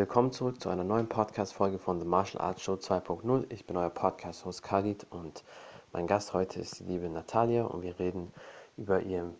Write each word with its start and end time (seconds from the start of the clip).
Willkommen 0.00 0.32
zurück 0.32 0.62
zu 0.62 0.70
einer 0.70 0.82
neuen 0.82 1.10
Podcast-Folge 1.10 1.78
von 1.78 2.00
The 2.00 2.06
Martial 2.06 2.42
Arts 2.42 2.62
Show 2.62 2.72
2.0. 2.72 3.44
Ich 3.50 3.66
bin 3.66 3.76
euer 3.76 3.90
Podcast-Host 3.90 4.62
Khalid 4.62 5.06
und 5.10 5.44
mein 5.92 6.06
Gast 6.06 6.32
heute 6.32 6.58
ist 6.58 6.80
die 6.80 6.84
liebe 6.84 7.10
Natalia 7.10 7.64
und 7.64 7.82
wir 7.82 7.98
reden 7.98 8.32
über 8.78 9.02
ihren 9.02 9.34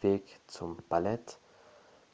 Weg 0.00 0.22
zum 0.46 0.78
Ballett, 0.88 1.38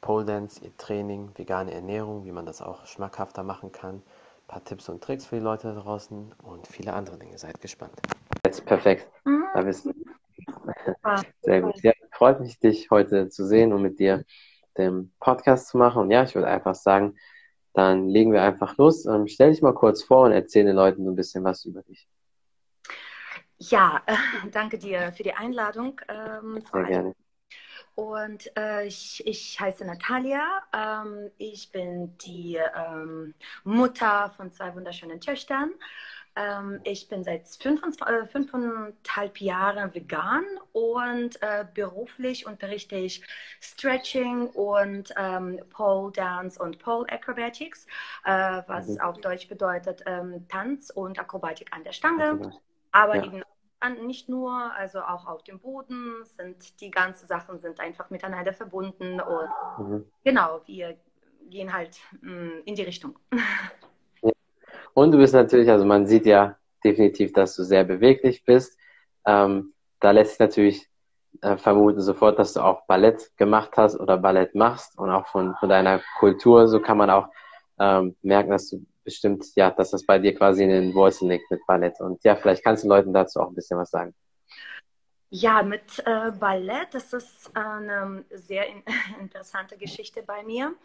Pole 0.01 0.25
Dance, 0.25 0.59
ihr 0.65 0.75
Training, 0.75 1.31
vegane 1.35 1.73
Ernährung, 1.73 2.25
wie 2.25 2.33
man 2.33 2.45
das 2.45 2.61
auch 2.61 2.85
schmackhafter 2.87 3.41
machen 3.41 3.71
kann, 3.71 3.95
ein 3.95 4.03
paar 4.49 4.63
Tipps 4.65 4.89
und 4.89 5.01
Tricks 5.01 5.25
für 5.25 5.37
die 5.37 5.41
Leute 5.41 5.73
da 5.73 5.79
draußen 5.79 6.35
und 6.43 6.67
viele 6.67 6.91
andere 6.91 7.17
Dinge. 7.17 7.37
Seid 7.37 7.61
gespannt. 7.61 7.93
Jetzt 8.45 8.65
perfekt. 8.65 9.09
Da 9.53 9.61
bist 9.61 9.85
du. 9.85 9.93
Sehr 11.41 11.61
gut. 11.61 11.81
Ja, 11.81 11.93
freut 12.11 12.41
mich, 12.41 12.59
dich 12.59 12.91
heute 12.91 13.29
zu 13.29 13.47
sehen 13.47 13.71
und 13.71 13.81
mit 13.81 13.97
dir 13.97 14.25
den 14.77 15.13
Podcast 15.21 15.69
zu 15.69 15.77
machen. 15.77 16.01
Und 16.01 16.11
ja, 16.11 16.23
ich 16.23 16.35
würde 16.35 16.49
einfach 16.49 16.75
sagen, 16.75 17.15
dann 17.73 18.07
legen 18.07 18.31
wir 18.31 18.41
einfach 18.43 18.77
los. 18.77 19.05
Ähm, 19.05 19.27
stell 19.27 19.51
dich 19.51 19.61
mal 19.61 19.73
kurz 19.73 20.03
vor 20.03 20.25
und 20.25 20.31
erzähl 20.31 20.65
den 20.65 20.75
Leuten 20.75 21.03
so 21.03 21.11
ein 21.11 21.15
bisschen 21.15 21.43
was 21.43 21.65
über 21.65 21.81
dich. 21.83 22.07
Ja, 23.57 24.01
äh, 24.05 24.15
danke 24.51 24.77
dir 24.77 25.11
für 25.13 25.23
die 25.23 25.33
Einladung. 25.33 25.99
Ähm, 26.07 26.63
Sehr 26.71 26.83
gerne. 26.83 27.13
Und 27.95 28.51
äh, 28.57 28.87
ich, 28.87 29.25
ich 29.25 29.59
heiße 29.59 29.85
Natalia. 29.85 30.63
Ähm, 30.73 31.29
ich 31.37 31.71
bin 31.71 32.17
die 32.17 32.57
ähm, 32.75 33.35
Mutter 33.63 34.31
von 34.35 34.51
zwei 34.51 34.73
wunderschönen 34.75 35.21
Töchtern. 35.21 35.71
Ähm, 36.35 36.79
ich 36.83 37.07
bin 37.07 37.23
seit 37.23 37.43
äh, 37.65 38.25
fünfeinhalb 38.25 39.39
Jahren 39.39 39.93
vegan 39.93 40.43
und 40.71 41.41
äh, 41.41 41.65
beruflich 41.73 42.47
unterrichte 42.47 42.95
ich 42.95 43.23
Stretching 43.61 44.47
und 44.47 45.13
ähm, 45.15 45.59
Pole 45.69 46.11
Dance 46.11 46.61
und 46.61 46.79
Pole 46.79 47.07
Acrobatics, 47.09 47.85
äh, 48.25 48.61
was 48.67 48.87
mhm. 48.87 49.01
auf 49.01 49.21
Deutsch 49.21 49.47
bedeutet 49.47 50.03
ähm, 50.05 50.47
Tanz 50.49 50.89
und 50.89 51.19
Akrobatik 51.19 51.71
an 51.71 51.83
der 51.83 51.91
Stange. 51.91 52.51
Aber 52.91 53.15
ja. 53.15 53.25
eben 53.25 53.43
nicht 54.05 54.29
nur, 54.29 54.51
also 54.75 55.01
auch 55.01 55.27
auf 55.27 55.43
dem 55.43 55.59
Boden 55.59 56.23
sind 56.37 56.79
die 56.79 56.89
ganzen 56.89 57.27
Sachen 57.27 57.57
sind 57.59 57.79
einfach 57.79 58.09
miteinander 58.09 58.53
verbunden 58.53 59.19
und 59.19 59.49
mhm. 59.77 60.05
genau, 60.23 60.61
wir 60.65 60.97
gehen 61.49 61.73
halt 61.73 61.99
mh, 62.21 62.31
mm, 62.31 62.61
in 62.65 62.75
die 62.75 62.83
Richtung. 62.83 63.19
Und 64.93 65.11
du 65.11 65.17
bist 65.17 65.33
natürlich, 65.33 65.69
also 65.69 65.85
man 65.85 66.05
sieht 66.05 66.25
ja 66.25 66.57
definitiv, 66.83 67.33
dass 67.33 67.55
du 67.55 67.63
sehr 67.63 67.83
beweglich 67.83 68.43
bist. 68.45 68.77
Ähm, 69.25 69.73
da 69.99 70.11
lässt 70.11 70.31
sich 70.31 70.39
natürlich 70.39 70.87
äh, 71.41 71.57
vermuten 71.57 72.01
sofort, 72.01 72.37
dass 72.37 72.53
du 72.53 72.61
auch 72.61 72.85
Ballett 72.85 73.31
gemacht 73.37 73.71
hast 73.77 73.99
oder 73.99 74.17
Ballett 74.17 74.53
machst 74.55 74.97
und 74.97 75.09
auch 75.09 75.27
von, 75.27 75.55
von 75.59 75.69
deiner 75.69 76.01
Kultur. 76.19 76.67
So 76.67 76.79
kann 76.79 76.97
man 76.97 77.09
auch 77.09 77.27
ähm, 77.79 78.15
merken, 78.21 78.51
dass 78.51 78.69
du 78.69 78.85
bestimmt, 79.03 79.45
ja, 79.55 79.71
dass 79.71 79.91
das 79.91 80.05
bei 80.05 80.19
dir 80.19 80.35
quasi 80.35 80.63
in 80.63 80.69
den 80.69 80.93
Wurzeln 80.93 81.31
liegt 81.31 81.49
mit 81.49 81.61
Ballett. 81.67 81.99
Und 81.99 82.23
ja, 82.23 82.35
vielleicht 82.35 82.63
kannst 82.63 82.83
du 82.83 82.87
Leuten 82.87 83.13
dazu 83.13 83.39
auch 83.39 83.49
ein 83.49 83.55
bisschen 83.55 83.77
was 83.77 83.89
sagen. 83.89 84.13
Ja, 85.35 85.63
mit 85.63 85.97
äh, 86.05 86.31
Ballett, 86.31 86.93
das 86.93 87.11
ist 87.11 87.57
eine 87.57 88.23
sehr 88.29 88.67
in 88.67 88.83
interessante 89.19 89.77
Geschichte 89.77 90.21
bei 90.21 90.43
mir. 90.43 90.75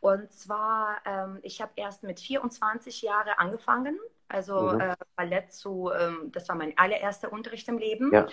Und 0.00 0.30
zwar, 0.30 0.98
ähm, 1.06 1.38
ich 1.42 1.62
habe 1.62 1.72
erst 1.76 2.02
mit 2.02 2.20
24 2.20 3.00
Jahren 3.00 3.32
angefangen, 3.38 3.98
also 4.28 4.72
mhm. 4.72 4.80
äh, 4.80 4.96
Ballett 5.16 5.54
zu, 5.54 5.90
ähm, 5.98 6.30
das 6.32 6.46
war 6.50 6.54
mein 6.54 6.76
allererster 6.76 7.32
Unterricht 7.32 7.66
im 7.68 7.78
Leben. 7.78 8.12
Ja. 8.12 8.26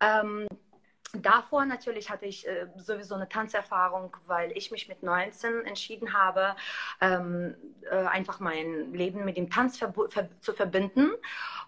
Ähm, 0.00 0.46
Davor 1.12 1.64
natürlich 1.64 2.08
hatte 2.08 2.26
ich 2.26 2.46
äh, 2.46 2.68
sowieso 2.76 3.16
eine 3.16 3.28
Tanzerfahrung, 3.28 4.16
weil 4.26 4.52
ich 4.56 4.70
mich 4.70 4.88
mit 4.88 5.02
19 5.02 5.64
entschieden 5.64 6.12
habe, 6.12 6.54
ähm, 7.00 7.56
äh, 7.90 7.96
einfach 7.96 8.38
mein 8.38 8.92
Leben 8.92 9.24
mit 9.24 9.36
dem 9.36 9.50
Tanz 9.50 9.78
ver 9.78 9.92
ver 10.08 10.28
zu 10.40 10.52
verbinden. 10.52 11.10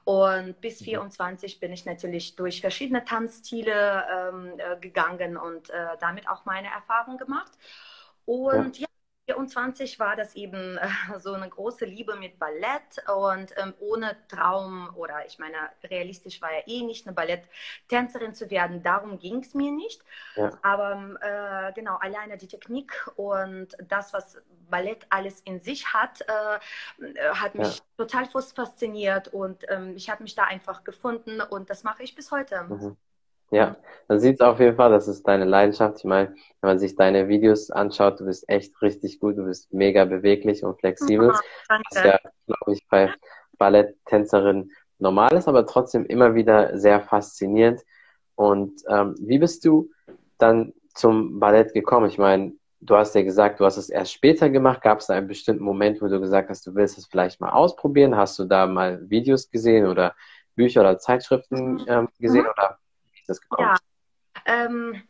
Und 0.05 0.61
bis 0.61 0.83
24 0.83 1.56
mhm. 1.56 1.61
bin 1.61 1.72
ich 1.72 1.84
natürlich 1.84 2.37
durch 2.37 2.61
verschiedene 2.61 3.05
Tanzstile 3.05 4.05
ähm, 4.11 4.53
äh, 4.59 4.77
gegangen 4.81 5.37
und 5.37 5.71
äh, 5.71 5.97
damit 6.00 6.28
auch 6.28 6.44
meine 6.44 6.69
Erfahrung 6.69 7.19
gemacht. 7.19 7.53
Und 8.25 8.78
ja, 8.78 8.87
24 9.32 9.98
war 9.98 10.16
das 10.16 10.34
eben 10.34 10.76
äh, 10.76 10.88
so 11.19 11.32
eine 11.32 11.48
große 11.48 11.84
Liebe 11.84 12.16
mit 12.16 12.38
Ballett 12.38 13.03
und 13.09 13.54
ähm, 13.56 13.75
ohne 13.81 14.16
Traum 14.28 14.91
oder 14.97 15.26
ich 15.26 15.38
meine, 15.38 15.56
realistisch 15.84 16.41
war 16.43 16.53
ja 16.53 16.60
eh 16.66 16.82
nicht 16.82 17.06
eine 17.06 17.15
Balletttänzerin 17.15 18.34
zu 18.34 18.50
werden, 18.50 18.82
darum 18.82 19.19
ging 19.19 19.38
es 19.38 19.54
mir 19.54 19.72
nicht. 19.72 20.03
Ja. 20.37 20.50
Aber 20.62 21.16
äh, 21.20 21.72
genau, 21.72 21.97
alleine 21.97 22.37
die 22.37 22.48
Technik 22.48 23.10
und 23.16 23.76
das, 23.88 24.12
was 24.12 24.43
Ballett 24.70 25.06
alles 25.10 25.41
in 25.41 25.59
sich 25.59 25.93
hat, 25.93 26.22
äh, 26.22 27.04
äh 27.04 27.34
hat 27.34 27.54
mich 27.54 27.78
ja. 27.78 27.84
total 27.97 28.26
fasziniert 28.26 29.28
und 29.28 29.64
ähm, 29.69 29.94
ich 29.97 30.10
habe 30.10 30.22
mich 30.22 30.34
da 30.34 30.44
einfach 30.44 30.84
gefunden 30.84 31.41
und 31.41 31.70
das 31.70 31.82
mache 31.84 32.03
ich 32.03 32.14
bis 32.14 32.31
heute. 32.31 32.64
Mhm. 32.64 32.97
Ja, 33.53 33.77
man 34.09 34.19
sieht 34.19 34.37
es 34.37 34.41
auf 34.41 34.59
jeden 34.61 34.77
Fall, 34.77 34.91
das 34.91 35.09
ist 35.09 35.29
deine 35.29 35.45
Leidenschaft. 35.45 35.99
Ich 35.99 36.05
meine, 36.05 36.29
wenn 36.61 36.71
man 36.71 36.79
sich 36.79 36.97
deine 36.97 37.29
Videos 37.29 37.71
anschaut, 37.71 38.19
du 38.19 38.25
bist 38.25 38.49
echt 38.49 38.81
richtig 38.81 39.21
gut, 39.21 39.37
du 39.37 39.45
bist 39.45 39.73
mega 39.75 40.07
beweglich 40.07 40.65
und 40.65 40.81
flexibel. 40.81 41.31
Oh, 41.31 41.39
danke. 41.69 41.85
Was 41.91 42.05
ja, 42.05 42.19
glaube 42.47 42.73
ich, 42.73 42.89
bei 42.89 43.12
Balletttänzerinnen 43.59 44.73
normal 44.99 45.35
ist, 45.35 45.49
aber 45.49 45.67
trotzdem 45.67 46.07
immer 46.07 46.35
wieder 46.35 46.79
sehr 46.79 47.03
faszinierend. 47.03 47.83
Und 48.37 48.83
ähm, 48.89 49.15
wie 49.21 49.39
bist 49.39 49.67
du 49.67 49.91
dann 50.39 50.73
zum 50.95 51.39
Ballett 51.39 51.75
gekommen? 51.75 52.09
Ich 52.09 52.17
meine, 52.17 52.55
du 52.81 52.97
hast 52.97 53.15
ja 53.15 53.23
gesagt, 53.23 53.61
du 53.61 53.67
hast 53.67 53.77
es 53.77 53.91
erst 53.91 54.12
später 54.12 54.49
gemacht. 54.49 54.81
Gab 54.81 55.01
es 55.01 55.09
da 55.09 55.15
einen 55.15 55.29
bestimmten 55.29 55.62
Moment, 55.62 56.01
wo 56.01 56.09
du 56.09 56.21
gesagt 56.21 56.49
hast, 56.49 56.67
du 56.67 56.75
willst 56.75 56.97
es 56.97 57.07
vielleicht 57.07 57.39
mal 57.41 57.51
ausprobieren? 57.51 58.17
Hast 58.17 58.39
du 58.39 58.45
da 58.45 58.67
mal 58.67 59.11
Videos 59.11 59.51
gesehen 59.51 59.87
oder 59.87 60.15
Bücher 60.55 60.81
oder 60.81 60.99
Zeitschriften 60.99 61.75
mhm. 61.75 61.85
ähm, 61.87 62.09
gesehen? 62.19 62.45
Mhm. 62.45 62.51
Oder 62.51 62.79
das 63.27 63.41
gekommen? 63.41 63.69
Ja. 63.69 63.77
Ähm, 64.44 65.03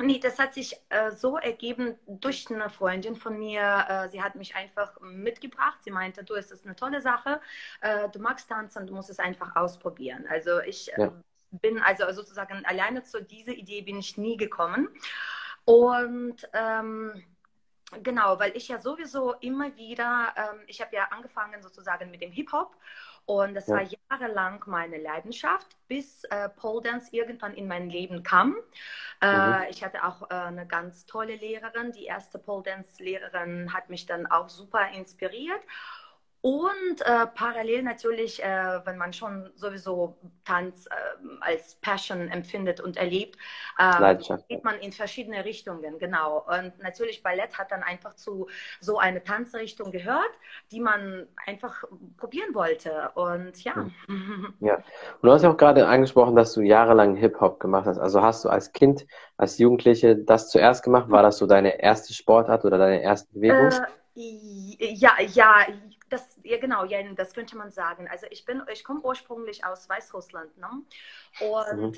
nee, 0.00 0.18
das 0.18 0.38
hat 0.38 0.54
sich 0.54 0.76
äh, 0.88 1.10
so 1.10 1.36
ergeben 1.36 1.98
durch 2.06 2.50
eine 2.50 2.70
Freundin 2.70 3.16
von 3.16 3.38
mir. 3.38 3.86
Äh, 3.88 4.08
sie 4.08 4.22
hat 4.22 4.34
mich 4.34 4.54
einfach 4.56 5.00
mitgebracht. 5.00 5.78
Sie 5.82 5.90
meinte, 5.90 6.24
du, 6.24 6.34
es 6.34 6.50
ist 6.50 6.64
eine 6.64 6.76
tolle 6.76 7.00
Sache. 7.00 7.40
Äh, 7.80 8.08
du 8.08 8.18
magst 8.18 8.48
tanzen, 8.48 8.86
du 8.86 8.94
musst 8.94 9.10
es 9.10 9.18
einfach 9.18 9.56
ausprobieren. 9.56 10.26
Also 10.28 10.60
ich 10.60 10.92
ja. 10.96 11.12
bin 11.50 11.80
also 11.80 12.10
sozusagen 12.12 12.64
alleine 12.64 13.02
zu 13.02 13.22
dieser 13.22 13.52
Idee 13.52 13.82
bin 13.82 13.98
ich 13.98 14.16
nie 14.16 14.36
gekommen. 14.36 14.88
Und 15.64 16.48
ähm, 16.52 17.22
Genau, 18.02 18.38
weil 18.38 18.56
ich 18.56 18.68
ja 18.68 18.78
sowieso 18.78 19.34
immer 19.34 19.76
wieder, 19.76 20.32
ähm, 20.36 20.60
ich 20.66 20.80
habe 20.80 20.94
ja 20.96 21.08
angefangen 21.10 21.62
sozusagen 21.62 22.10
mit 22.10 22.22
dem 22.22 22.32
Hip-Hop 22.32 22.74
und 23.26 23.54
das 23.54 23.66
ja. 23.66 23.76
war 23.76 23.82
jahrelang 23.82 24.64
meine 24.66 24.98
Leidenschaft, 24.98 25.76
bis 25.88 26.24
äh, 26.24 26.48
Pole 26.48 26.82
Dance 26.82 27.08
irgendwann 27.12 27.54
in 27.54 27.68
mein 27.68 27.90
Leben 27.90 28.22
kam. 28.22 28.56
Äh, 29.20 29.36
mhm. 29.36 29.64
Ich 29.70 29.84
hatte 29.84 30.04
auch 30.04 30.22
äh, 30.30 30.34
eine 30.34 30.66
ganz 30.66 31.06
tolle 31.06 31.36
Lehrerin. 31.36 31.92
Die 31.92 32.06
erste 32.06 32.38
Pole 32.38 32.64
Dance 32.64 33.02
Lehrerin 33.02 33.72
hat 33.72 33.90
mich 33.90 34.06
dann 34.06 34.26
auch 34.26 34.48
super 34.48 34.90
inspiriert. 34.92 35.60
Und 36.42 37.00
äh, 37.02 37.26
parallel 37.36 37.84
natürlich, 37.84 38.42
äh, 38.42 38.80
wenn 38.84 38.98
man 38.98 39.12
schon 39.12 39.50
sowieso 39.54 40.16
Tanz 40.44 40.86
äh, 40.86 40.90
als 41.40 41.76
Passion 41.76 42.26
empfindet 42.26 42.80
und 42.80 42.96
erlebt, 42.96 43.38
äh, 43.78 44.16
geht 44.48 44.64
man 44.64 44.74
in 44.80 44.90
verschiedene 44.90 45.44
Richtungen, 45.44 46.00
genau. 46.00 46.44
Und 46.48 46.82
natürlich 46.82 47.22
Ballett 47.22 47.56
hat 47.58 47.70
dann 47.70 47.84
einfach 47.84 48.16
zu 48.16 48.48
so 48.80 48.98
eine 48.98 49.22
Tanzrichtung 49.22 49.92
gehört, 49.92 50.32
die 50.72 50.80
man 50.80 51.28
einfach 51.46 51.84
probieren 52.16 52.54
wollte. 52.54 53.12
Und 53.14 53.62
ja. 53.62 53.74
Hm. 54.06 54.54
Ja. 54.60 54.76
Und 54.76 54.84
du 55.22 55.32
hast 55.32 55.42
ja 55.42 55.50
auch 55.50 55.56
gerade 55.56 55.86
angesprochen, 55.86 56.36
dass 56.36 56.52
du 56.52 56.60
jahrelang 56.60 57.16
Hip-Hop 57.16 57.60
gemacht 57.60 57.86
hast. 57.86 57.98
Also 57.98 58.22
hast 58.22 58.44
du 58.44 58.48
als 58.48 58.72
Kind, 58.72 59.06
als 59.36 59.58
Jugendliche 59.58 60.16
das 60.16 60.50
zuerst 60.50 60.82
gemacht? 60.82 61.10
War 61.10 61.22
das 61.22 61.38
so 61.38 61.46
deine 61.46 61.80
erste 61.80 62.12
Sportart 62.14 62.64
oder 62.64 62.78
deine 62.78 63.02
erste 63.02 63.32
Bewegung? 63.32 63.70
Äh, 64.14 64.92
ja, 64.94 65.12
ja, 65.20 65.66
das, 66.12 66.38
ja 66.42 66.58
genau, 66.58 66.84
ja, 66.84 67.02
das 67.14 67.32
könnte 67.32 67.56
man 67.56 67.70
sagen. 67.70 68.08
Also 68.08 68.26
ich 68.30 68.44
bin, 68.44 68.62
ich 68.70 68.84
komme 68.84 69.00
ursprünglich 69.00 69.64
aus 69.64 69.88
Weißrussland, 69.88 70.56
ne? 70.58 70.68
Und 71.40 71.76
mhm. 71.76 71.92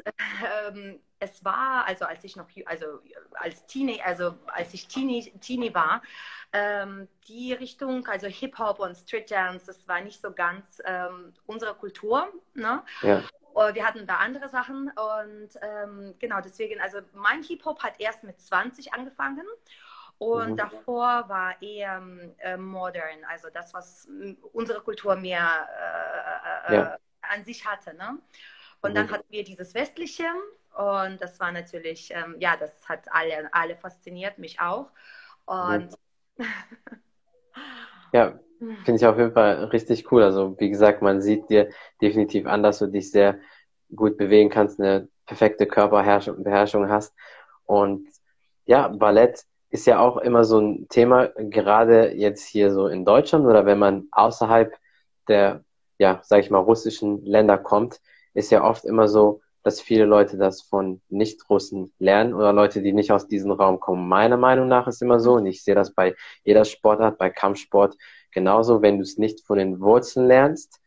ähm, 0.69 1.01
es 1.19 1.45
war, 1.45 1.87
also 1.87 2.05
als 2.05 2.23
ich 2.25 2.37
noch, 2.37 2.47
also 2.67 3.01
als 3.33 3.67
Teenie, 3.67 4.01
also 4.03 4.35
als 4.47 4.73
ich 4.75 4.87
Teenie, 4.89 5.33
Teenie 5.41 5.75
war, 5.75 6.03
ähm, 6.53 7.09
die 7.27 7.53
Richtung, 7.53 8.07
also 8.07 8.27
Hip 8.29 8.59
Hop 8.59 8.79
und 8.79 8.95
Street 8.97 9.31
Dance, 9.31 9.67
das 9.67 9.89
war 9.89 10.01
nicht 10.01 10.21
so 10.21 10.33
ganz 10.33 10.81
ähm, 10.85 11.35
unsere 11.47 11.75
Kultur, 11.75 12.29
ne? 12.55 12.83
Ja. 13.03 13.23
Wir 13.73 13.87
hatten 13.87 14.05
da 14.05 14.17
andere 14.17 14.49
Sachen 14.49 14.91
und 14.91 15.49
ähm, 15.63 16.17
genau 16.19 16.41
deswegen, 16.41 16.81
also 16.81 16.99
mein 17.13 17.45
Hip 17.45 17.65
Hop 17.65 17.85
hat 17.85 18.01
erst 18.01 18.25
mit 18.25 18.37
20 18.37 18.93
angefangen 18.93 19.47
und 20.19 20.53
mhm. 20.53 20.57
davor 20.57 21.29
war 21.29 21.61
eher 21.61 22.03
äh, 22.39 22.57
modern, 22.57 23.25
also 23.29 23.49
das, 23.53 23.75
was 23.75 24.09
unsere 24.53 24.81
Kultur 24.81 25.17
mehr 25.17 25.69
äh, 26.69 26.73
äh, 26.73 26.77
ja. 26.77 26.99
an 27.23 27.45
sich 27.45 27.67
hatte. 27.67 27.95
Ne? 27.97 28.19
Und 28.81 28.91
mhm. 28.91 28.95
dann 28.95 29.11
hatten 29.11 29.31
wir 29.31 29.45
dieses 29.45 29.75
Westliche 29.75 30.25
und 30.77 31.21
das 31.21 31.39
war 31.41 31.53
natürlich, 31.53 32.13
ähm, 32.15 32.37
ja, 32.39 32.57
das 32.57 32.73
hat 32.89 33.07
alle, 33.11 33.49
alle 33.53 33.77
fasziniert, 33.77 34.39
mich 34.39 34.61
auch. 34.61 34.91
Und 35.47 35.97
mhm. 36.37 36.47
ja, 38.13 38.39
finde 38.59 38.95
ich 38.97 39.07
auf 39.07 39.19
jeden 39.19 39.33
Fall 39.33 39.65
richtig 39.65 40.11
cool. 40.13 40.23
Also 40.23 40.59
wie 40.59 40.71
gesagt, 40.71 41.03
man 41.03 41.21
sieht 41.21 41.49
dir 41.51 41.71
definitiv 42.01 42.47
an, 42.47 42.63
dass 42.63 42.79
du 42.79 42.87
dich 42.87 43.11
sehr 43.11 43.39
gut 43.95 44.17
bewegen 44.17 44.51
kannst, 44.51 44.81
eine 44.81 45.09
perfekte 45.27 45.67
Körperbeherrschung 45.67 46.89
hast. 46.89 47.15
Und 47.67 48.09
ja, 48.65 48.89
Ballett 48.89 49.45
ist 49.75 49.89
ja 49.89 49.99
auch 49.99 50.19
immer 50.19 50.45
so 50.45 50.61
ein 50.61 50.87
Thema, 50.89 51.27
gerade 51.37 52.13
jetzt 52.13 52.47
hier 52.47 52.73
so 52.73 52.87
in 52.87 53.05
Deutschland 53.05 53.45
oder 53.45 53.67
wenn 53.67 53.81
man 53.81 54.07
außerhalb 54.13 54.73
der, 55.27 55.65
ja, 55.99 56.21
sag 56.23 56.39
ich 56.39 56.51
mal, 56.51 56.61
russischen 56.61 57.27
Länder 57.27 57.59
kommt, 57.59 58.01
ist 58.35 58.53
ja 58.53 58.63
oft 58.63 58.85
immer 58.85 59.09
so, 59.09 59.41
dass 59.65 59.81
viele 59.81 60.05
Leute 60.05 60.37
das 60.37 60.63
von 60.63 61.01
Nicht-Russen 61.09 61.93
lernen 61.99 62.35
oder 62.35 62.53
Leute, 62.53 62.83
die 62.83 62.93
nicht 62.93 63.11
aus 63.11 63.27
diesem 63.27 63.51
Raum 63.51 63.81
kommen. 63.81 64.07
Meiner 64.07 64.37
Meinung 64.37 64.69
nach 64.69 64.87
ist 64.87 65.03
immer 65.03 65.19
so, 65.19 65.33
und 65.33 65.47
ich 65.47 65.65
sehe 65.65 65.75
das 65.75 65.93
bei 65.93 66.15
jeder 66.45 66.65
Sportart, 66.65 67.19
bei 67.19 67.31
Kampfsport 67.31 67.97
genauso, 68.31 68.81
wenn 68.81 68.99
du 68.99 69.03
es 69.03 69.19
nicht 69.19 69.45
von 69.45 69.59
den 69.59 69.81
Wurzeln 69.81 70.29
lernst. 70.29 70.79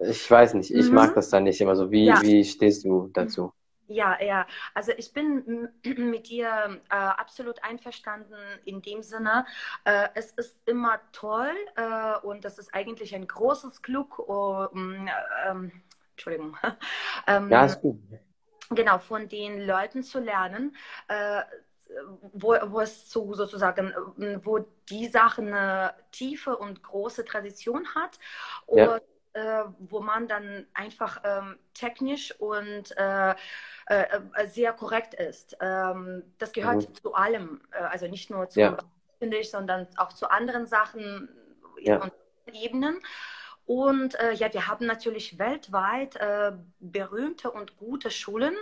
Ich 0.00 0.28
weiß 0.28 0.54
nicht, 0.54 0.74
ich 0.74 0.88
mhm. 0.88 0.96
mag 0.96 1.14
das 1.14 1.30
dann 1.30 1.44
nicht 1.44 1.60
immer 1.60 1.76
so. 1.76 1.92
Wie, 1.92 2.06
ja. 2.06 2.20
wie 2.22 2.42
stehst 2.42 2.84
du 2.84 3.08
dazu? 3.12 3.52
Ja, 3.86 4.20
ja. 4.22 4.46
Also 4.72 4.92
ich 4.96 5.12
bin 5.12 5.68
mit 5.84 6.28
dir 6.28 6.80
äh, 6.90 6.94
absolut 6.94 7.62
einverstanden 7.62 8.36
in 8.64 8.80
dem 8.82 9.02
Sinne. 9.02 9.46
Äh, 9.84 10.08
es 10.14 10.32
ist 10.32 10.58
immer 10.66 11.00
toll 11.12 11.54
äh, 11.76 12.16
und 12.22 12.44
das 12.44 12.58
ist 12.58 12.74
eigentlich 12.74 13.14
ein 13.14 13.26
großes 13.26 13.82
Glück. 13.82 14.18
Um, 14.18 15.08
ähm, 15.46 15.82
Entschuldigung. 16.12 16.56
ähm, 17.26 17.50
ja, 17.50 17.66
ist 17.66 17.80
gut. 17.80 17.98
Genau, 18.70 18.98
von 18.98 19.28
den 19.28 19.60
Leuten 19.66 20.02
zu 20.02 20.20
lernen, 20.20 20.74
äh, 21.08 21.42
wo, 22.32 22.56
wo 22.66 22.80
es 22.80 23.10
so 23.10 23.34
sozusagen, 23.34 23.92
wo 24.42 24.60
die 24.88 25.06
Sache 25.08 25.42
eine 25.42 25.94
tiefe 26.12 26.56
und 26.56 26.82
große 26.82 27.24
Tradition 27.24 27.94
hat. 27.94 28.18
Und 28.66 28.78
ja 28.78 29.00
äh, 29.34 29.64
wo 29.78 30.00
man 30.00 30.28
dann 30.28 30.66
einfach 30.74 31.20
ähm, 31.24 31.58
technisch 31.74 32.32
und 32.38 32.96
äh, 32.96 33.30
äh, 33.30 33.34
äh 33.86 34.46
sehr 34.46 34.72
korrekt 34.72 35.14
ist. 35.14 35.56
Ähm, 35.60 36.22
das 36.38 36.52
gehört 36.52 36.88
mhm. 36.88 36.94
zu 36.94 37.14
allem, 37.14 37.60
äh, 37.72 37.82
also 37.82 38.08
nicht 38.08 38.30
nur 38.30 38.48
zu, 38.48 38.60
ja. 38.60 38.76
finde 39.18 39.38
ich, 39.38 39.50
sondern 39.50 39.86
auch 39.96 40.12
zu 40.12 40.30
anderen 40.30 40.66
Sachen 40.66 41.28
ja. 41.80 42.02
und 42.02 42.12
Ebenen. 42.52 43.00
Und 43.66 44.18
äh, 44.20 44.32
ja, 44.34 44.52
wir 44.52 44.68
haben 44.68 44.86
natürlich 44.86 45.38
weltweit 45.38 46.18
berühmte 46.80 47.50
und 47.50 47.76
gute 47.76 48.10
Schulen. 48.10 48.54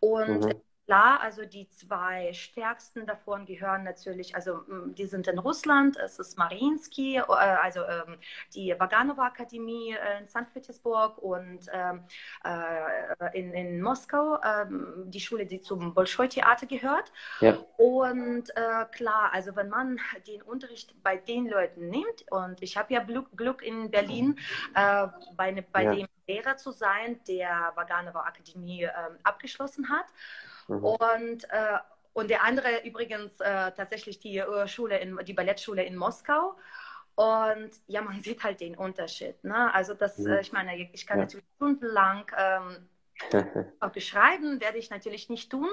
Und 0.00 0.44
mhm 0.44 0.60
Klar, 0.86 1.20
also 1.22 1.46
die 1.46 1.66
zwei 1.70 2.34
stärksten 2.34 3.06
davon 3.06 3.46
gehören 3.46 3.84
natürlich, 3.84 4.34
also 4.34 4.64
die 4.88 5.06
sind 5.06 5.26
in 5.28 5.38
Russland, 5.38 5.96
es 5.96 6.18
ist 6.18 6.36
Mariinsky, 6.36 7.16
äh, 7.16 7.22
also 7.22 7.80
ähm, 7.80 8.18
die 8.54 8.74
Vaganova 8.78 9.24
Akademie 9.24 9.94
äh, 9.94 10.20
in 10.20 10.28
St. 10.28 10.52
Petersburg 10.52 11.16
und 11.18 11.68
ähm, 11.72 12.04
äh, 12.44 13.38
in, 13.38 13.54
in 13.54 13.80
Moskau, 13.80 14.38
ähm, 14.42 15.04
die 15.06 15.20
Schule, 15.20 15.46
die 15.46 15.62
zum 15.62 15.94
Bolschoi-Theater 15.94 16.66
gehört. 16.66 17.12
Ja. 17.40 17.56
Und 17.76 18.52
klar, 18.92 19.30
also 19.32 19.56
wenn 19.56 19.68
man 19.68 19.98
den 20.26 20.42
Unterricht 20.42 20.94
bei 21.02 21.16
den 21.16 21.46
Leuten 21.46 21.88
nimmt, 21.88 22.30
und 22.30 22.62
ich 22.62 22.76
habe 22.76 22.92
ja 22.92 23.02
Glück, 23.02 23.62
in 23.62 23.90
Berlin 23.90 24.38
bei, 25.36 25.64
bei 25.72 25.82
ja. 25.82 25.94
dem 25.94 26.06
Lehrer 26.26 26.56
zu 26.56 26.70
sein, 26.70 27.20
der 27.26 27.72
Vaganova 27.74 28.20
Akademie 28.20 28.88
abgeschlossen 29.22 29.88
hat. 29.88 30.06
Mhm. 30.68 30.84
Und, 30.84 31.44
äh, 31.50 31.78
und 32.12 32.30
der 32.30 32.42
andere 32.42 32.84
übrigens 32.84 33.38
äh, 33.40 33.72
tatsächlich 33.72 34.18
die 34.18 34.38
äh, 34.38 34.68
Schule 34.68 34.98
in, 34.98 35.18
die 35.24 35.32
Ballettschule 35.32 35.84
in 35.84 35.96
Moskau. 35.96 36.56
Und 37.14 37.70
ja, 37.86 38.02
man 38.02 38.20
sieht 38.22 38.42
halt 38.42 38.60
den 38.60 38.76
Unterschied. 38.76 39.42
Ne? 39.44 39.72
Also 39.74 39.94
das, 39.94 40.18
mhm. 40.18 40.32
Äh, 40.32 40.40
ich 40.40 40.52
meine, 40.52 40.76
ich 40.76 41.06
kann 41.06 41.18
ja. 41.18 41.24
natürlich 41.24 41.46
stundenlang 41.56 42.26
ähm, 42.36 42.88
auch 43.80 43.90
beschreiben 43.92 44.60
werde 44.60 44.78
ich 44.78 44.90
natürlich 44.90 45.28
nicht 45.28 45.50
tun. 45.50 45.68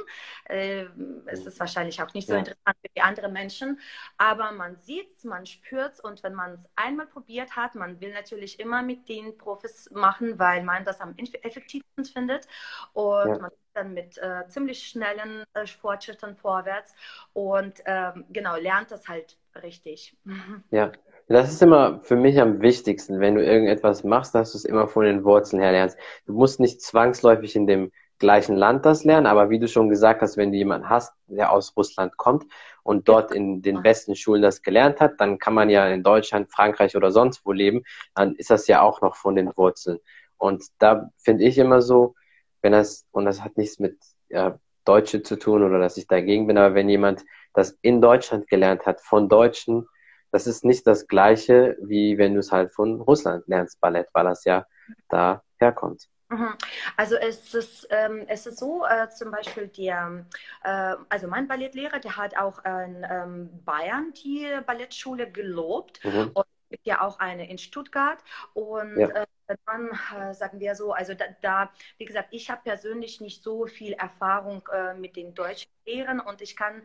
Äh, 0.46 0.86
es 1.26 1.46
ist 1.46 1.60
wahrscheinlich 1.60 2.02
auch 2.02 2.14
nicht 2.14 2.28
so 2.28 2.34
ja. 2.34 2.40
interessant 2.40 2.78
für 2.82 2.92
die 2.96 3.02
anderen 3.02 3.34
Menschen, 3.34 3.80
aber 4.18 4.52
man 4.52 4.78
sieht 4.78 5.10
es, 5.10 5.24
man 5.24 5.46
spürt 5.46 5.94
es 5.94 6.00
und 6.00 6.24
wenn 6.24 6.34
man 6.34 6.54
es 6.54 6.70
einmal 6.76 7.08
probiert 7.08 7.56
hat, 7.56 7.76
man 7.76 8.00
will 8.00 8.14
natürlich 8.14 8.60
immer 8.60 8.82
mit 8.82 9.10
den 9.10 9.38
Profis 9.38 9.90
machen, 9.92 10.40
weil 10.40 10.64
man 10.64 10.84
das 10.84 11.02
am 11.02 11.16
effektivsten 11.18 12.06
findet 12.06 12.48
und 12.94 13.28
ja. 13.28 13.40
man 13.40 13.52
dann 13.74 13.94
mit 13.94 14.18
äh, 14.18 14.48
ziemlich 14.48 14.88
schnellen 14.88 15.44
äh, 15.54 15.66
Fortschritten 15.66 16.36
vorwärts 16.36 16.94
und 17.34 17.82
ähm, 17.86 18.26
genau 18.30 18.58
lernt 18.58 18.92
das 18.92 19.08
halt 19.08 19.38
richtig. 19.62 20.16
Ja, 20.72 20.92
das 21.32 21.52
ist 21.52 21.62
immer 21.62 22.00
für 22.04 22.16
mich 22.16 22.40
am 22.40 22.62
wichtigsten, 22.62 23.20
wenn 23.20 23.36
du 23.36 23.44
irgendetwas 23.44 24.04
machst, 24.04 24.34
dass 24.36 24.52
du 24.52 24.58
es 24.58 24.66
immer 24.66 24.88
von 24.88 25.06
den 25.06 25.24
Wurzeln 25.24 25.62
her 25.62 25.72
lernst. 25.72 25.98
Du 26.26 26.34
musst 26.34 26.60
nicht 26.60 26.82
zwangsläufig 26.82 27.56
in 27.56 27.68
dem 27.68 27.92
gleichen 28.18 28.56
Land 28.56 28.86
das 28.86 29.04
lernen, 29.04 29.26
aber 29.28 29.50
wie 29.50 29.60
du 29.60 29.68
schon 29.68 29.90
gesagt 29.90 30.22
hast, 30.22 30.38
wenn 30.38 30.52
du 30.52 30.58
jemanden 30.58 30.90
hast, 30.90 31.12
der 31.28 31.52
aus 31.52 31.76
Russland 31.76 32.18
kommt 32.18 32.46
und 32.84 33.10
dort 33.10 33.32
in 33.32 33.62
den 33.62 33.82
besten 33.82 34.16
Schulen 34.16 34.42
das 34.42 34.62
gelernt 34.62 35.00
hat, 35.00 35.20
dann 35.20 35.40
kann 35.40 35.54
man 35.54 35.70
ja 35.70 35.88
in 35.88 36.04
Deutschland, 36.04 36.52
Frankreich 36.52 36.96
oder 36.96 37.12
sonst 37.12 37.46
wo 37.46 37.52
leben, 37.52 37.84
dann 38.16 38.36
ist 38.36 38.50
das 38.50 38.68
ja 38.68 38.82
auch 38.82 39.02
noch 39.02 39.16
von 39.16 39.36
den 39.36 39.52
Wurzeln. 39.58 40.00
Und 40.38 40.64
da 40.80 41.10
finde 41.18 41.44
ich 41.44 41.58
immer 41.58 41.82
so, 41.82 42.16
wenn 42.62 42.72
das, 42.72 43.06
und 43.12 43.26
das 43.26 43.44
hat 43.44 43.58
nichts 43.58 43.80
mit 43.80 43.98
ja, 44.30 44.60
Deutsche 44.86 45.24
zu 45.24 45.38
tun 45.38 45.64
oder 45.64 45.80
dass 45.80 45.98
ich 45.98 46.08
dagegen 46.08 46.48
bin, 46.48 46.58
aber 46.58 46.76
wenn 46.76 46.90
jemand 46.90 47.24
das 47.54 47.78
in 47.82 48.02
Deutschland 48.02 48.48
gelernt 48.48 48.86
hat, 48.86 49.02
von 49.02 49.30
Deutschen, 49.30 49.88
das 50.32 50.48
ist 50.48 50.66
nicht 50.66 50.88
das 50.88 51.08
Gleiche, 51.08 51.78
wie 51.82 52.18
wenn 52.18 52.34
du 52.34 52.40
es 52.40 52.52
halt 52.52 52.74
von 52.74 53.02
Russland 53.02 53.48
lernst, 53.48 53.80
Ballett, 53.82 54.08
weil 54.14 54.26
das 54.26 54.46
ja 54.46 54.66
da 55.10 55.44
herkommt. 55.60 56.08
Mhm. 56.30 56.54
Also 56.96 57.16
es 57.16 57.54
ist, 57.54 57.88
ähm, 57.90 58.24
es 58.28 58.48
ist 58.48 58.58
so, 58.60 58.86
äh, 58.86 59.10
zum 59.10 59.32
Beispiel 59.32 59.68
der, 59.68 60.26
äh, 60.64 60.96
also 61.10 61.28
mein 61.28 61.48
Ballettlehrer, 61.48 62.00
der 62.00 62.16
hat 62.16 62.38
auch 62.38 62.64
in 62.64 63.06
ähm, 63.10 63.50
Bayern 63.66 64.14
die 64.14 64.48
Ballettschule 64.66 65.30
gelobt 65.30 66.04
mhm. 66.06 66.32
und 66.34 66.46
ja 66.84 67.02
auch 67.02 67.20
eine 67.20 67.50
in 67.50 67.58
Stuttgart 67.58 68.20
und 68.54 68.98
ja. 68.98 69.10
äh, 69.10 69.26
dann 69.66 69.90
äh, 70.18 70.34
sagen 70.34 70.62
wir 70.62 70.76
so, 70.76 70.94
also 70.94 71.14
da, 71.14 71.26
da 71.42 71.72
wie 71.98 72.06
gesagt, 72.06 72.30
ich 72.32 72.50
habe 72.50 72.62
persönlich 72.64 73.20
nicht 73.20 73.44
so 73.44 73.66
viel 73.66 73.92
Erfahrung 73.94 74.64
äh, 74.74 74.94
mit 74.94 75.18
den 75.18 75.34
deutschen 75.34 75.70
Lehrern 75.86 76.22
und 76.22 76.42
ich 76.42 76.56
kann 76.56 76.82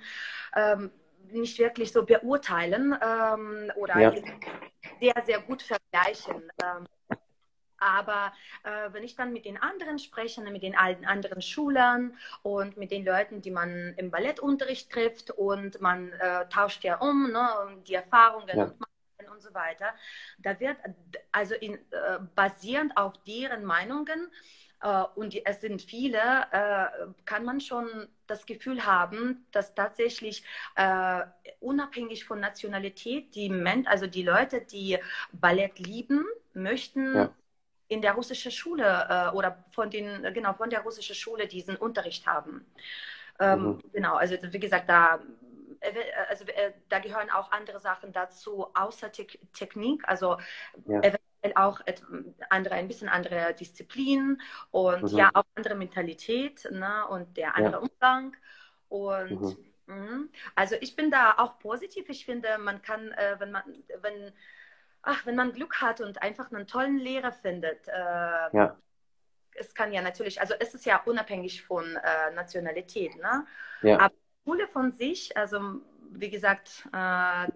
ähm, 0.56 0.90
nicht 1.30 1.58
wirklich 1.58 1.92
so 1.92 2.04
beurteilen 2.04 2.96
ähm, 3.00 3.72
oder 3.76 3.98
ja. 3.98 4.12
sehr, 5.00 5.22
sehr 5.24 5.40
gut 5.40 5.62
vergleichen. 5.62 6.50
Ähm, 6.62 6.86
aber 7.78 8.32
äh, 8.64 8.92
wenn 8.92 9.02
ich 9.02 9.16
dann 9.16 9.32
mit 9.32 9.44
den 9.44 9.58
anderen 9.58 9.98
spreche, 9.98 10.40
mit 10.40 10.62
den 10.62 10.76
alten 10.76 11.04
anderen 11.04 11.42
Schülern 11.42 12.16
und 12.42 12.76
mit 12.76 12.90
den 12.90 13.04
Leuten, 13.04 13.42
die 13.42 13.50
man 13.50 13.94
im 13.96 14.10
Ballettunterricht 14.10 14.90
trifft 14.90 15.30
und 15.30 15.80
man 15.80 16.12
äh, 16.12 16.48
tauscht 16.48 16.84
ja 16.84 16.96
um, 16.98 17.30
ne, 17.30 17.48
die 17.86 17.94
Erfahrungen 17.94 18.56
ja. 18.56 18.64
und 18.64 18.76
und 19.30 19.42
so 19.42 19.52
weiter, 19.54 19.94
da 20.38 20.58
wird 20.60 20.76
also 21.32 21.54
in, 21.54 21.74
äh, 21.74 22.18
basierend 22.34 22.96
auf 22.96 23.12
deren 23.24 23.64
Meinungen 23.64 24.30
und 25.14 25.32
die, 25.32 25.44
es 25.44 25.60
sind 25.60 25.82
viele, 25.82 26.18
äh, 26.52 26.86
kann 27.24 27.44
man 27.44 27.60
schon 27.60 27.88
das 28.26 28.46
Gefühl 28.46 28.84
haben, 28.86 29.46
dass 29.50 29.74
tatsächlich 29.74 30.44
äh, 30.76 31.22
unabhängig 31.60 32.24
von 32.24 32.40
Nationalität 32.40 33.34
die 33.34 33.48
Men 33.48 33.86
also 33.86 34.06
die 34.06 34.22
Leute, 34.22 34.60
die 34.60 34.98
Ballett 35.32 35.78
lieben, 35.78 36.24
möchten 36.54 37.14
ja. 37.14 37.34
in 37.88 38.02
der 38.02 38.12
russischen 38.12 38.52
Schule 38.52 39.06
äh, 39.08 39.34
oder 39.34 39.64
von 39.70 39.90
den 39.90 40.22
genau 40.34 40.54
von 40.54 40.70
der 40.70 40.80
russischen 40.80 41.16
Schule 41.16 41.46
diesen 41.46 41.76
Unterricht 41.76 42.26
haben. 42.26 42.66
Ähm, 43.38 43.62
mhm. 43.62 43.82
Genau, 43.92 44.14
also 44.16 44.36
wie 44.40 44.60
gesagt, 44.60 44.88
da 44.88 45.20
also 46.28 46.44
äh, 46.46 46.72
da 46.88 46.98
gehören 46.98 47.30
auch 47.30 47.52
andere 47.52 47.78
Sachen 47.78 48.12
dazu, 48.12 48.66
außer 48.74 49.12
Te 49.12 49.26
Technik, 49.52 50.02
also 50.08 50.38
ja 50.86 51.00
auch 51.54 51.80
andere, 52.48 52.74
ein 52.74 52.88
bisschen 52.88 53.08
andere 53.08 53.54
Disziplin 53.54 54.40
und 54.70 55.12
mhm. 55.12 55.18
ja 55.18 55.30
auch 55.34 55.44
andere 55.54 55.74
Mentalität 55.74 56.68
ne, 56.70 57.06
und 57.08 57.36
der 57.36 57.56
andere 57.56 57.72
ja. 57.72 57.78
Umgang. 57.78 58.36
Und 58.88 59.40
mhm. 59.40 59.56
mh, 59.86 60.28
also 60.54 60.76
ich 60.80 60.96
bin 60.96 61.10
da 61.10 61.34
auch 61.38 61.58
positiv. 61.58 62.08
Ich 62.08 62.24
finde, 62.24 62.58
man 62.58 62.82
kann, 62.82 63.12
äh, 63.12 63.36
wenn 63.38 63.52
man, 63.52 63.62
wenn, 64.00 64.32
ach, 65.02 65.26
wenn 65.26 65.36
man 65.36 65.52
Glück 65.52 65.80
hat 65.80 66.00
und 66.00 66.22
einfach 66.22 66.50
einen 66.50 66.66
tollen 66.66 66.98
Lehrer 66.98 67.32
findet, 67.32 67.86
äh, 67.88 67.92
ja. 67.92 68.76
es 69.52 69.74
kann 69.74 69.92
ja 69.92 70.02
natürlich, 70.02 70.40
also 70.40 70.54
es 70.58 70.74
ist 70.74 70.86
ja 70.86 71.00
unabhängig 71.04 71.62
von 71.62 71.84
äh, 71.96 72.34
Nationalität, 72.34 73.16
ne? 73.16 73.46
Ja. 73.82 74.00
Aber 74.00 74.14
Schule 74.44 74.68
von 74.68 74.92
sich, 74.92 75.36
also 75.36 75.60
wie 76.10 76.30
gesagt, 76.30 76.88
äh, 76.92 77.46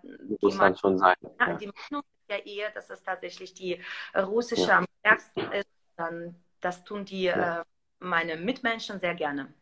muss 0.40 0.56
man 0.56 0.76
schon 0.76 0.99
sein. 0.99 1.16
Ja, 1.38 1.54
Die 1.54 1.70
Meinung 1.90 2.04
ja 2.30 2.37
eher, 2.37 2.70
dass 2.70 2.90
es 2.90 3.02
tatsächlich 3.02 3.54
die 3.54 3.80
russische 4.16 4.68
ja. 4.68 4.78
am 4.78 4.87
stärksten 5.00 5.52
ist. 5.52 5.68
Dann, 5.96 6.34
das 6.60 6.84
tun 6.84 7.04
die 7.04 7.25
ja. 7.25 7.60
äh, 7.60 7.64
meine 7.99 8.37
Mitmenschen 8.37 8.99
sehr 9.00 9.14
gerne. 9.14 9.52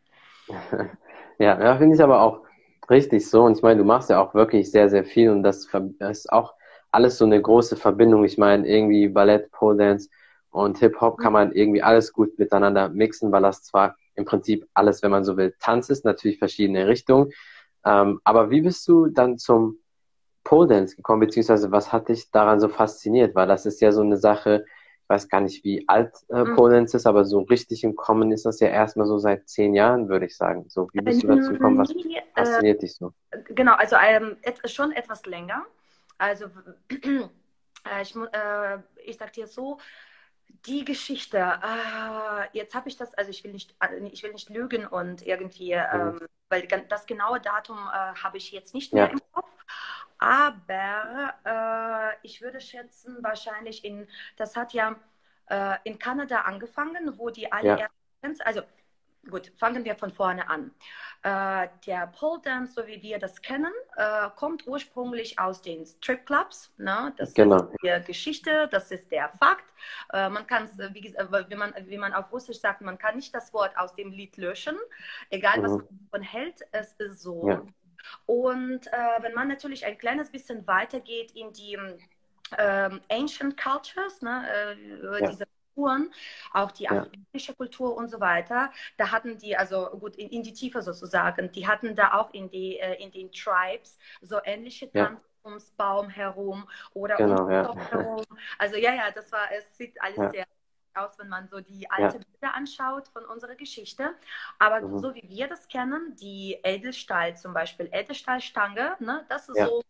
Ja, 1.41 1.57
ja 1.57 1.77
finde 1.77 1.95
ich 1.95 2.03
aber 2.03 2.21
auch 2.21 2.41
richtig 2.89 3.29
so. 3.29 3.43
Und 3.43 3.55
ich 3.55 3.63
meine, 3.63 3.77
du 3.77 3.85
machst 3.85 4.09
ja 4.09 4.21
auch 4.21 4.33
wirklich 4.33 4.71
sehr, 4.71 4.89
sehr 4.89 5.05
viel 5.05 5.29
und 5.29 5.41
das 5.41 5.69
ist 5.99 6.31
auch 6.33 6.53
alles 6.91 7.17
so 7.17 7.25
eine 7.25 7.41
große 7.41 7.77
Verbindung. 7.77 8.25
Ich 8.25 8.37
meine, 8.37 8.67
irgendwie 8.67 9.07
Ballett, 9.07 9.49
Pole 9.51 9.77
Dance 9.77 10.09
und 10.49 10.79
Hip-Hop 10.79 11.17
kann 11.17 11.33
man 11.33 11.51
irgendwie 11.53 11.81
alles 11.81 12.11
gut 12.11 12.37
miteinander 12.39 12.89
mixen, 12.89 13.31
weil 13.31 13.43
das 13.43 13.63
zwar 13.63 13.95
im 14.15 14.25
Prinzip 14.25 14.67
alles, 14.73 15.01
wenn 15.01 15.11
man 15.11 15.23
so 15.23 15.37
will, 15.37 15.55
Tanz 15.59 15.89
ist, 15.89 16.03
natürlich 16.03 16.39
verschiedene 16.39 16.87
Richtungen. 16.87 17.31
Ähm, 17.85 18.19
aber 18.23 18.49
wie 18.49 18.61
bist 18.61 18.87
du 18.87 19.07
dann 19.07 19.37
zum 19.37 19.77
Pole 20.43 20.67
Dance 20.67 20.95
gekommen, 20.95 21.21
beziehungsweise 21.21 21.71
was 21.71 21.91
hat 21.91 22.09
dich 22.09 22.31
daran 22.31 22.59
so 22.59 22.69
fasziniert? 22.69 23.35
Weil 23.35 23.47
das 23.47 23.65
ist 23.65 23.81
ja 23.81 23.91
so 23.91 24.01
eine 24.01 24.17
Sache, 24.17 24.65
ich 25.03 25.09
weiß 25.09 25.29
gar 25.29 25.41
nicht, 25.41 25.63
wie 25.63 25.87
alt 25.87 26.15
äh, 26.29 26.43
mhm. 26.43 26.55
Pole 26.55 26.75
Dance 26.75 26.95
ist, 26.95 27.07
aber 27.07 27.25
so 27.25 27.41
richtig 27.41 27.83
im 27.83 27.95
Kommen 27.95 28.31
ist 28.31 28.45
das 28.45 28.59
ja 28.59 28.67
erstmal 28.67 29.07
so 29.07 29.17
seit 29.17 29.49
zehn 29.49 29.73
Jahren, 29.73 30.09
würde 30.09 30.25
ich 30.25 30.37
sagen. 30.37 30.65
So, 30.69 30.87
wie 30.93 31.01
bist 31.01 31.23
du 31.23 31.27
dazu 31.27 31.51
gekommen? 31.51 31.77
Was 31.77 31.91
äh, 31.91 32.19
fasziniert 32.35 32.81
dich 32.81 32.95
so? 32.95 33.13
Genau, 33.49 33.73
also 33.73 33.95
ähm, 33.95 34.37
et, 34.41 34.69
schon 34.69 34.91
etwas 34.91 35.25
länger. 35.25 35.65
Also 36.17 36.45
äh, 36.89 38.01
ich, 38.01 38.15
äh, 38.15 38.77
ich 39.05 39.17
sag 39.17 39.33
dir 39.33 39.47
so, 39.47 39.79
die 40.65 40.83
Geschichte, 40.83 41.37
äh, 41.37 42.57
jetzt 42.57 42.75
habe 42.75 42.89
ich 42.89 42.97
das, 42.97 43.13
also 43.13 43.29
ich 43.29 43.43
will 43.43 43.51
nicht, 43.51 43.75
äh, 43.79 44.07
ich 44.11 44.23
will 44.23 44.31
nicht 44.31 44.49
lügen 44.49 44.85
und 44.85 45.25
irgendwie, 45.25 45.75
mhm. 45.75 46.19
ähm, 46.19 46.27
weil 46.49 46.67
das 46.89 47.05
genaue 47.05 47.39
Datum 47.39 47.77
äh, 47.77 48.15
habe 48.15 48.37
ich 48.37 48.51
jetzt 48.51 48.73
nicht 48.73 48.93
mehr 48.93 49.05
ja. 49.05 49.11
im. 49.11 49.21
Aber 50.19 51.33
äh, 51.45 52.17
ich 52.23 52.41
würde 52.41 52.61
schätzen, 52.61 53.17
wahrscheinlich 53.21 53.83
in, 53.83 54.07
das 54.37 54.55
hat 54.55 54.73
ja 54.73 54.95
äh, 55.49 55.77
in 55.85 55.97
Kanada 55.97 56.41
angefangen, 56.41 57.17
wo 57.17 57.29
die 57.29 57.51
allerersten, 57.51 57.89
ja. 58.23 58.45
also 58.45 58.61
Gut, 59.29 59.51
fangen 59.57 59.83
wir 59.83 59.95
von 59.95 60.11
vorne 60.11 60.49
an. 60.49 60.71
Äh, 61.23 61.67
der 61.85 62.07
Pole 62.07 62.39
Dance, 62.41 62.73
so 62.73 62.87
wie 62.87 63.01
wir 63.01 63.19
das 63.19 63.41
kennen, 63.41 63.71
äh, 63.97 64.29
kommt 64.35 64.65
ursprünglich 64.65 65.37
aus 65.37 65.61
den 65.61 65.85
Strip 65.85 66.25
Clubs. 66.25 66.73
Ne? 66.77 67.13
Das 67.17 67.33
genau. 67.33 67.63
ist 67.63 67.75
die 67.81 68.05
Geschichte, 68.05 68.69
das 68.71 68.91
ist 68.91 69.11
der 69.11 69.29
Fakt. 69.29 69.65
Äh, 70.13 70.29
man 70.29 70.47
kann 70.47 70.63
es, 70.63 70.77
wie, 70.93 71.03
wie, 71.03 71.55
man, 71.55 71.73
wie 71.85 71.97
man 71.97 72.13
auf 72.13 72.31
Russisch 72.31 72.59
sagt, 72.59 72.81
man 72.81 72.97
kann 72.97 73.17
nicht 73.17 73.35
das 73.35 73.53
Wort 73.53 73.75
aus 73.77 73.93
dem 73.93 74.11
Lied 74.11 74.37
löschen, 74.37 74.77
egal 75.29 75.59
mhm. 75.59 75.63
was 75.63 75.71
man 75.71 75.87
davon 76.03 76.21
hält, 76.21 76.61
es 76.71 76.93
ist 76.93 77.21
so. 77.21 77.47
Ja. 77.47 77.61
Und 78.25 78.87
äh, 78.87 79.21
wenn 79.21 79.33
man 79.33 79.47
natürlich 79.47 79.85
ein 79.85 79.97
kleines 79.97 80.31
bisschen 80.31 80.65
weitergeht 80.67 81.31
in 81.31 81.51
die 81.53 81.77
ähm, 82.57 83.01
Ancient 83.09 83.57
Cultures, 83.57 84.21
ne, 84.21 84.47
äh, 84.49 85.21
ja. 85.21 85.29
diese 85.29 85.45
Kulturen, 85.75 86.11
auch 86.53 86.71
die 86.71 86.83
ja. 86.83 86.91
afrikanische 86.91 87.55
Kultur 87.55 87.95
und 87.95 88.09
so 88.09 88.19
weiter. 88.19 88.71
Da 88.97 89.11
hatten 89.11 89.37
die, 89.37 89.55
also 89.55 89.89
gut, 89.99 90.15
in, 90.15 90.29
in, 90.29 90.43
die 90.43 90.53
Tiefe 90.53 90.81
sozusagen, 90.81 91.51
die 91.51 91.67
hatten 91.67 91.95
da 91.95 92.13
auch 92.13 92.33
in, 92.33 92.49
die, 92.49 92.79
äh, 92.79 93.01
in 93.01 93.11
den 93.11 93.31
Tribes 93.31 93.97
so 94.21 94.39
ähnliche 94.43 94.91
Tanz 94.91 95.21
ums 95.43 95.71
Baum 95.71 96.09
herum 96.09 96.67
oder 96.93 97.15
genau, 97.15 97.45
ums 97.45 97.51
ja. 97.51 97.91
herum. 97.91 98.25
Also 98.57 98.75
ja, 98.75 98.93
ja, 98.93 99.11
das 99.11 99.31
war, 99.31 99.51
es 99.51 99.77
sieht 99.77 100.01
alles 100.01 100.17
ja. 100.17 100.29
sehr 100.31 100.45
aus, 100.95 101.17
wenn 101.17 101.29
man 101.29 101.47
so 101.47 101.59
die 101.59 101.89
alte 101.89 102.17
ja. 102.17 102.23
Bilder 102.31 102.55
anschaut 102.55 103.07
von 103.09 103.25
unserer 103.25 103.55
Geschichte. 103.55 104.11
Aber 104.57 104.81
mhm. 104.81 104.99
so 104.99 105.13
wie 105.15 105.27
wir 105.27 105.47
das 105.47 105.67
kennen, 105.67 106.15
die 106.19 106.57
Edelstahl 106.63 107.35
zum 107.35 107.53
Beispiel, 107.53 107.89
Edelstahlstange, 107.91 108.95
ne, 108.99 109.25
das 109.29 109.49
ist 109.49 109.57
ja. 109.57 109.67
so 109.67 109.81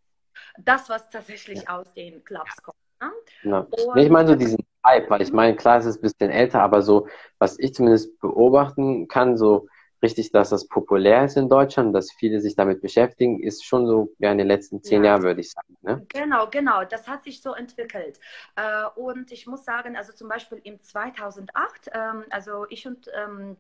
das, 0.58 0.90
was 0.90 1.10
tatsächlich 1.10 1.64
ja. 1.64 1.78
aus 1.78 1.94
den 1.94 2.24
Clubs 2.24 2.62
kommt. 2.62 2.78
Ne? 3.02 3.12
Ja. 3.44 3.68
Nee, 3.96 4.04
ich 4.04 4.10
meine 4.10 4.30
so 4.30 4.36
diesen 4.36 4.60
Hype, 4.86 5.10
weil 5.10 5.22
ich 5.22 5.32
meine, 5.32 5.56
klar, 5.56 5.80
es 5.80 5.86
ist 5.86 5.98
ein 5.98 6.02
bisschen 6.02 6.30
älter, 6.30 6.62
aber 6.62 6.82
so, 6.82 7.08
was 7.38 7.58
ich 7.60 7.74
zumindest 7.74 8.20
beobachten 8.20 9.08
kann, 9.08 9.38
so 9.38 9.68
richtig, 10.02 10.32
dass 10.32 10.50
das 10.50 10.68
populär 10.68 11.26
ist 11.26 11.38
in 11.38 11.50
Deutschland, 11.50 11.96
dass 11.96 12.12
viele 12.12 12.40
sich 12.40 12.56
damit 12.56 12.82
beschäftigen, 12.82 13.42
ist 13.42 13.66
schon 13.66 13.86
so 13.86 14.14
ja, 14.20 14.32
in 14.32 14.38
den 14.38 14.48
letzten 14.48 14.82
zehn 14.84 15.04
ja. 15.04 15.12
Jahren, 15.12 15.24
würde 15.24 15.42
ich 15.42 15.52
sagen. 15.52 15.78
Ne? 15.82 16.06
Genau, 16.10 16.48
genau, 16.48 16.84
das 16.84 17.08
hat 17.08 17.24
sich 17.24 17.42
so 17.42 17.54
entwickelt. 17.54 18.20
Äh, 18.56 18.86
und 18.96 19.32
ich 19.32 19.48
muss 19.48 19.66
sagen, 19.66 19.96
also 19.96 20.14
zum 20.14 20.30
Beispiel 20.30 20.60
im 20.64 20.82
2008, 20.82 21.90
ähm, 21.94 22.26
also 22.30 22.66
ich 22.70 22.88
und 22.88 23.10
ähm, 23.14 23.58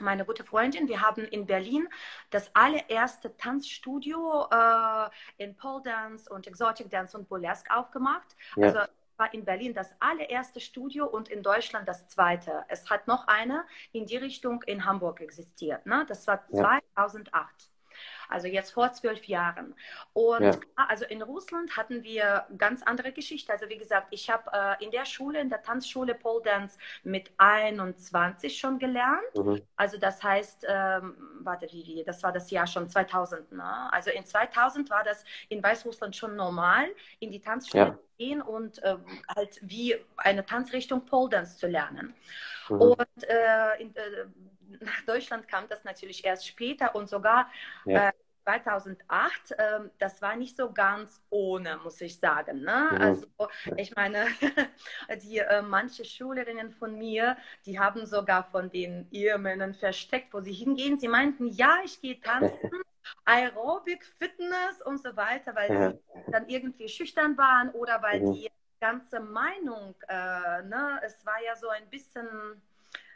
meine 0.00 0.24
gute 0.24 0.44
Freundin, 0.44 0.88
wir 0.88 1.00
haben 1.00 1.24
in 1.24 1.46
Berlin 1.46 1.88
das 2.30 2.54
allererste 2.54 3.36
Tanzstudio 3.36 4.46
äh, 4.50 5.42
in 5.42 5.56
Pole 5.56 5.82
Dance 5.82 6.30
und 6.32 6.46
Exotic 6.46 6.90
Dance 6.90 7.18
und 7.18 7.28
Burlesque 7.28 7.68
aufgemacht. 7.74 8.36
Ja. 8.56 8.68
Also 8.68 8.78
war 9.18 9.34
in 9.34 9.44
Berlin 9.44 9.74
das 9.74 9.94
allererste 10.00 10.60
Studio 10.60 11.06
und 11.06 11.28
in 11.28 11.42
Deutschland 11.42 11.88
das 11.88 12.06
zweite. 12.08 12.64
Es 12.68 12.88
hat 12.88 13.06
noch 13.08 13.26
eine 13.26 13.64
in 13.92 14.06
die 14.06 14.16
Richtung 14.16 14.62
in 14.62 14.84
Hamburg 14.84 15.20
existiert. 15.20 15.84
Ne? 15.86 16.04
Das 16.08 16.26
war 16.26 16.46
2008. 16.46 17.32
Ja 17.32 17.77
also 18.28 18.46
jetzt 18.46 18.72
vor 18.72 18.92
zwölf 18.92 19.24
Jahren. 19.24 19.74
Und 20.12 20.42
ja. 20.42 20.52
also 20.76 21.04
in 21.04 21.22
Russland 21.22 21.76
hatten 21.76 22.02
wir 22.02 22.46
ganz 22.56 22.82
andere 22.82 23.12
Geschichte. 23.12 23.52
Also 23.52 23.68
wie 23.68 23.78
gesagt, 23.78 24.08
ich 24.10 24.30
habe 24.30 24.50
äh, 24.52 24.84
in 24.84 24.90
der 24.90 25.04
Schule, 25.04 25.40
in 25.40 25.48
der 25.48 25.62
Tanzschule 25.62 26.14
Pole 26.14 26.42
Dance 26.42 26.78
mit 27.04 27.30
21 27.38 28.58
schon 28.58 28.78
gelernt. 28.78 29.34
Mhm. 29.34 29.62
Also 29.76 29.98
das 29.98 30.22
heißt, 30.22 30.66
ähm, 30.68 31.16
warte, 31.40 31.66
wie, 31.72 31.84
wie, 31.86 32.04
das 32.04 32.22
war 32.22 32.32
das 32.32 32.50
Jahr 32.50 32.66
schon 32.66 32.88
2000. 32.88 33.52
Ne? 33.52 33.92
Also 33.92 34.10
in 34.10 34.24
2000 34.24 34.90
war 34.90 35.04
das 35.04 35.24
in 35.48 35.62
Weißrussland 35.62 36.14
schon 36.14 36.36
normal, 36.36 36.86
in 37.20 37.30
die 37.30 37.40
Tanzschule 37.40 37.82
ja. 37.82 37.92
zu 37.92 37.98
gehen 38.18 38.42
und 38.42 38.82
äh, 38.82 38.96
halt 39.34 39.58
wie 39.62 39.96
eine 40.16 40.44
Tanzrichtung 40.44 41.06
Pole 41.06 41.30
Dance 41.30 41.56
zu 41.56 41.66
lernen. 41.66 42.14
Mhm. 42.68 42.80
Und 42.80 43.24
äh, 43.28 43.80
in, 43.80 43.94
äh, 43.96 44.26
nach 44.80 45.00
Deutschland 45.06 45.48
kam 45.48 45.68
das 45.68 45.84
natürlich 45.84 46.24
erst 46.24 46.46
später 46.46 46.94
und 46.94 47.08
sogar 47.08 47.50
ja. 47.84 48.08
äh, 48.08 48.12
2008, 48.48 49.50
äh, 49.52 49.80
das 49.98 50.22
war 50.22 50.34
nicht 50.34 50.56
so 50.56 50.72
ganz 50.72 51.20
ohne, 51.28 51.76
muss 51.84 52.00
ich 52.00 52.18
sagen. 52.18 52.62
Ne? 52.62 52.88
Mhm. 52.92 53.00
Also 53.00 53.26
ich 53.76 53.94
meine, 53.94 54.26
die 55.22 55.38
äh, 55.38 55.60
manche 55.60 56.04
Schülerinnen 56.06 56.70
von 56.72 56.96
mir, 56.96 57.36
die 57.66 57.78
haben 57.78 58.06
sogar 58.06 58.44
von 58.44 58.70
den 58.70 59.06
Ehemännern 59.10 59.74
versteckt, 59.74 60.32
wo 60.32 60.40
sie 60.40 60.54
hingehen. 60.54 60.98
Sie 60.98 61.08
meinten, 61.08 61.48
ja, 61.48 61.76
ich 61.84 62.00
gehe 62.00 62.18
tanzen. 62.20 62.70
Aerobic, 63.24 64.04
Fitness 64.04 64.82
und 64.84 65.02
so 65.02 65.14
weiter, 65.16 65.54
weil 65.54 65.70
ja. 65.70 65.90
sie 65.90 66.30
dann 66.30 66.48
irgendwie 66.48 66.88
schüchtern 66.88 67.36
waren 67.36 67.70
oder 67.70 68.02
weil 68.02 68.20
mhm. 68.20 68.32
die 68.34 68.50
ganze 68.80 69.20
Meinung, 69.20 69.94
äh, 70.08 70.62
ne, 70.62 71.00
es 71.02 71.24
war 71.26 71.42
ja 71.44 71.56
so 71.56 71.68
ein 71.68 71.88
bisschen 71.90 72.62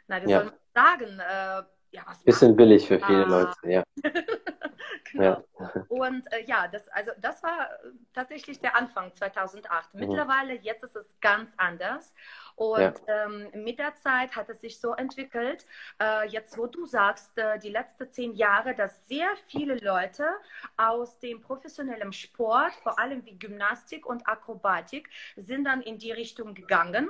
na, 0.07 0.23
wie 0.23 0.29
ja. 0.29 0.37
soll 0.39 0.45
man 0.45 0.55
sagen, 0.73 1.19
äh, 1.19 1.63
ja, 1.93 2.01
was 2.07 2.23
Bisschen 2.23 2.55
billig 2.55 2.87
für 2.87 2.99
viele. 2.99 3.25
Leute, 3.25 3.53
ja. 3.65 3.83
genau. 5.11 5.43
Ja. 5.59 5.71
Und 5.89 6.31
äh, 6.33 6.43
ja, 6.45 6.67
das, 6.67 6.87
also 6.89 7.11
das 7.19 7.43
war 7.43 7.69
tatsächlich 8.13 8.59
der 8.59 8.75
Anfang 8.75 9.13
2008. 9.13 9.93
Mhm. 9.93 9.99
Mittlerweile, 9.99 10.55
jetzt 10.55 10.83
ist 10.83 10.95
es 10.95 11.07
ganz 11.21 11.51
anders. 11.57 12.13
Und 12.55 12.79
ja. 12.79 13.25
ähm, 13.25 13.49
mit 13.63 13.79
der 13.79 13.95
Zeit 13.95 14.35
hat 14.35 14.49
es 14.49 14.61
sich 14.61 14.79
so 14.79 14.93
entwickelt, 14.93 15.65
äh, 16.01 16.27
jetzt 16.27 16.57
wo 16.57 16.67
du 16.67 16.85
sagst, 16.85 17.37
äh, 17.37 17.57
die 17.59 17.69
letzten 17.69 18.09
zehn 18.09 18.33
Jahre, 18.35 18.75
dass 18.75 19.07
sehr 19.07 19.29
viele 19.47 19.75
Leute 19.75 20.27
aus 20.77 21.19
dem 21.19 21.41
professionellen 21.41 22.13
Sport, 22.13 22.73
vor 22.83 22.99
allem 22.99 23.25
wie 23.25 23.37
Gymnastik 23.37 24.05
und 24.05 24.27
Akrobatik, 24.27 25.09
sind 25.35 25.65
dann 25.65 25.81
in 25.81 25.97
die 25.97 26.11
Richtung 26.11 26.53
gegangen. 26.53 27.09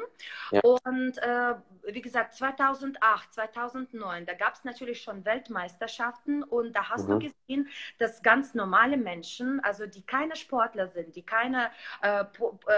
Ja. 0.51 0.61
Und 0.61 1.17
äh, 1.17 1.55
wie 1.85 2.01
gesagt, 2.01 2.33
2008, 2.35 3.33
2009, 3.33 4.25
da 4.25 4.33
gab 4.33 4.53
es 4.53 4.63
natürlich 4.63 5.01
schon 5.01 5.25
Weltmeisterschaften 5.25 6.43
und 6.43 6.73
da 6.73 6.89
hast 6.89 7.07
mhm. 7.07 7.19
du 7.19 7.29
gesehen, 7.29 7.69
dass 7.99 8.21
ganz 8.21 8.53
normale 8.53 8.97
Menschen, 8.97 9.59
also 9.61 9.85
die 9.85 10.03
keine 10.05 10.35
Sportler 10.35 10.87
sind, 10.87 11.15
die 11.15 11.23
keine 11.23 11.69
äh, 12.01 12.23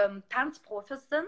ähm, 0.04 0.22
Tanzprofis 0.28 1.08
sind, 1.08 1.26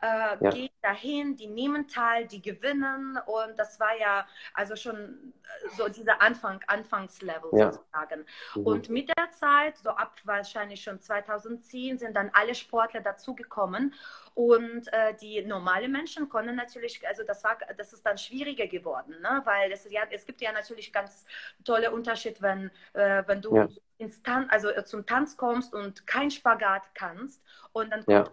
äh, 0.00 0.06
ja. 0.06 0.50
gehen 0.50 0.70
dahin, 0.82 1.36
die 1.36 1.46
nehmen 1.46 1.88
teil, 1.88 2.26
die 2.26 2.42
gewinnen 2.42 3.18
und 3.26 3.58
das 3.58 3.78
war 3.80 3.96
ja 3.98 4.26
also 4.54 4.76
schon 4.76 5.32
äh, 5.42 5.68
so 5.76 5.88
dieser 5.88 6.20
Anfang, 6.22 6.60
Anfangslevel 6.66 7.50
ja. 7.52 7.72
sozusagen. 7.72 8.26
Mhm. 8.54 8.66
Und 8.66 8.88
mit 8.88 9.08
der 9.08 9.30
Zeit, 9.30 9.76
so 9.78 9.90
ab 9.90 10.14
wahrscheinlich 10.24 10.82
schon 10.82 11.00
2010, 11.00 11.98
sind 11.98 12.16
dann 12.16 12.30
alle 12.32 12.54
Sportler 12.54 13.00
dazugekommen 13.00 13.94
und 14.34 14.92
äh, 14.92 15.14
die 15.20 15.42
normale 15.44 15.88
Menschen 15.88 16.28
konnten 16.28 16.56
natürlich, 16.56 17.06
also 17.06 17.22
das 17.24 17.44
war, 17.44 17.58
das 17.76 17.92
ist 17.92 18.04
dann 18.04 18.18
schwieriger 18.18 18.66
geworden, 18.66 19.14
ne? 19.20 19.42
weil 19.44 19.72
es, 19.72 19.90
ja, 19.90 20.02
es 20.10 20.24
gibt 20.24 20.40
ja 20.40 20.52
natürlich 20.52 20.92
ganz 20.92 21.24
tolle 21.64 21.90
Unterschied, 21.90 22.40
wenn, 22.40 22.70
äh, 22.94 23.22
wenn 23.26 23.42
du 23.42 23.56
ja. 23.56 23.68
ins 23.98 24.22
Tan 24.22 24.48
also 24.50 24.68
zum 24.82 25.04
Tanz 25.06 25.36
kommst 25.36 25.74
und 25.74 26.06
kein 26.06 26.30
Spagat 26.30 26.94
kannst 26.94 27.42
und 27.72 27.90
dann 27.90 28.04
kommt 28.04 28.28
ja 28.28 28.32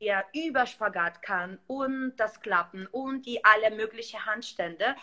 der 0.00 0.24
Überspagat 0.34 1.22
kann 1.22 1.58
und 1.66 2.14
das 2.16 2.40
Klappen 2.40 2.86
und 2.86 3.26
die 3.26 3.44
alle 3.44 3.74
möglichen 3.74 4.24
Handstände, 4.26 4.96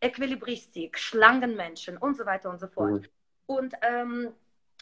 Equilibristik, 0.00 0.98
Schlangenmenschen 0.98 1.96
und 1.96 2.16
so 2.16 2.26
weiter 2.26 2.50
und 2.50 2.58
so 2.58 2.68
fort. 2.68 3.02
Mhm. 3.02 3.08
Und 3.46 3.74
ähm, 3.82 4.34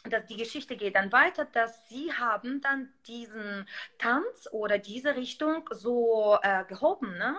dass 0.09 0.25
die 0.25 0.37
Geschichte 0.37 0.75
geht 0.75 0.95
dann 0.95 1.11
weiter, 1.11 1.45
dass 1.45 1.87
sie 1.89 2.11
haben 2.13 2.61
dann 2.61 2.89
diesen 3.07 3.67
Tanz 3.97 4.47
oder 4.51 4.77
diese 4.77 5.15
Richtung 5.15 5.67
so 5.71 6.37
äh, 6.41 6.63
gehoben, 6.65 7.17
ne? 7.17 7.35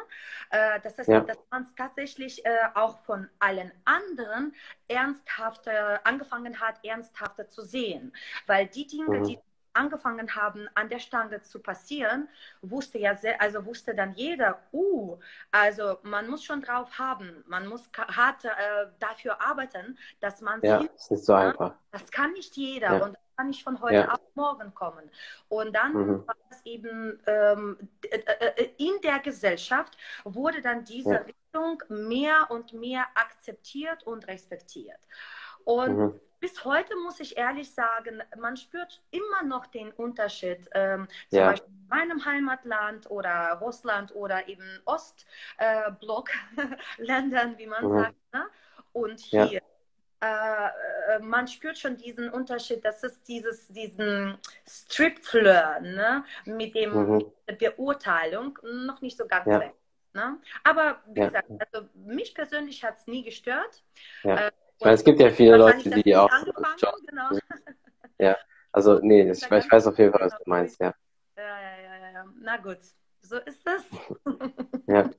Äh, 0.51 0.81
dass, 0.81 0.97
das, 0.97 1.07
ja. 1.07 1.21
dass 1.21 1.39
man 1.51 1.63
es 1.63 1.75
tatsächlich 1.75 2.45
äh, 2.45 2.51
auch 2.75 2.99
von 3.05 3.29
allen 3.39 3.73
anderen 3.85 4.55
ernsthafter 4.89 6.01
angefangen 6.05 6.61
hat, 6.61 6.85
ernsthafter 6.85 7.47
zu 7.49 7.63
sehen. 7.63 8.13
Weil 8.47 8.67
die 8.67 8.87
Dinge, 8.87 9.21
mhm. 9.21 9.25
die 9.25 9.39
angefangen 9.77 10.35
haben, 10.35 10.69
an 10.75 10.89
der 10.89 10.99
Stange 10.99 11.43
zu 11.43 11.61
passieren, 11.61 12.29
wusste 12.63 12.99
ja 12.99 13.15
sehr, 13.15 13.41
also 13.41 13.65
wusste 13.65 13.95
dann 13.95 14.15
jeder, 14.15 14.59
uh, 14.73 15.19
also 15.51 15.99
man 16.03 16.29
muss 16.29 16.45
schon 16.45 16.63
drauf 16.63 16.99
haben, 16.99 17.45
man 17.47 17.67
muss 17.67 17.89
hart 17.97 18.45
äh, 18.45 18.49
dafür 18.99 19.41
arbeiten, 19.41 19.99
dass 20.21 20.41
man 20.41 20.61
ja, 20.63 20.81
sieht, 20.81 20.93
ist 20.95 21.11
nicht 21.11 21.25
so 21.25 21.35
einfach. 21.35 21.75
Das 21.93 22.11
kann 22.11 22.33
nicht 22.33 22.57
jeder 22.57 22.99
ja. 22.99 23.05
und 23.05 23.15
das 23.15 23.23
kann 23.37 23.47
nicht 23.49 23.63
von 23.63 23.81
heute 23.81 23.95
ja. 23.95 24.13
auf 24.13 24.21
morgen 24.35 24.75
kommen. 24.75 25.11
Und 25.49 25.75
dann 25.75 25.93
mhm. 25.93 26.27
war 26.27 26.37
es 26.51 26.65
eben 26.65 27.21
ähm, 27.27 27.77
äh, 28.03 28.19
äh, 28.19 28.71
in 28.79 29.01
der 29.03 29.19
Gesellschaft 29.21 29.97
wurde 30.25 30.63
dann 30.63 30.85
diese 30.85 31.13
ja. 31.13 31.19
Richtung 31.19 31.83
mehr 31.89 32.47
und 32.51 32.73
mehr 32.73 33.07
akzeptiert 33.15 34.03
und 34.05 34.27
respektiert. 34.27 35.01
Und 35.65 35.97
mhm 35.97 36.21
bis 36.41 36.65
heute 36.65 36.97
muss 36.97 37.21
ich 37.21 37.37
ehrlich 37.37 37.71
sagen, 37.73 38.23
man 38.39 38.57
spürt 38.57 39.03
immer 39.11 39.43
noch 39.45 39.67
den 39.67 39.93
Unterschied. 39.93 40.67
Ähm, 40.73 41.07
zum 41.29 41.39
ja. 41.39 41.51
Beispiel 41.51 41.73
in 41.73 41.87
meinem 41.89 42.25
Heimatland 42.25 43.11
oder 43.11 43.59
Russland 43.61 44.15
oder 44.15 44.49
eben 44.49 44.81
Ostblock-Ländern, 44.85 47.55
äh, 47.55 47.59
wie 47.63 47.67
man 47.67 47.85
mhm. 47.85 47.91
sagt. 47.91 48.17
Ne? 48.33 48.47
Und 48.93 49.21
hier. 49.21 49.53
Ja. 49.53 49.61
Äh, 50.19 50.71
äh, 51.09 51.19
man 51.21 51.47
spürt 51.47 51.79
schon 51.79 51.99
diesen 51.99 52.31
Unterschied, 52.31 52.83
das 52.85 53.05
ist 53.05 53.29
dieses, 53.29 53.69
diesen 53.69 54.39
Strip-Flirt 54.67 55.83
ne? 55.83 56.25
mit, 56.47 56.75
dem, 56.75 56.95
mhm. 56.95 57.33
Beurteilung 57.59 58.59
noch 58.63 59.03
nicht 59.03 59.19
so 59.19 59.27
ganz 59.27 59.47
ja. 59.47 59.61
weg. 59.61 59.75
Ne? 60.15 60.39
Aber 60.65 61.03
wie 61.09 61.21
gesagt, 61.21 61.51
also 61.51 61.87
mich 61.95 62.35
persönlich 62.35 62.83
hat 62.83 62.97
es 62.97 63.07
nie 63.07 63.23
gestört. 63.23 63.85
Äh, 64.23 64.51
ich 64.79 64.85
meine, 64.85 64.95
es 64.95 65.05
gibt 65.05 65.21
ja 65.21 65.31
viele 65.31 65.57
Leute, 65.57 65.91
die 65.91 66.17
auch. 66.17 66.31
Genau. 67.09 67.29
Ja, 68.19 68.35
also 68.73 68.99
nee, 69.03 69.31
ich, 69.31 69.43
ich 69.43 69.51
weiß 69.51 69.87
auf 69.89 69.99
jeden 69.99 70.11
Fall, 70.11 70.23
was 70.23 70.33
du 70.39 70.43
meinst, 70.47 70.81
ja. 70.81 70.95
Ja, 71.37 71.43
ja, 71.43 72.01
ja, 72.01 72.13
ja. 72.15 72.25
Na 72.41 72.57
gut, 72.57 72.79
so 73.21 73.37
ist 73.37 73.61
es. 73.67 73.85
ja. 74.87 75.11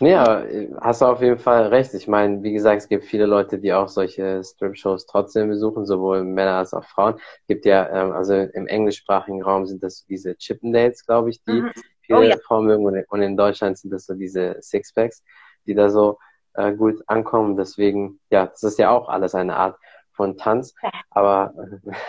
Aber 0.00 0.50
äh, 0.50 0.70
hast 0.80 1.00
du 1.00 1.06
auf 1.06 1.22
jeden 1.22 1.38
Fall 1.38 1.68
recht. 1.68 1.94
Ich 1.94 2.08
meine, 2.08 2.42
wie 2.42 2.52
gesagt, 2.52 2.82
es 2.82 2.88
gibt 2.88 3.04
viele 3.04 3.26
Leute, 3.26 3.58
die 3.58 3.72
auch 3.72 3.88
solche 3.88 4.42
Strip-Shows 4.42 5.06
trotzdem 5.06 5.48
besuchen, 5.48 5.86
sowohl 5.86 6.24
Männer 6.24 6.58
als 6.58 6.74
auch 6.74 6.84
Frauen. 6.84 7.14
Es 7.16 7.46
gibt 7.46 7.64
ja, 7.64 7.88
ähm, 7.88 8.12
also 8.12 8.34
im 8.34 8.66
englischsprachigen 8.66 9.42
Raum 9.42 9.66
sind 9.66 9.82
das 9.82 10.04
diese 10.06 10.36
Chippendales, 10.36 11.06
glaube 11.06 11.30
ich, 11.30 11.42
die 11.44 11.62
mhm. 11.62 11.72
viele 12.02 12.18
oh, 12.18 12.22
ja. 12.22 12.36
Frauen 12.46 12.66
mögen. 12.66 13.04
Und 13.08 13.22
in 13.22 13.36
Deutschland 13.36 13.78
sind 13.78 13.90
das 13.90 14.06
so 14.06 14.14
diese 14.14 14.56
Sixpacks, 14.60 15.22
die 15.66 15.74
da 15.74 15.88
so 15.88 16.18
äh, 16.54 16.72
gut 16.72 17.02
ankommen. 17.06 17.56
Deswegen, 17.56 18.20
ja, 18.30 18.46
das 18.46 18.62
ist 18.62 18.78
ja 18.78 18.90
auch 18.90 19.08
alles 19.08 19.34
eine 19.34 19.56
Art 19.56 19.78
von 20.12 20.36
Tanz. 20.36 20.74
Aber, 21.10 21.54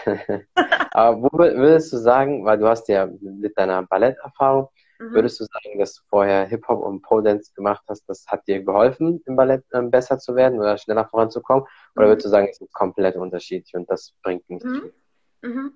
aber 0.92 1.22
wo 1.22 1.30
würdest 1.38 1.92
du 1.94 1.98
sagen, 1.98 2.46
weil 2.46 2.58
du 2.58 2.68
hast 2.68 2.88
ja 2.88 3.08
mit 3.20 3.58
deiner 3.58 3.84
Balletterfahrung, 3.84 4.70
mhm. 5.00 5.14
würdest 5.14 5.40
du 5.40 5.46
sagen, 5.46 5.80
dass 5.80 5.96
du 5.96 6.02
vorher 6.10 6.46
Hip-Hop 6.46 6.82
und 6.82 7.02
Pole 7.02 7.24
Dance 7.24 7.52
gemacht 7.56 7.84
hast, 7.88 8.08
das 8.08 8.26
hat 8.28 8.48
dir 8.48 8.64
geholfen, 8.64 9.22
im 9.26 9.36
Ballett 9.36 9.66
ähm, 9.74 9.92
besser 9.92 10.20
zu 10.20 10.36
werden 10.36 10.60
oder 10.60 10.78
schneller 10.78 11.06
voranzukommen? 11.06 11.66
Oder 11.96 12.06
mhm. 12.06 12.10
würdest 12.12 12.26
du 12.26 12.30
sagen, 12.30 12.48
es 12.50 12.62
ist 12.62 12.74
komplett 12.74 13.16
unterschiedlich 13.16 13.74
und 13.76 13.90
das 13.90 14.14
bringt 14.22 14.50
nichts 14.50 14.66
mhm. 14.66 14.82
viel? 14.82 14.94
Mhm. 15.42 15.74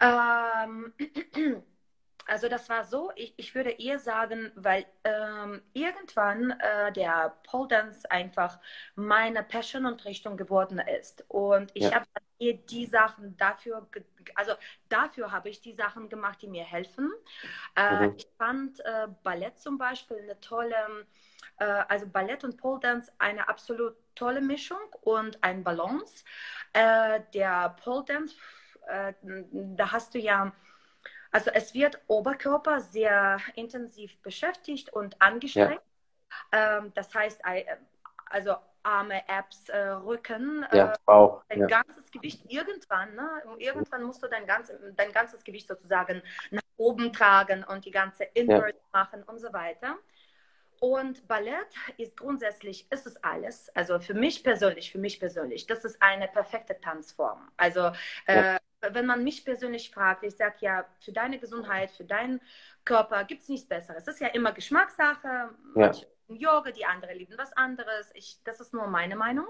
Ähm, 0.00 0.92
Also 2.26 2.48
das 2.48 2.68
war 2.68 2.84
so, 2.84 3.10
ich, 3.16 3.34
ich 3.36 3.54
würde 3.54 3.70
eher 3.70 3.98
sagen, 3.98 4.52
weil 4.54 4.86
ähm, 5.04 5.62
irgendwann 5.72 6.50
äh, 6.50 6.92
der 6.92 7.36
Pole 7.44 7.68
Dance 7.68 8.10
einfach 8.10 8.58
meine 8.94 9.42
Passion 9.42 9.86
und 9.86 10.04
Richtung 10.04 10.36
geworden 10.36 10.78
ist. 11.00 11.24
Und 11.28 11.70
ich 11.74 11.84
ja. 11.84 11.94
habe 11.94 12.06
die 12.40 12.86
Sachen 12.86 13.36
dafür, 13.36 13.86
also 14.34 14.52
dafür 14.88 15.30
habe 15.30 15.50
ich 15.50 15.60
die 15.60 15.74
Sachen 15.74 16.08
gemacht, 16.08 16.40
die 16.42 16.48
mir 16.48 16.64
helfen. 16.64 17.10
Äh, 17.76 18.06
mhm. 18.06 18.14
Ich 18.16 18.26
fand 18.38 18.80
äh, 18.80 19.08
Ballett 19.22 19.58
zum 19.58 19.76
Beispiel 19.76 20.18
eine 20.18 20.40
tolle, 20.40 21.06
äh, 21.58 21.64
also 21.64 22.06
Ballett 22.06 22.44
und 22.44 22.56
Pole 22.56 22.80
Dance 22.80 23.12
eine 23.18 23.48
absolut 23.48 23.94
tolle 24.14 24.40
Mischung 24.40 24.80
und 25.02 25.42
ein 25.42 25.64
Balance. 25.64 26.24
Äh, 26.72 27.20
der 27.34 27.76
Pole 27.82 28.04
Dance, 28.04 28.36
äh, 28.86 29.12
da 29.52 29.92
hast 29.92 30.14
du 30.14 30.18
ja 30.18 30.52
also 31.30 31.50
es 31.50 31.74
wird 31.74 32.00
Oberkörper 32.06 32.80
sehr 32.80 33.38
intensiv 33.54 34.20
beschäftigt 34.22 34.92
und 34.92 35.20
angestrengt. 35.20 35.80
Ja. 36.52 36.78
Ähm, 36.78 36.92
das 36.94 37.14
heißt, 37.14 37.42
also 38.26 38.56
Arme, 38.82 39.22
Apps, 39.28 39.68
äh, 39.68 39.78
Rücken, 39.78 40.64
ja, 40.72 40.92
äh, 40.92 41.28
dein 41.48 41.60
ja. 41.60 41.66
ganzes 41.66 42.10
Gewicht 42.10 42.44
irgendwann, 42.48 43.14
ne? 43.14 43.42
irgendwann 43.58 44.04
musst 44.04 44.22
du 44.22 44.28
dein, 44.28 44.46
ganz, 44.46 44.72
dein 44.96 45.12
ganzes 45.12 45.44
Gewicht 45.44 45.68
sozusagen 45.68 46.22
nach 46.50 46.62
oben 46.76 47.12
tragen 47.12 47.64
und 47.64 47.84
die 47.84 47.90
ganze 47.90 48.24
Invert 48.24 48.74
ja. 48.74 48.80
machen 48.92 49.22
und 49.24 49.38
so 49.38 49.52
weiter. 49.52 49.98
Und 50.80 51.28
Ballett 51.28 51.68
ist 51.98 52.16
grundsätzlich, 52.16 52.90
ist 52.90 53.06
es 53.06 53.22
alles. 53.22 53.68
Also 53.76 54.00
für 54.00 54.14
mich 54.14 54.42
persönlich, 54.42 54.90
für 54.90 54.98
mich 54.98 55.20
persönlich, 55.20 55.66
das 55.66 55.84
ist 55.84 56.00
eine 56.00 56.26
perfekte 56.26 56.80
Tanzform. 56.80 57.50
Also 57.58 57.92
äh, 58.24 58.58
wenn 58.80 59.06
man 59.06 59.24
mich 59.24 59.44
persönlich 59.44 59.90
fragt, 59.90 60.24
ich 60.24 60.36
sage 60.36 60.56
ja, 60.60 60.84
für 61.00 61.12
deine 61.12 61.38
Gesundheit, 61.38 61.90
für 61.90 62.04
deinen 62.04 62.40
Körper 62.84 63.24
gibt 63.24 63.42
es 63.42 63.48
nichts 63.48 63.68
Besseres. 63.68 64.06
Es 64.06 64.14
ist 64.14 64.20
ja 64.20 64.28
immer 64.28 64.52
Geschmackssache. 64.52 65.28
Ja. 65.28 65.50
Manche 65.74 66.06
lieben 66.28 66.40
Yoga, 66.40 66.70
die 66.70 66.84
anderen 66.84 67.16
lieben 67.16 67.36
was 67.36 67.52
anderes. 67.54 68.10
Ich, 68.14 68.38
das 68.44 68.60
ist 68.60 68.72
nur 68.72 68.86
meine 68.86 69.16
Meinung. 69.16 69.48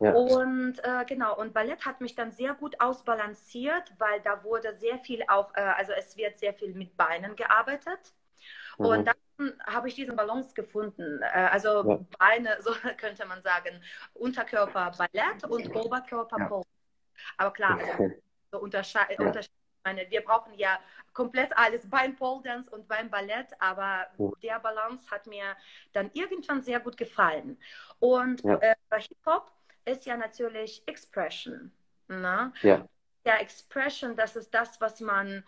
Ja. 0.00 0.12
Und 0.12 0.78
äh, 0.82 1.04
genau, 1.06 1.36
und 1.38 1.54
Ballett 1.54 1.84
hat 1.86 2.00
mich 2.00 2.14
dann 2.14 2.32
sehr 2.32 2.54
gut 2.54 2.80
ausbalanciert, 2.80 3.92
weil 3.98 4.20
da 4.22 4.42
wurde 4.42 4.74
sehr 4.74 4.98
viel 4.98 5.22
auch, 5.28 5.54
äh, 5.54 5.60
also 5.60 5.92
es 5.92 6.16
wird 6.16 6.36
sehr 6.36 6.52
viel 6.52 6.74
mit 6.74 6.96
Beinen 6.96 7.36
gearbeitet. 7.36 8.12
Mhm. 8.78 8.86
Und 8.86 9.04
dann 9.06 9.52
habe 9.66 9.88
ich 9.88 9.94
diesen 9.94 10.16
Balance 10.16 10.52
gefunden. 10.54 11.20
Äh, 11.22 11.48
also 11.50 11.88
ja. 11.88 12.00
Beine, 12.18 12.56
so 12.60 12.72
könnte 12.96 13.24
man 13.26 13.40
sagen, 13.42 13.80
Unterkörper 14.14 14.92
Ballett 14.98 15.44
und 15.44 15.74
Oberkörper 15.74 16.48
Pole. 16.48 16.64
Aber 17.36 17.52
klar, 17.52 17.78
also 17.78 17.92
so 17.96 18.23
unterscheiden. 18.58 19.32
Ja. 19.32 19.40
Meine, 19.84 20.10
wir 20.10 20.24
brauchen 20.24 20.54
ja 20.54 20.78
komplett 21.12 21.56
alles 21.56 21.88
beim 21.88 22.16
Pole 22.16 22.42
Dance 22.42 22.70
und 22.70 22.88
beim 22.88 23.10
Ballett, 23.10 23.48
aber 23.58 24.06
ja. 24.18 24.30
der 24.42 24.58
Balance 24.60 25.10
hat 25.10 25.26
mir 25.26 25.56
dann 25.92 26.10
irgendwann 26.14 26.62
sehr 26.62 26.80
gut 26.80 26.96
gefallen. 26.96 27.58
Und 28.00 28.42
ja. 28.42 28.56
äh, 28.56 28.74
Hip-Hop 28.96 29.52
ist 29.84 30.06
ja 30.06 30.16
natürlich 30.16 30.82
Expression. 30.86 31.70
Ne? 32.08 32.52
Ja. 32.62 32.86
ja, 33.26 33.36
Expression, 33.36 34.16
das 34.16 34.36
ist 34.36 34.52
das, 34.54 34.80
was 34.80 35.00
man 35.00 35.44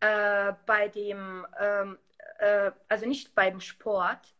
äh, 0.00 0.52
bei 0.66 0.88
dem, 0.88 1.46
ähm, 1.58 1.98
äh, 2.38 2.70
also 2.88 3.06
nicht 3.06 3.34
beim 3.34 3.60
Sport, 3.60 4.34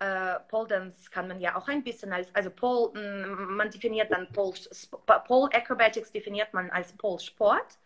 äh, 0.00 0.40
Pole 0.48 0.68
Dance 0.68 1.10
kann 1.10 1.28
man 1.28 1.40
ja 1.40 1.56
auch 1.56 1.68
ein 1.68 1.84
bisschen 1.84 2.12
als, 2.12 2.34
also 2.34 2.50
Pole, 2.50 2.92
mm, 2.94 3.56
man 3.56 3.70
definiert 3.70 4.10
dann 4.10 4.30
Pole, 4.32 4.54
Pole 5.26 5.52
Acrobatics 5.52 6.12
definiert 6.12 6.52
man 6.52 6.70
als 6.70 6.92
Pole 6.92 7.20
Sport. 7.20 7.78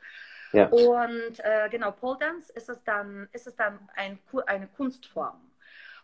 Ja. 0.53 0.67
Und 0.69 1.39
äh, 1.41 1.69
genau, 1.71 1.91
Pole 1.93 2.19
Dance 2.19 2.53
ist 2.55 2.69
es 2.69 2.83
dann, 2.85 3.29
ist 3.33 3.47
es 3.47 3.55
dann 3.57 3.79
ein, 3.95 4.19
eine 4.47 4.67
Kunstform. 4.69 5.41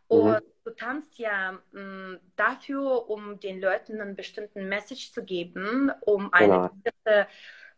Und 0.06 0.32
mhm. 0.32 0.52
du 0.64 0.70
tanzt 0.72 1.18
ja 1.18 1.58
mh, 1.72 1.80
mm, 1.80 2.20
dafür, 2.36 3.08
um 3.08 3.40
den 3.40 3.60
Leuten 3.60 4.00
einen 4.00 4.16
bestimmten 4.16 4.68
Message 4.68 5.12
zu 5.12 5.24
geben, 5.24 5.90
um 6.02 6.32
eine 6.32 6.70
genau. 6.84 7.26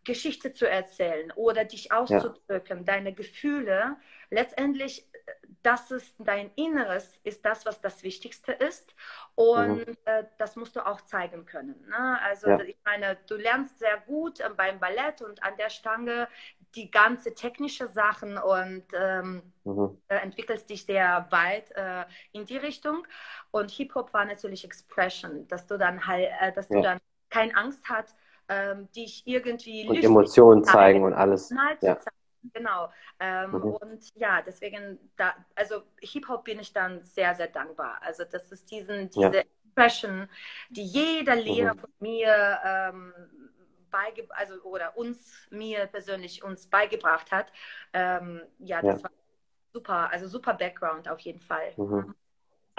Geschichte 0.07 0.53
zu 0.53 0.69
erzählen 0.69 1.33
oder 1.33 1.65
dich 1.65 1.93
auszudrücken, 1.93 2.79
ja. 2.79 2.85
deine 2.85 3.13
Gefühle. 3.13 3.97
Letztendlich 4.31 5.07
das 5.63 5.91
ist 5.91 6.15
dein 6.19 6.51
Inneres, 6.55 7.19
ist 7.25 7.45
das, 7.45 7.67
was 7.67 7.81
das 7.81 8.03
Wichtigste 8.03 8.53
ist. 8.53 8.95
Und 9.35 9.87
mhm. 9.89 9.97
äh, 10.05 10.25
das 10.39 10.55
musst 10.57 10.77
du 10.77 10.87
auch 10.87 11.01
zeigen 11.01 11.45
können. 11.45 11.75
Ne? 11.89 12.21
Also 12.23 12.49
ja. 12.49 12.61
ich 12.61 12.77
meine, 12.85 13.17
du 13.27 13.35
lernst 13.35 13.79
sehr 13.79 13.99
gut 14.07 14.41
äh, 14.41 14.49
beim 14.57 14.79
Ballett 14.79 15.23
und 15.23 15.43
an 15.43 15.57
der 15.59 15.71
Stange 15.71 16.29
die 16.75 16.91
ganze 16.91 17.35
technische 17.35 17.89
Sachen 17.89 18.39
und 18.39 18.85
ähm, 18.95 19.43
mhm. 19.65 20.01
äh, 20.09 20.17
entwickelst 20.17 20.71
dich 20.71 20.85
sehr 20.85 21.27
weit 21.31 21.73
äh, 21.73 22.05
in 22.33 22.45
die 22.45 22.59
Richtung. 22.59 23.07
Und 23.51 23.71
Hip-Hop 23.73 24.13
war 24.13 24.25
natürlich 24.25 24.65
Expression, 24.65 25.49
dass 25.49 25.67
du 25.67 25.79
dann 25.79 26.07
halt, 26.07 26.29
dass 26.55 26.69
ja. 26.69 26.77
du 26.77 26.83
dann 26.83 26.99
keine 27.31 27.57
Angst 27.57 27.83
hast, 27.89 28.15
ähm, 28.49 28.89
dich 28.93 29.27
irgendwie 29.27 29.89
und 29.89 30.03
Emotionen 30.03 30.63
zeigen 30.63 31.03
und 31.03 31.15
alles. 31.15 31.51
Ja. 31.81 31.99
Zeigen 31.99 32.16
Genau. 32.53 32.91
Ähm, 33.21 33.53
mhm. 33.53 33.63
Und 33.63 34.09
ja, 34.15 34.43
deswegen, 34.43 34.99
da, 35.17 35.35
also 35.55 35.83
Hip-Hop 36.01 36.45
bin 36.45 36.61
ich 36.61 36.73
dann 36.73 37.03
sehr, 37.03 37.35
sehr 37.35 37.49
dankbar. 37.49 37.99
Also 38.03 38.25
das 38.25 38.51
ist 38.53 38.71
diesen, 38.71 39.11
diese 39.11 39.37
ja. 39.37 39.43
Expression, 39.65 40.29
die 40.71 40.85
jeder 40.85 41.37
Lehrer 41.37 41.75
mhm. 41.75 41.79
von 41.79 41.91
mir 42.01 42.59
ähm, 42.65 43.13
beige 43.91 44.27
also 44.31 44.55
oder 44.63 44.97
uns, 44.97 45.47
mir 45.51 45.87
persönlich 45.87 46.43
uns 46.43 46.67
beigebracht 46.67 47.31
hat. 47.33 47.47
Ähm, 47.93 48.43
ja, 48.59 48.83
das 48.83 48.99
ja. 48.99 49.05
war 49.05 49.11
super, 49.73 50.11
also 50.11 50.27
super 50.27 50.55
Background 50.55 51.09
auf 51.09 51.21
jeden 51.21 51.41
Fall. 51.41 51.73
Mhm. 51.77 52.15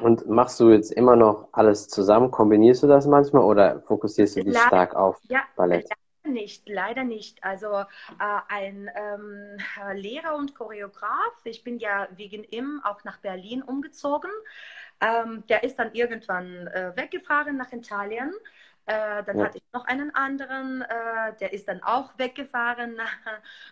Und 0.01 0.27
machst 0.27 0.59
du 0.59 0.69
jetzt 0.69 0.91
immer 0.91 1.15
noch 1.15 1.49
alles 1.53 1.87
zusammen? 1.87 2.29
Kombinierst 2.29 2.83
du 2.83 2.87
das 2.87 3.07
manchmal 3.07 3.43
oder 3.43 3.81
fokussierst 3.81 4.35
du 4.37 4.43
dich 4.43 4.57
stark 4.57 4.95
auf 4.95 5.19
ja, 5.23 5.41
Ballett? 5.55 5.89
Nicht, 6.27 6.67
leider 6.69 7.03
nicht. 7.03 7.43
Also 7.43 7.73
äh, 7.73 7.85
ein 8.47 8.89
ähm, 8.95 9.57
Lehrer 9.93 10.35
und 10.35 10.55
Choreograf, 10.55 11.33
ich 11.43 11.63
bin 11.63 11.79
ja 11.79 12.07
wegen 12.15 12.43
ihm 12.43 12.81
auch 12.83 13.03
nach 13.03 13.17
Berlin 13.17 13.61
umgezogen. 13.61 14.31
Ähm, 14.99 15.43
der 15.47 15.63
ist 15.63 15.77
dann 15.77 15.93
irgendwann 15.93 16.67
äh, 16.67 16.95
weggefahren 16.95 17.57
nach 17.57 17.71
Italien. 17.71 18.33
Äh, 18.87 19.23
dann 19.23 19.37
ja. 19.37 19.45
hatte 19.45 19.57
ich 19.57 19.63
noch 19.73 19.85
einen 19.85 20.15
anderen, 20.15 20.81
äh, 20.81 21.35
der 21.39 21.51
ist 21.53 21.67
dann 21.67 21.83
auch 21.83 22.17
weggefahren. 22.17 22.97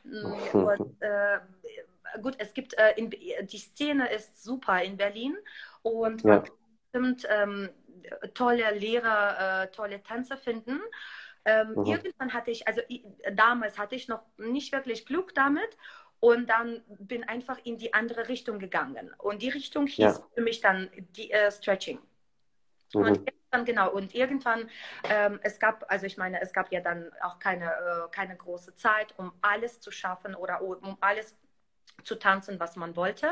und, 0.54 1.02
äh, 1.02 1.39
gut, 2.22 2.36
es 2.38 2.54
gibt, 2.54 2.78
äh, 2.78 2.94
in, 2.98 3.10
die 3.10 3.58
Szene 3.58 4.12
ist 4.12 4.44
super 4.44 4.82
in 4.84 4.98
Berlin 4.98 5.38
und 5.82 6.24
ja. 6.24 6.30
man 6.30 6.44
kann 6.44 6.56
bestimmt 6.91 7.28
ähm, 7.30 7.70
tolle 8.34 8.72
Lehrer, 8.78 9.63
äh, 9.63 9.68
tolle 9.72 10.02
Tänzer 10.04 10.38
finden. 10.38 10.82
Ähm, 11.46 11.74
mhm. 11.76 11.86
Irgendwann 11.86 12.34
hatte 12.34 12.52
ich, 12.52 12.68
also 12.68 12.82
damals 13.34 13.78
hatte 13.78 13.96
ich 13.96 14.08
noch 14.08 14.24
nicht 14.38 14.74
wirklich 14.74 15.06
Glück 15.06 15.34
damit 15.36 15.78
und 16.20 16.50
dann 16.50 16.82
bin 16.88 17.24
einfach 17.24 17.60
in 17.64 17.78
die 17.78 17.94
andere 17.94 18.28
Richtung 18.30 18.60
gegangen. 18.60 19.14
Und 19.18 19.42
die 19.42 19.50
Richtung 19.50 19.86
hieß 19.88 19.98
ja. 19.98 20.28
für 20.34 20.42
mich 20.42 20.62
dann 20.62 20.90
die, 21.16 21.32
äh, 21.32 21.52
Stretching. 21.52 22.00
Mhm. 22.94 23.02
Und 23.02 23.18
irgendwann, 23.18 23.66
genau, 23.66 23.92
und 23.92 24.16
irgendwann, 24.16 24.70
ähm, 25.04 25.40
es 25.44 25.60
gab, 25.60 25.86
also 25.90 26.06
ich 26.06 26.18
meine, 26.18 26.42
es 26.42 26.52
gab 26.52 26.72
ja 26.72 26.82
dann 26.82 27.12
auch 27.22 27.40
keine, 27.40 27.66
äh, 27.66 28.10
keine 28.12 28.36
große 28.36 28.76
Zeit, 28.76 29.14
um 29.18 29.32
alles 29.42 29.82
zu 29.82 29.92
schaffen 29.92 30.36
oder 30.36 30.62
um 30.62 30.98
alles 31.00 31.38
zu 32.04 32.16
tanzen, 32.16 32.60
was 32.60 32.76
man 32.76 32.96
wollte. 32.96 33.28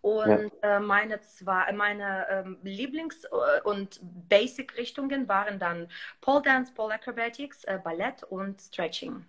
Und 0.00 0.50
ja. 0.62 0.76
äh, 0.76 0.80
meine, 0.80 1.20
zwei, 1.20 1.72
meine 1.72 2.26
ähm, 2.30 2.58
Lieblings- 2.64 3.26
äh, 3.26 3.60
und 3.62 4.00
Basic-Richtungen 4.28 5.28
waren 5.28 5.58
dann 5.58 5.88
Pole 6.20 6.42
Dance, 6.42 6.72
Pole 6.74 6.94
Acrobatics, 6.94 7.64
äh, 7.64 7.78
Ballett 7.82 8.22
und 8.24 8.60
Stretching. 8.60 9.24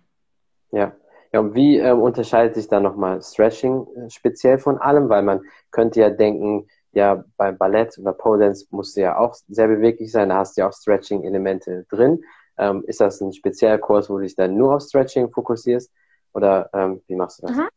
Ja. 0.70 0.92
Ja, 1.32 1.40
und 1.40 1.54
wie 1.54 1.78
ähm, 1.78 2.02
unterscheidet 2.02 2.54
sich 2.54 2.68
dann 2.68 2.82
nochmal 2.82 3.22
Stretching 3.22 3.86
äh, 3.96 4.10
speziell 4.10 4.58
von 4.58 4.78
allem? 4.78 5.08
Weil 5.08 5.22
man 5.22 5.40
könnte 5.70 6.00
ja 6.00 6.10
denken, 6.10 6.68
ja, 6.92 7.24
beim 7.38 7.56
Ballett 7.56 7.96
oder 7.98 8.12
Pole 8.12 8.44
Dance 8.44 8.66
musst 8.70 8.96
du 8.96 9.00
ja 9.00 9.16
auch 9.16 9.34
sehr 9.48 9.66
beweglich 9.68 10.12
sein, 10.12 10.28
da 10.28 10.36
hast 10.36 10.56
du 10.56 10.60
ja 10.60 10.68
auch 10.68 10.74
Stretching-Elemente 10.74 11.86
drin. 11.88 12.22
Ähm, 12.58 12.84
ist 12.86 13.00
das 13.00 13.22
ein 13.22 13.32
spezieller 13.32 13.78
Kurs, 13.78 14.10
wo 14.10 14.18
du 14.18 14.24
dich 14.24 14.36
dann 14.36 14.56
nur 14.56 14.74
auf 14.74 14.82
Stretching 14.82 15.30
fokussierst? 15.30 15.90
Oder 16.34 16.68
ähm, 16.74 17.02
wie 17.06 17.16
machst 17.16 17.42
du 17.42 17.46
das? 17.46 17.56
Mhm. 17.56 17.68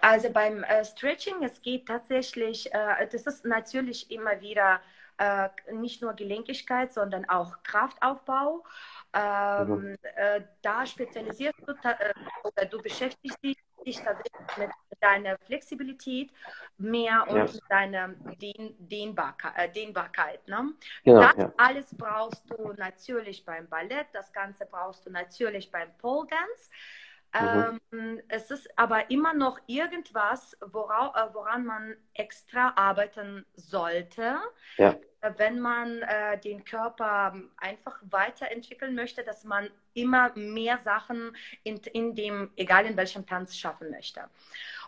Also 0.00 0.30
beim 0.30 0.62
äh, 0.64 0.84
Stretching, 0.84 1.42
es 1.42 1.60
geht 1.62 1.86
tatsächlich, 1.86 2.72
äh, 2.72 3.06
das 3.10 3.26
ist 3.26 3.44
natürlich 3.44 4.10
immer 4.10 4.40
wieder 4.40 4.80
äh, 5.18 5.48
nicht 5.72 6.02
nur 6.02 6.14
Gelenkigkeit, 6.14 6.92
sondern 6.92 7.28
auch 7.28 7.62
Kraftaufbau. 7.62 8.64
Ähm, 9.12 9.68
mhm. 9.68 9.96
Äh, 10.14 10.42
da 10.62 10.84
spezialisierst 10.84 11.58
du 11.66 11.72
äh, 11.72 12.12
oder 12.44 12.66
du 12.66 12.82
beschäftigst 12.82 13.42
dich, 13.42 13.56
dich 13.84 13.96
tatsächlich 13.96 14.56
mit 14.58 14.70
deiner 15.00 15.38
Flexibilität 15.38 16.30
mehr 16.76 17.24
und 17.28 17.54
ja. 17.54 17.60
deiner 17.68 18.08
Dehn 18.40 18.74
Dehnbarkeit. 18.78 19.52
Äh, 19.56 19.72
Dehnbarkeit 19.72 20.46
ne? 20.48 20.72
genau, 21.04 21.20
das 21.20 21.36
ja. 21.36 21.52
alles 21.56 21.96
brauchst 21.96 22.42
du 22.50 22.72
natürlich 22.74 23.44
beim 23.44 23.68
Ballett, 23.68 24.08
das 24.12 24.32
Ganze 24.32 24.66
brauchst 24.66 25.06
du 25.06 25.10
natürlich 25.10 25.70
beim 25.70 25.96
Pole 25.98 26.28
Dance. 26.28 26.70
Mhm. 27.34 27.80
Ähm, 27.92 28.22
es 28.28 28.50
ist 28.50 28.68
aber 28.78 29.10
immer 29.10 29.34
noch 29.34 29.58
irgendwas, 29.66 30.56
wora, 30.60 31.12
äh, 31.14 31.34
woran 31.34 31.66
man 31.66 31.96
extra 32.14 32.72
arbeiten 32.76 33.44
sollte, 33.54 34.36
ja. 34.78 34.96
Äh, 35.20 35.32
wenn 35.36 35.60
man 35.60 36.02
äh, 36.02 36.38
den 36.38 36.64
Körper 36.64 37.34
einfach 37.56 38.00
weiterentwickeln 38.10 38.94
möchte, 38.94 39.22
dass 39.22 39.44
man 39.44 39.68
immer 39.94 40.32
mehr 40.34 40.78
Sachen 40.78 41.36
in, 41.62 41.76
in 41.92 42.14
dem, 42.14 42.50
egal 42.56 42.86
in 42.86 42.96
welchem 42.96 43.26
Tanz, 43.26 43.56
schaffen 43.56 43.90
möchte. 43.90 44.24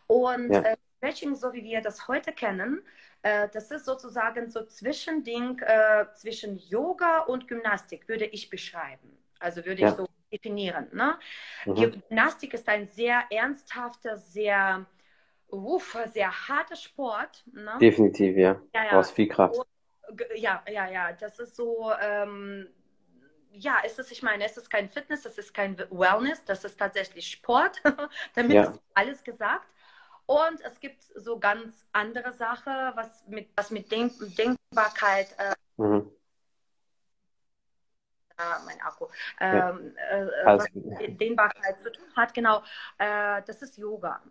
Und 0.07 0.53
ja. 0.53 0.61
äh, 0.62 0.77
Stretching, 0.98 1.35
so 1.35 1.53
wie 1.53 1.62
wir 1.62 1.81
das 1.81 2.09
heute 2.09 2.33
kennen, 2.33 2.83
äh, 3.22 3.48
das 3.53 3.70
ist 3.70 3.85
sozusagen 3.85 4.48
so 4.48 4.64
Zwischending 4.64 5.61
äh, 5.61 6.07
zwischen 6.14 6.59
Yoga 6.59 7.20
und 7.20 7.48
Gymnastik, 7.48 8.09
würde 8.09 8.27
ich 8.27 8.51
beschreiben. 8.51 9.16
Also 9.38 9.64
würde 9.64 9.83
ja. 9.83 9.88
ich 9.90 9.94
so 9.94 10.09
definieren. 10.33 10.88
Ne? 10.93 11.19
Mhm. 11.67 11.75
Gymnastik 11.75 12.55
ist 12.55 12.69
ein 12.69 12.87
sehr 12.87 13.25
ernsthafter, 13.31 14.17
sehr, 14.17 14.87
uff, 15.49 15.97
sehr 16.12 16.49
harter 16.49 16.77
Sport. 16.77 17.45
Ne? 17.53 17.73
Definitiv, 17.81 18.37
ja. 18.37 18.61
ja, 18.75 18.85
ja. 18.85 18.91
Brauchst 18.91 19.12
viel 19.12 19.29
Kraft. 19.29 19.61
Ja, 20.37 20.62
ja, 20.71 20.88
ja. 20.91 21.12
Das 21.12 21.38
ist 21.38 21.57
so, 21.57 21.93
ähm, 22.01 22.69
ja, 23.53 23.79
es 23.85 23.99
ist, 23.99 24.12
ich 24.12 24.23
meine, 24.23 24.45
es 24.45 24.57
ist 24.57 24.71
kein 24.71 24.88
Fitness, 24.88 25.25
es 25.25 25.38
ist 25.38 25.53
kein 25.53 25.79
Wellness, 25.91 26.45
das 26.45 26.64
ist 26.64 26.79
tatsächlich 26.79 27.31
Sport. 27.31 27.83
Damit 28.35 28.53
ja. 28.53 28.62
ist 28.64 28.81
alles 28.95 29.23
gesagt. 29.25 29.67
Und 30.27 30.61
es 30.62 30.79
gibt 30.81 31.03
so 31.14 31.38
ganz 31.38 31.87
andere 31.93 32.33
Sachen, 32.33 32.73
was 32.95 33.27
mit, 33.29 33.49
was 33.57 33.71
mit 33.71 33.91
Denk 33.91 34.12
Denkbarkeit 34.37 35.35
äh, 35.38 35.55
mhm 35.83 36.11
mein 38.64 38.81
Akku, 38.81 39.07
ähm, 39.40 39.94
äh, 40.11 40.27
was 40.44 40.66
mit 40.74 41.20
Dehnbarkeit 41.20 41.79
zu 41.81 41.92
tun 41.92 42.07
hat, 42.16 42.35
genau, 42.35 42.62
äh, 42.98 43.42
das 43.46 43.62
ist 43.62 43.77
Yoga. 43.77 44.22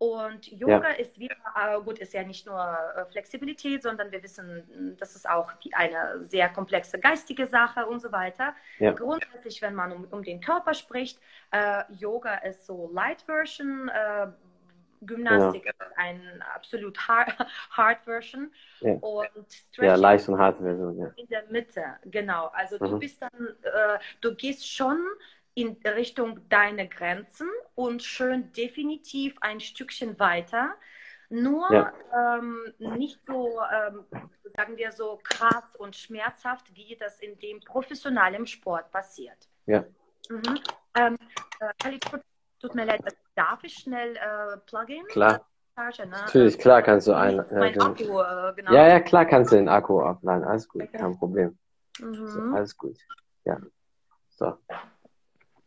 Und 0.00 0.50
Yoga 0.50 0.92
ja. 0.92 0.94
ist 0.94 1.18
wieder, 1.18 1.36
äh, 1.54 1.78
gut, 1.82 1.98
ist 1.98 2.14
ja 2.14 2.22
nicht 2.22 2.46
nur 2.46 2.58
äh, 2.58 3.04
Flexibilität, 3.04 3.82
sondern 3.82 4.10
wir 4.10 4.22
wissen, 4.22 4.96
das 4.98 5.14
ist 5.14 5.28
auch 5.28 5.52
eine 5.74 6.20
sehr 6.20 6.48
komplexe 6.48 6.98
geistige 6.98 7.46
Sache 7.46 7.84
und 7.84 8.00
so 8.00 8.10
weiter. 8.10 8.54
Ja. 8.78 8.92
Grundsätzlich, 8.92 9.60
wenn 9.60 9.74
man 9.74 9.92
um, 9.92 10.04
um 10.04 10.22
den 10.22 10.40
Körper 10.40 10.72
spricht, 10.72 11.20
äh, 11.50 11.82
Yoga 11.92 12.36
ist 12.36 12.64
so 12.64 12.90
Light 12.94 13.20
Version, 13.20 13.90
äh, 13.90 14.28
Gymnastik 15.00 15.64
ja. 15.64 15.72
ist 15.72 15.96
ein 15.96 16.42
absolut 16.54 16.98
hard, 17.08 17.34
hard 17.70 18.04
Version 18.04 18.52
ja. 18.80 18.92
und 18.94 19.50
Stretching 19.50 19.84
ja, 19.84 19.94
leicht 19.96 20.28
und 20.28 20.38
hart 20.38 20.58
Version 20.58 20.98
ja. 20.98 21.12
in 21.16 21.26
der 21.28 21.44
Mitte, 21.50 21.84
genau. 22.04 22.46
Also 22.48 22.76
mhm. 22.76 22.90
du 22.90 22.98
bist 22.98 23.22
dann, 23.22 23.48
äh, 23.62 23.98
du 24.20 24.34
gehst 24.34 24.70
schon 24.70 24.98
in 25.54 25.76
Richtung 25.84 26.48
deiner 26.48 26.86
Grenzen 26.86 27.48
und 27.74 28.02
schön 28.02 28.52
definitiv 28.52 29.36
ein 29.40 29.60
Stückchen 29.60 30.18
weiter. 30.18 30.74
Nur 31.28 31.72
ja. 31.72 31.92
ähm, 32.12 32.74
nicht 32.78 33.24
so, 33.24 33.60
ähm, 33.72 34.04
sagen 34.44 34.76
wir 34.76 34.90
so, 34.90 35.20
krass 35.22 35.76
und 35.76 35.94
schmerzhaft, 35.94 36.74
wie 36.74 36.96
das 36.96 37.20
in 37.20 37.38
dem 37.38 37.60
professionellen 37.60 38.46
Sport 38.46 38.90
passiert. 38.90 39.48
Ja. 39.66 39.84
Mhm. 40.28 40.58
Ähm, 40.96 41.18
äh, 41.60 41.72
tut 42.60 42.74
mir 42.74 42.84
leid, 42.84 43.00
Darf 43.34 43.64
ich 43.64 43.74
schnell 43.74 44.16
äh, 44.16 44.58
Plugin? 44.66 45.04
Klar. 45.08 45.46
Charge, 45.74 46.06
ne? 46.06 46.10
Natürlich, 46.10 46.58
klar 46.58 46.82
kannst 46.82 47.06
du 47.06 47.12
ein. 47.12 47.42
Mein 47.52 47.74
ja, 47.74 47.86
Akku, 47.86 48.02
äh, 48.02 48.52
genau. 48.54 48.72
Ja, 48.72 48.88
ja, 48.88 49.00
klar 49.00 49.24
kannst 49.24 49.52
du 49.52 49.56
den 49.56 49.68
Akku 49.68 50.00
abladen. 50.00 50.44
Alles 50.44 50.68
gut, 50.68 50.82
okay. 50.82 50.98
kein 50.98 51.18
Problem. 51.18 51.58
Mhm. 52.00 52.26
So, 52.26 52.40
alles 52.54 52.76
gut. 52.76 52.98
Ja. 53.44 53.56
So. 54.30 54.58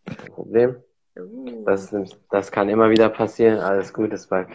Kein 0.05 0.33
Problem. 0.33 0.83
Uh. 1.17 1.63
Das, 1.65 1.93
das 2.29 2.51
kann 2.51 2.69
immer 2.69 2.89
wieder 2.89 3.09
passieren. 3.09 3.59
Alles 3.59 3.93
gut, 3.93 4.13
ist 4.13 4.27
bei 4.29 4.45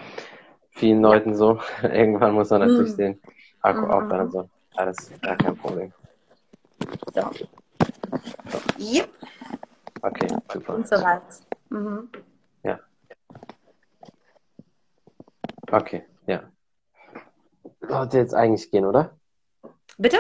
vielen. 0.71 1.03
Leuten 1.03 1.35
so. 1.35 1.61
Irgendwann 1.83 2.35
muss 2.35 2.51
man 2.51 2.61
natürlich 2.61 2.93
mhm. 2.93 2.97
den 2.97 3.23
Akku 3.63 3.85
mhm. 3.85 3.91
aufladen. 3.91 4.31
So. 4.31 4.51
Alles 4.77 5.11
gar 5.23 5.37
kein 5.37 5.57
Problem. 5.57 5.93
So. 7.13 7.31
so. 7.33 8.59
Yep. 8.79 9.09
Okay, 10.03 10.29
super. 10.53 10.75
Und 10.75 10.87
so 10.87 10.97
weiter. 10.97 11.23
Mhm. 11.71 12.09
Okay, 15.71 16.03
ja. 16.27 16.51
Sollte 17.81 18.19
jetzt 18.19 18.35
eigentlich 18.35 18.71
gehen, 18.71 18.87
oder? 18.87 19.17
Bitte? 19.99 20.19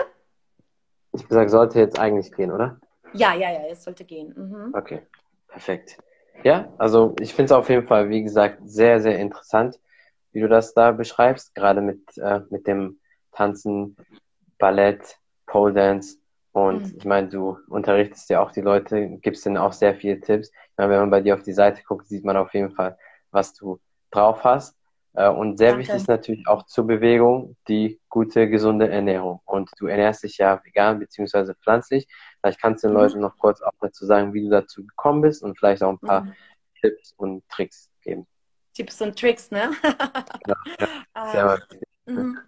Ich 1.12 1.20
habe 1.20 1.28
gesagt, 1.28 1.50
sollte 1.50 1.78
jetzt 1.78 1.98
eigentlich 1.98 2.32
gehen, 2.32 2.52
oder? 2.52 2.78
Ja, 3.14 3.34
ja, 3.34 3.50
ja, 3.50 3.60
es 3.70 3.82
sollte 3.82 4.04
gehen. 4.04 4.34
Mhm. 4.36 4.74
Okay, 4.74 5.02
perfekt. 5.48 5.98
Ja, 6.44 6.72
also 6.78 7.14
ich 7.20 7.34
finde 7.34 7.46
es 7.46 7.52
auf 7.52 7.68
jeden 7.68 7.86
Fall, 7.86 8.10
wie 8.10 8.22
gesagt, 8.22 8.60
sehr, 8.64 9.00
sehr 9.00 9.18
interessant, 9.18 9.80
wie 10.32 10.40
du 10.40 10.48
das 10.48 10.74
da 10.74 10.92
beschreibst, 10.92 11.54
gerade 11.54 11.80
mit, 11.80 12.16
äh, 12.18 12.40
mit 12.50 12.66
dem 12.66 13.00
Tanzen, 13.32 13.96
Ballett, 14.58 15.18
Pole 15.46 15.72
Dance. 15.72 16.18
Und 16.52 16.92
mhm. 16.92 16.98
ich 16.98 17.04
meine, 17.04 17.28
du 17.28 17.58
unterrichtest 17.68 18.28
ja 18.28 18.42
auch 18.42 18.52
die 18.52 18.60
Leute, 18.60 19.08
gibst 19.22 19.46
ihnen 19.46 19.56
auch 19.56 19.72
sehr 19.72 19.94
viele 19.94 20.20
Tipps. 20.20 20.50
Meine, 20.78 20.92
wenn 20.92 21.00
man 21.00 21.10
bei 21.10 21.20
dir 21.20 21.34
auf 21.34 21.42
die 21.42 21.52
Seite 21.52 21.82
guckt, 21.82 22.08
sieht 22.08 22.24
man 22.24 22.36
auf 22.36 22.54
jeden 22.54 22.70
Fall, 22.70 22.96
was 23.30 23.52
du 23.52 23.80
drauf 24.10 24.44
hast. 24.44 24.76
Äh, 25.14 25.28
und 25.28 25.58
sehr 25.58 25.70
Danke. 25.70 25.80
wichtig 25.80 25.96
ist 25.96 26.08
natürlich 26.08 26.46
auch 26.46 26.64
zur 26.66 26.86
Bewegung 26.86 27.56
die 27.66 28.00
gute, 28.08 28.48
gesunde 28.48 28.88
Ernährung. 28.88 29.40
Und 29.44 29.70
du 29.78 29.86
ernährst 29.86 30.22
dich 30.22 30.38
ja 30.38 30.62
vegan 30.64 31.00
bzw. 31.00 31.54
pflanzlich. 31.54 32.06
Vielleicht 32.40 32.60
kannst 32.60 32.84
du 32.84 32.88
den 32.88 32.94
mhm. 32.94 33.02
Leuten 33.02 33.20
noch 33.20 33.36
kurz 33.36 33.60
auch 33.60 33.72
dazu 33.80 34.06
sagen, 34.06 34.32
wie 34.32 34.42
du 34.44 34.50
dazu 34.50 34.86
gekommen 34.86 35.22
bist 35.22 35.42
und 35.42 35.58
vielleicht 35.58 35.82
auch 35.82 35.90
ein 35.90 35.98
paar 35.98 36.22
mhm. 36.22 36.34
Tipps 36.80 37.12
und 37.16 37.48
Tricks 37.48 37.90
geben. 38.02 38.26
Tipps 38.72 39.02
und 39.02 39.18
Tricks, 39.18 39.50
ne? 39.50 39.72
ja, 40.46 40.56
ja. 40.78 41.32
Sehr 41.32 41.58
ähm, 42.06 42.38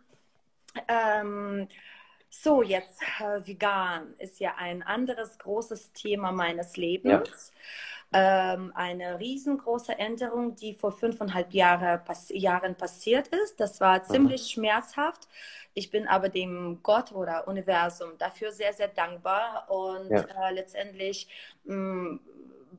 ähm, 0.86 1.68
so, 2.30 2.62
jetzt 2.62 3.02
äh, 3.18 3.46
vegan 3.46 4.14
ist 4.18 4.40
ja 4.40 4.54
ein 4.56 4.82
anderes 4.82 5.38
großes 5.38 5.92
Thema 5.92 6.32
meines 6.32 6.76
Lebens. 6.76 7.52
ähm, 8.12 8.72
eine 8.74 9.20
riesengroße 9.20 9.96
Änderung, 9.98 10.56
die 10.56 10.74
vor 10.74 10.92
fünfeinhalb 10.92 11.52
Jahre, 11.52 12.02
pass 12.04 12.28
Jahren 12.30 12.74
passiert 12.74 13.28
ist. 13.28 13.60
Das 13.60 13.80
war 13.80 14.02
ziemlich 14.02 14.42
mhm. 14.42 14.62
schmerzhaft. 14.62 15.28
Ich 15.74 15.90
bin 15.90 16.08
aber 16.08 16.28
dem 16.28 16.80
Gott 16.82 17.12
oder 17.12 17.46
Universum 17.46 18.18
dafür 18.18 18.50
sehr, 18.50 18.72
sehr 18.72 18.88
dankbar 18.88 19.70
und 19.70 20.10
ja. 20.10 20.48
äh, 20.48 20.52
letztendlich 20.52 21.28
mh, 21.64 21.74
mm, 21.76 22.20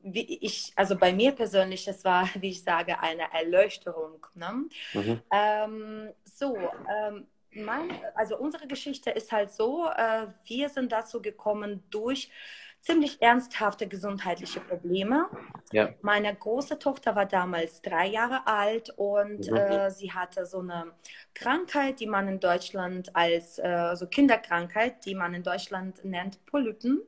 wie 0.04 0.38
ich, 0.40 0.72
also 0.76 0.96
bei 0.96 1.12
mir 1.12 1.32
persönlich, 1.32 1.86
es 1.86 2.04
war, 2.04 2.28
wie 2.34 2.50
ich 2.50 2.62
sage, 2.62 3.00
eine 3.00 3.32
Erleuchterung. 3.32 4.26
Ne? 4.34 4.64
Mhm. 4.94 5.22
Ähm, 5.30 6.10
so, 6.24 6.56
ähm, 6.56 7.26
mein, 7.54 7.90
also 8.14 8.38
unsere 8.38 8.66
Geschichte 8.66 9.10
ist 9.10 9.32
halt 9.32 9.52
so, 9.52 9.86
äh, 9.86 10.26
wir 10.44 10.68
sind 10.68 10.92
dazu 10.92 11.20
gekommen 11.20 11.82
durch 11.90 12.30
ziemlich 12.82 13.22
ernsthafte 13.22 13.86
gesundheitliche 13.86 14.60
Probleme. 14.60 15.28
Ja. 15.72 15.90
Meine 16.02 16.34
große 16.34 16.80
Tochter 16.80 17.14
war 17.14 17.26
damals 17.26 17.80
drei 17.80 18.08
Jahre 18.08 18.46
alt 18.46 18.90
und 18.96 19.48
mhm. 19.48 19.56
äh, 19.56 19.90
sie 19.90 20.12
hatte 20.12 20.46
so 20.46 20.58
eine 20.58 20.92
Krankheit, 21.32 22.00
die 22.00 22.08
man 22.08 22.26
in 22.26 22.40
Deutschland 22.40 23.14
als 23.14 23.58
äh, 23.60 23.94
so 23.94 24.06
Kinderkrankheit, 24.06 25.04
die 25.06 25.14
man 25.14 25.32
in 25.32 25.44
Deutschland 25.44 26.04
nennt 26.04 26.44
Polypen. 26.46 27.02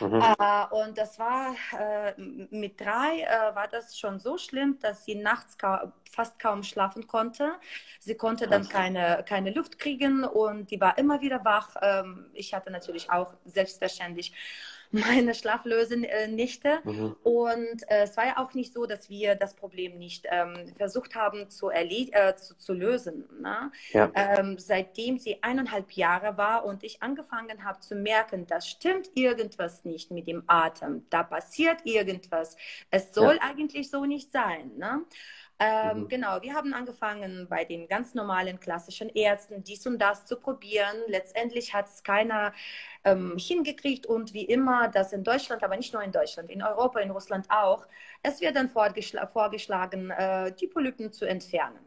Mhm. 0.00 0.20
Äh, 0.20 0.74
und 0.74 0.98
das 0.98 1.18
war 1.18 1.54
äh, 1.78 2.14
mit 2.18 2.80
drei 2.80 3.20
äh, 3.22 3.54
war 3.54 3.68
das 3.68 3.98
schon 3.98 4.18
so 4.18 4.38
schlimm, 4.38 4.78
dass 4.80 5.04
sie 5.04 5.14
nachts 5.14 5.56
ka 5.58 5.92
fast 6.10 6.38
kaum 6.38 6.62
schlafen 6.62 7.06
konnte. 7.06 7.54
Sie 7.98 8.16
konnte 8.16 8.46
dann 8.46 8.68
keine, 8.68 9.24
keine 9.28 9.50
Luft 9.50 9.78
kriegen 9.78 10.22
und 10.24 10.70
die 10.70 10.80
war 10.80 10.96
immer 10.96 11.20
wieder 11.20 11.44
wach. 11.44 11.74
Ähm, 11.82 12.30
ich 12.34 12.54
hatte 12.54 12.70
natürlich 12.70 13.10
auch 13.10 13.34
selbstverständlich 13.44 14.32
meine 14.94 15.34
schlaflose 15.34 15.94
äh, 15.94 16.28
Nächte. 16.28 16.78
Mhm. 16.84 17.16
Und 17.22 17.82
äh, 17.88 18.02
es 18.02 18.16
war 18.16 18.26
ja 18.26 18.38
auch 18.38 18.54
nicht 18.54 18.72
so, 18.72 18.86
dass 18.86 19.10
wir 19.10 19.34
das 19.34 19.54
Problem 19.54 19.98
nicht 19.98 20.26
ähm, 20.30 20.72
versucht 20.76 21.14
haben 21.14 21.50
zu, 21.50 21.70
äh, 21.70 22.34
zu, 22.36 22.56
zu, 22.56 22.72
lösen. 22.72 23.24
Ne? 23.40 23.70
Ja. 23.90 24.10
Ähm, 24.14 24.56
seitdem 24.58 25.18
sie 25.18 25.42
eineinhalb 25.42 25.92
Jahre 25.92 26.36
war 26.36 26.64
und 26.64 26.84
ich 26.84 27.02
angefangen 27.02 27.64
habe 27.64 27.80
zu 27.80 27.94
merken, 27.94 28.46
da 28.46 28.60
stimmt 28.60 29.10
irgendwas 29.14 29.84
nicht 29.84 30.10
mit 30.10 30.26
dem 30.28 30.44
Atem, 30.46 31.06
da 31.10 31.22
passiert 31.22 31.80
irgendwas. 31.84 32.56
Es 32.90 33.12
soll 33.12 33.36
ja. 33.36 33.42
eigentlich 33.42 33.90
so 33.90 34.04
nicht 34.04 34.30
sein. 34.30 34.72
Ne? 34.76 35.04
Ähm, 35.60 36.00
mhm. 36.00 36.08
Genau, 36.08 36.42
wir 36.42 36.54
haben 36.54 36.74
angefangen 36.74 37.46
bei 37.48 37.64
den 37.64 37.86
ganz 37.86 38.14
normalen 38.14 38.58
klassischen 38.58 39.08
Ärzten 39.08 39.62
dies 39.62 39.86
und 39.86 39.98
das 39.98 40.26
zu 40.26 40.36
probieren. 40.36 40.96
Letztendlich 41.06 41.72
hat 41.72 41.86
es 41.86 42.02
keiner 42.02 42.52
ähm, 43.04 43.36
hingekriegt 43.38 44.06
und 44.06 44.34
wie 44.34 44.44
immer, 44.44 44.88
das 44.88 45.12
in 45.12 45.22
Deutschland, 45.22 45.62
aber 45.62 45.76
nicht 45.76 45.92
nur 45.92 46.02
in 46.02 46.10
Deutschland, 46.10 46.50
in 46.50 46.62
Europa, 46.62 46.98
in 47.00 47.10
Russland 47.10 47.46
auch, 47.50 47.86
es 48.22 48.40
wird 48.40 48.56
dann 48.56 48.68
vorgeschl 48.68 49.24
vorgeschlagen, 49.32 50.10
äh, 50.10 50.52
die 50.52 50.66
Polypen 50.66 51.12
zu 51.12 51.24
entfernen. 51.24 51.78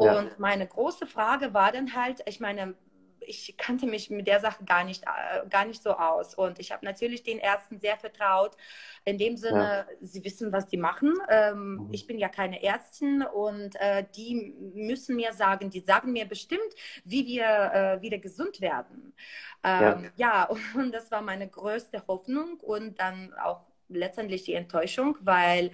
Ja. 0.00 0.18
Und 0.18 0.38
meine 0.38 0.66
große 0.66 1.06
Frage 1.06 1.54
war 1.54 1.72
dann 1.72 1.94
halt, 1.94 2.22
ich 2.26 2.40
meine, 2.40 2.74
ich 3.20 3.56
kannte 3.56 3.86
mich 3.86 4.10
mit 4.10 4.26
der 4.26 4.40
Sache 4.40 4.64
gar 4.64 4.84
nicht, 4.84 5.04
äh, 5.04 5.46
gar 5.48 5.64
nicht 5.64 5.82
so 5.82 5.92
aus. 5.92 6.34
Und 6.34 6.58
ich 6.58 6.72
habe 6.72 6.84
natürlich 6.84 7.22
den 7.22 7.38
Ärzten 7.38 7.78
sehr 7.78 7.96
vertraut. 7.96 8.56
In 9.04 9.18
dem 9.18 9.36
Sinne, 9.36 9.86
ja. 9.88 9.96
sie 10.00 10.24
wissen, 10.24 10.52
was 10.52 10.66
die 10.66 10.76
machen. 10.76 11.14
Ähm, 11.28 11.74
mhm. 11.74 11.88
Ich 11.92 12.06
bin 12.06 12.18
ja 12.18 12.28
keine 12.28 12.62
Ärztin 12.62 13.22
und 13.22 13.76
äh, 13.76 14.04
die 14.16 14.54
müssen 14.74 15.16
mir 15.16 15.32
sagen, 15.32 15.70
die 15.70 15.80
sagen 15.80 16.12
mir 16.12 16.26
bestimmt, 16.26 16.60
wie 17.04 17.26
wir 17.26 17.44
äh, 17.44 18.02
wieder 18.02 18.18
gesund 18.18 18.60
werden. 18.60 19.14
Ähm, 19.64 20.10
ja. 20.16 20.44
ja, 20.44 20.50
und 20.74 20.92
das 20.92 21.10
war 21.10 21.22
meine 21.22 21.48
größte 21.48 22.06
Hoffnung 22.06 22.58
und 22.60 23.00
dann 23.00 23.32
auch 23.34 23.66
letztendlich 23.88 24.44
die 24.44 24.54
Enttäuschung, 24.54 25.16
weil 25.20 25.70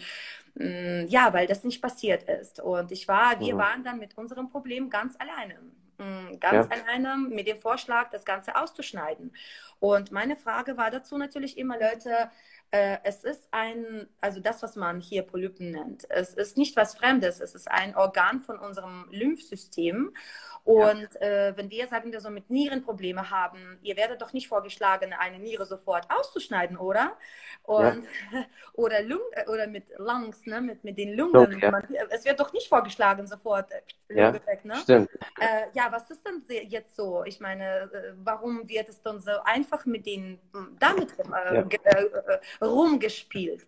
mm, 0.55 1.07
ja, 1.09 1.33
weil 1.33 1.47
das 1.47 1.65
nicht 1.65 1.83
passiert 1.83 2.23
ist. 2.25 2.61
Und 2.61 2.93
ich 2.93 3.09
war, 3.09 3.41
wir 3.41 3.55
mhm. 3.55 3.59
waren 3.59 3.85
dann 3.85 3.99
mit 3.99 4.17
unserem 4.17 4.49
Problem 4.49 4.91
ganz 4.91 5.17
alleine. 5.19 5.59
Mm, 5.99 6.39
ganz 6.41 6.69
ja. 6.69 6.77
alleine 6.77 7.17
mit 7.17 7.47
dem 7.47 7.59
Vorschlag, 7.59 8.11
das 8.11 8.25
Ganze 8.25 8.57
auszuschneiden. 8.57 9.35
Und 9.79 10.13
meine 10.13 10.37
Frage 10.37 10.77
war 10.77 10.91
dazu 10.91 11.19
natürlich 11.19 11.59
immer, 11.59 11.79
Leute, 11.79 12.31
es 12.71 13.23
ist 13.23 13.47
ein, 13.53 14.09
also 14.21 14.41
das, 14.41 14.61
was 14.65 14.75
man 14.75 15.01
hier 15.01 15.23
Polypen 15.23 15.71
nennt, 15.71 16.11
es 16.11 16.35
ist 16.35 16.57
nicht 16.57 16.77
was 16.77 16.97
Fremdes, 16.97 17.39
es 17.41 17.55
ist 17.55 17.71
ein 17.71 17.95
Organ 17.95 18.41
von 18.41 18.59
unserem 18.59 19.07
Lymphsystem. 19.13 20.13
Und 20.65 21.09
ja. 21.21 21.49
äh, 21.49 21.57
wenn 21.59 21.71
wir, 21.71 21.87
sagen 21.89 22.11
wir 22.11 22.21
so, 22.21 22.31
mit 22.31 22.49
Nierenprobleme 22.49 23.31
haben, 23.31 23.79
ihr 23.83 23.99
werdet 23.99 24.23
doch 24.23 24.33
nicht 24.33 24.49
vorgeschlagen, 24.49 25.13
eine 25.13 25.39
Niere 25.39 25.67
sofort 25.67 26.07
auszuschneiden, 26.11 26.79
oder? 26.79 27.19
Und, 27.65 28.05
ja. 28.33 28.45
oder, 28.73 29.03
Lung, 29.03 29.21
äh, 29.33 29.47
oder 29.51 29.67
mit 29.67 29.85
Lungs, 29.99 30.47
ne? 30.47 30.63
mit, 30.63 30.83
mit 30.83 30.97
den 30.97 31.15
Lungen. 31.15 31.51
Lung, 31.51 31.61
ja. 31.61 31.71
Man, 31.71 31.87
es 32.09 32.25
wird 32.25 32.41
doch 32.41 32.55
nicht 32.55 32.67
vorgeschlagen, 32.69 33.27
sofort 33.27 33.71
äh, 33.73 33.83
Lunge 34.09 34.41
weg. 34.47 34.65
Ne? 34.65 34.77
Stimmt. 34.77 35.11
Äh, 35.39 35.67
ja, 35.75 35.93
was 35.93 36.11
ist 36.11 36.27
denn 36.27 36.43
jetzt 36.49 36.97
so? 36.97 37.25
Ich 37.25 37.41
meine, 37.41 37.91
äh, 37.93 38.15
warum 38.17 38.67
wird 38.67 38.89
es 38.89 39.03
dann 39.03 39.21
so 39.21 39.33
einfach 39.45 39.85
mit 39.85 40.07
den, 40.07 40.41
damit 40.79 41.15
rumgespielt? 42.65 43.67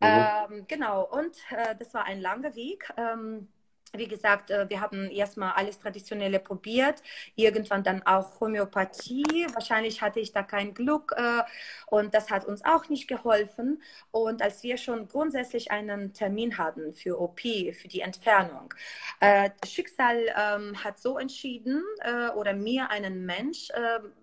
Mhm. 0.00 0.32
Ähm, 0.50 0.66
genau, 0.68 1.04
und 1.04 1.36
das 1.78 1.94
war 1.94 2.04
ein 2.04 2.20
langer 2.20 2.54
Weg. 2.56 2.92
Ähm, 2.96 3.48
wie 3.94 4.08
gesagt, 4.08 4.50
äh, 4.50 4.68
wir 4.68 4.80
haben 4.80 5.10
erstmal 5.10 5.52
alles 5.52 5.78
Traditionelle 5.78 6.38
probiert, 6.40 7.02
irgendwann 7.34 7.82
dann 7.82 8.02
auch 8.06 8.40
Homöopathie. 8.40 9.46
Wahrscheinlich 9.52 10.00
hatte 10.00 10.20
ich 10.20 10.32
da 10.32 10.42
kein 10.42 10.74
Glück 10.74 11.14
äh, 11.16 11.42
und 11.86 12.14
das 12.14 12.30
hat 12.30 12.46
uns 12.46 12.64
auch 12.64 12.88
nicht 12.88 13.06
geholfen. 13.06 13.82
Und 14.10 14.42
als 14.42 14.62
wir 14.62 14.76
schon 14.78 15.08
grundsätzlich 15.08 15.70
einen 15.70 16.14
Termin 16.14 16.56
hatten 16.56 16.92
für 16.92 17.20
OP, 17.20 17.40
für 17.40 17.88
die 17.88 18.00
Entfernung, 18.00 18.72
äh, 19.20 19.50
Schicksal 19.66 20.18
ähm, 20.36 20.82
hat 20.82 20.98
so 20.98 21.18
entschieden 21.18 21.82
oder 22.36 22.52
mir 22.52 22.90
einen 22.90 23.24
Mensch, 23.26 23.68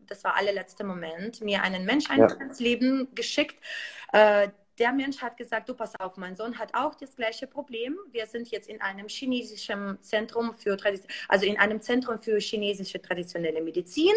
das 0.07 0.23
war 0.23 0.35
allerletzter 0.35 0.83
Moment, 0.83 1.41
mir 1.41 1.61
einen 1.63 1.85
Mensch 1.85 2.09
ja. 2.09 2.25
ins 2.25 2.59
Leben 2.59 3.07
geschickt, 3.15 3.55
der 4.79 4.93
Mensch 4.93 5.21
hat 5.21 5.37
gesagt, 5.37 5.67
du 5.69 5.73
pass 5.73 5.99
auf, 5.99 6.17
mein 6.17 6.35
Sohn 6.35 6.57
hat 6.57 6.73
auch 6.73 6.95
das 6.95 7.15
gleiche 7.15 7.47
Problem. 7.47 7.97
Wir 8.11 8.25
sind 8.25 8.49
jetzt 8.49 8.69
in 8.69 8.81
einem 8.81 9.07
chinesischen 9.07 10.01
Zentrum 10.01 10.53
für, 10.53 10.77
also 11.27 11.45
in 11.45 11.59
einem 11.59 11.81
Zentrum 11.81 12.19
für 12.19 12.39
chinesische 12.39 13.01
traditionelle 13.01 13.61
Medizin. 13.61 14.13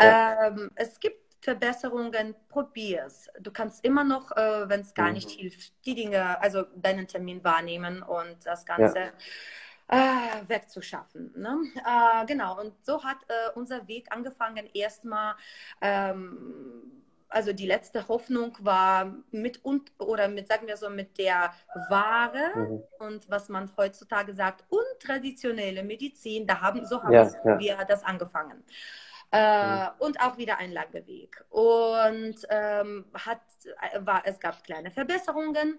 Ja. 0.00 0.48
Ähm, 0.48 0.70
es 0.76 1.00
gibt 1.00 1.28
Verbesserungen, 1.40 2.34
probier's. 2.48 3.28
Du 3.40 3.50
kannst 3.50 3.84
immer 3.84 4.04
noch, 4.04 4.30
äh, 4.32 4.68
wenn 4.68 4.80
es 4.80 4.94
gar 4.94 5.08
mhm. 5.08 5.14
nicht 5.14 5.30
hilft, 5.30 5.72
die 5.84 5.94
Dinge, 5.94 6.40
also 6.40 6.64
deinen 6.74 7.06
Termin 7.06 7.42
wahrnehmen 7.44 8.02
und 8.02 8.36
das 8.44 8.66
Ganze 8.66 9.12
ja. 9.90 10.38
äh, 10.40 10.48
wegzuschaffen. 10.48 11.32
Ne? 11.36 11.58
Äh, 11.76 12.26
genau, 12.26 12.60
und 12.60 12.74
so 12.84 13.02
hat 13.02 13.18
äh, 13.28 13.50
unser 13.54 13.86
Weg 13.88 14.06
angefangen, 14.10 14.68
erstmal 14.74 15.36
ähm, 15.80 16.98
also 17.28 17.52
die 17.52 17.66
letzte 17.66 18.08
Hoffnung 18.08 18.56
war 18.60 19.14
mit 19.30 19.64
und 19.64 19.92
oder 19.98 20.28
mit, 20.28 20.48
sagen 20.48 20.66
wir 20.66 20.76
so, 20.76 20.88
mit 20.88 21.18
der 21.18 21.52
Ware 21.88 22.52
mhm. 22.56 22.82
und 22.98 23.30
was 23.30 23.48
man 23.48 23.70
heutzutage 23.76 24.32
sagt, 24.32 24.64
untraditionelle 24.68 25.82
Medizin, 25.82 26.46
da 26.46 26.60
haben, 26.60 26.84
so 26.86 27.02
haben 27.02 27.12
ja, 27.12 27.30
ja. 27.44 27.58
wir 27.58 27.76
das 27.86 28.02
angefangen. 28.04 28.64
Äh, 29.30 29.84
mhm. 29.84 29.90
Und 29.98 30.20
auch 30.20 30.38
wieder 30.38 30.58
ein 30.58 30.72
langer 30.72 31.06
Weg. 31.06 31.44
Und 31.50 32.36
ähm, 32.48 33.04
hat, 33.12 33.42
war, 34.00 34.22
es 34.24 34.40
gab 34.40 34.64
kleine 34.64 34.90
Verbesserungen. 34.90 35.78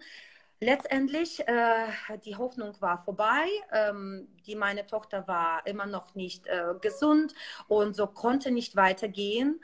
Letztendlich, 0.61 1.47
äh, 1.47 1.87
die 2.25 2.35
Hoffnung 2.35 2.79
war 2.81 2.99
vorbei. 2.99 3.47
Ähm, 3.71 4.27
die, 4.45 4.55
meine 4.55 4.85
Tochter 4.85 5.27
war 5.27 5.65
immer 5.65 5.85
noch 5.85 6.15
nicht 6.15 6.47
äh, 6.47 6.75
gesund 6.81 7.33
und 7.67 7.95
so 7.95 8.07
konnte 8.07 8.51
nicht 8.51 8.75
weitergehen. 8.75 9.61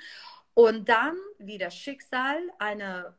Und 0.55 0.87
dann, 0.89 1.15
wie 1.37 1.57
das 1.57 1.75
Schicksal, 1.75 2.39
eine 2.59 3.13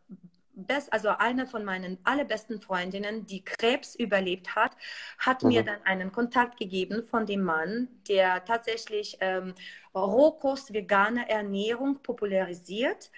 Best, 0.56 0.90
also 0.90 1.10
eine 1.10 1.46
von 1.46 1.64
meinen 1.64 1.98
allerbesten 2.02 2.62
Freundinnen, 2.62 3.26
die 3.26 3.44
Krebs 3.44 3.94
überlebt 3.94 4.56
hat, 4.56 4.72
hat 5.18 5.42
mhm. 5.42 5.48
mir 5.50 5.62
dann 5.62 5.82
einen 5.84 6.10
Kontakt 6.10 6.58
gegeben 6.58 7.02
von 7.02 7.26
dem 7.26 7.42
Mann, 7.42 7.88
der 8.08 8.42
tatsächlich 8.46 9.18
ähm, 9.20 9.54
Rohkost, 9.94 10.72
vegane 10.72 11.28
Ernährung 11.28 12.02
popularisiert. 12.02 13.10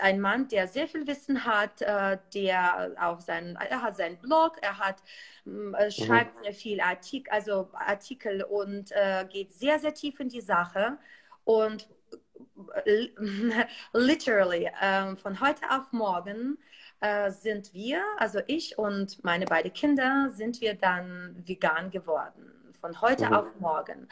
Ein 0.00 0.20
Mann, 0.20 0.48
der 0.48 0.66
sehr 0.66 0.88
viel 0.88 1.06
Wissen 1.06 1.44
hat, 1.44 1.82
äh, 1.82 2.18
der 2.34 2.96
auch 3.00 3.20
sein, 3.20 3.56
er 3.56 3.82
hat 3.82 3.96
seinen 3.96 4.18
Blog, 4.18 4.56
er 4.60 4.78
hat 4.78 4.96
mm, 5.44 5.74
äh, 5.74 5.90
schreibt 5.92 6.36
mhm. 6.36 6.42
sehr 6.42 6.54
viel 6.54 6.80
Artik, 6.80 7.30
also 7.30 7.70
Artikel 7.74 8.42
und 8.42 8.90
äh, 8.90 9.24
geht 9.30 9.52
sehr 9.52 9.78
sehr 9.78 9.94
tief 9.94 10.18
in 10.18 10.30
die 10.30 10.40
Sache 10.40 10.98
und 11.44 11.86
literally 13.92 14.70
ähm, 14.80 15.16
von 15.16 15.40
heute 15.40 15.70
auf 15.70 15.92
morgen 15.92 16.58
äh, 17.00 17.30
sind 17.30 17.74
wir, 17.74 18.02
also 18.18 18.40
ich 18.46 18.78
und 18.78 19.22
meine 19.24 19.46
beiden 19.46 19.72
Kinder, 19.72 20.30
sind 20.30 20.60
wir 20.60 20.74
dann 20.74 21.34
vegan 21.46 21.90
geworden. 21.90 22.48
von 22.80 23.00
heute 23.00 23.26
mhm. 23.26 23.32
auf 23.34 23.60
morgen. 23.60 24.08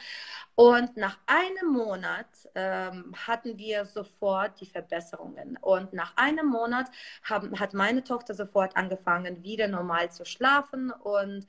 Und 0.55 0.95
nach 0.95 1.17
einem 1.25 1.73
Monat 1.73 2.27
ähm, 2.55 3.13
hatten 3.27 3.57
wir 3.57 3.83
sofort 3.83 4.61
die 4.61 4.65
Verbesserungen. 4.65 5.57
Und 5.59 5.91
nach 5.91 6.15
einem 6.15 6.47
Monat 6.47 6.89
haben, 7.23 7.59
hat 7.59 7.73
meine 7.73 8.01
Tochter 8.03 8.33
sofort 8.33 8.77
angefangen, 8.77 9.43
wieder 9.43 9.67
normal 9.67 10.09
zu 10.09 10.23
schlafen 10.23 10.89
und 10.91 11.45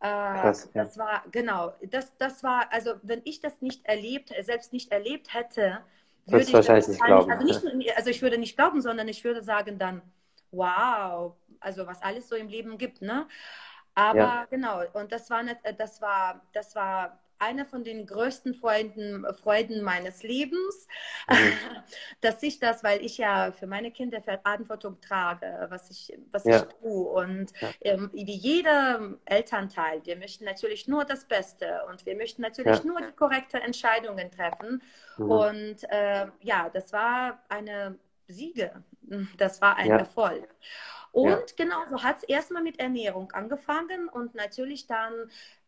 äh, 0.00 0.08
Krass, 0.08 0.68
ja. 0.74 0.82
das 0.84 0.98
war 0.98 1.22
genau, 1.30 1.74
das, 1.82 2.16
das 2.18 2.42
war, 2.42 2.72
also 2.72 2.94
wenn 3.02 3.20
ich 3.24 3.40
das 3.40 3.62
nicht 3.62 3.86
erlebt, 3.86 4.32
selbst 4.40 4.72
nicht 4.72 4.90
erlebt 4.90 5.32
hätte, 5.32 5.80
würde 6.26 6.44
ich 6.44 6.52
wahrscheinlich 6.52 6.88
nicht 6.88 7.02
glauben. 7.02 7.30
Also, 7.30 7.76
nicht, 7.76 7.96
also 7.96 8.10
ich 8.10 8.22
würde 8.22 8.38
nicht 8.38 8.56
glauben, 8.56 8.80
sondern 8.80 9.08
ich 9.08 9.24
würde 9.24 9.42
sagen 9.42 9.78
dann, 9.78 10.02
wow, 10.50 11.34
also 11.60 11.86
was 11.86 12.02
alles 12.02 12.28
so 12.28 12.36
im 12.36 12.48
Leben 12.48 12.78
gibt, 12.78 13.02
ne? 13.02 13.26
Aber 13.94 14.18
ja. 14.18 14.46
genau, 14.48 14.82
und 14.94 15.12
das 15.12 15.28
war, 15.30 15.42
nicht, 15.42 15.58
das 15.78 16.00
war, 16.00 16.46
das 16.52 16.74
war 16.74 17.21
eine 17.42 17.66
von 17.66 17.82
den 17.82 18.06
größten 18.06 18.54
Freuden, 18.54 19.26
Freuden 19.34 19.82
meines 19.82 20.22
Lebens, 20.22 20.86
mhm. 21.28 21.34
dass 22.20 22.42
ich 22.42 22.60
das, 22.60 22.84
weil 22.84 23.04
ich 23.04 23.18
ja 23.18 23.52
für 23.52 23.66
meine 23.66 23.90
Kinder 23.90 24.22
Verantwortung 24.22 25.00
trage, 25.00 25.66
was 25.68 25.90
ich, 25.90 26.16
was 26.30 26.44
ja. 26.44 26.56
ich 26.56 26.62
tue. 26.62 27.08
Und 27.10 27.52
ja. 27.60 27.70
ähm, 27.80 28.10
wie 28.12 28.32
jeder 28.32 29.18
Elternteil, 29.24 30.00
wir 30.04 30.16
möchten 30.16 30.44
natürlich 30.44 30.86
nur 30.86 31.04
das 31.04 31.24
Beste 31.24 31.82
und 31.90 32.06
wir 32.06 32.16
möchten 32.16 32.42
natürlich 32.42 32.78
ja. 32.78 32.84
nur 32.84 33.00
die 33.00 33.12
korrekten 33.12 33.60
Entscheidungen 33.60 34.30
treffen. 34.30 34.82
Mhm. 35.16 35.30
Und 35.30 35.76
äh, 35.90 36.26
ja, 36.40 36.70
das 36.72 36.92
war 36.92 37.42
eine 37.48 37.98
Siege, 38.28 38.82
das 39.36 39.60
war 39.60 39.76
ein 39.76 39.90
Erfolg. 39.90 40.48
Und 41.12 41.28
ja. 41.28 41.38
genau, 41.56 41.84
so 41.90 42.02
hat 42.02 42.18
es 42.18 42.22
erstmal 42.24 42.62
mit 42.62 42.80
Ernährung 42.80 43.30
angefangen 43.32 44.08
und 44.08 44.34
natürlich 44.34 44.86
dann 44.86 45.12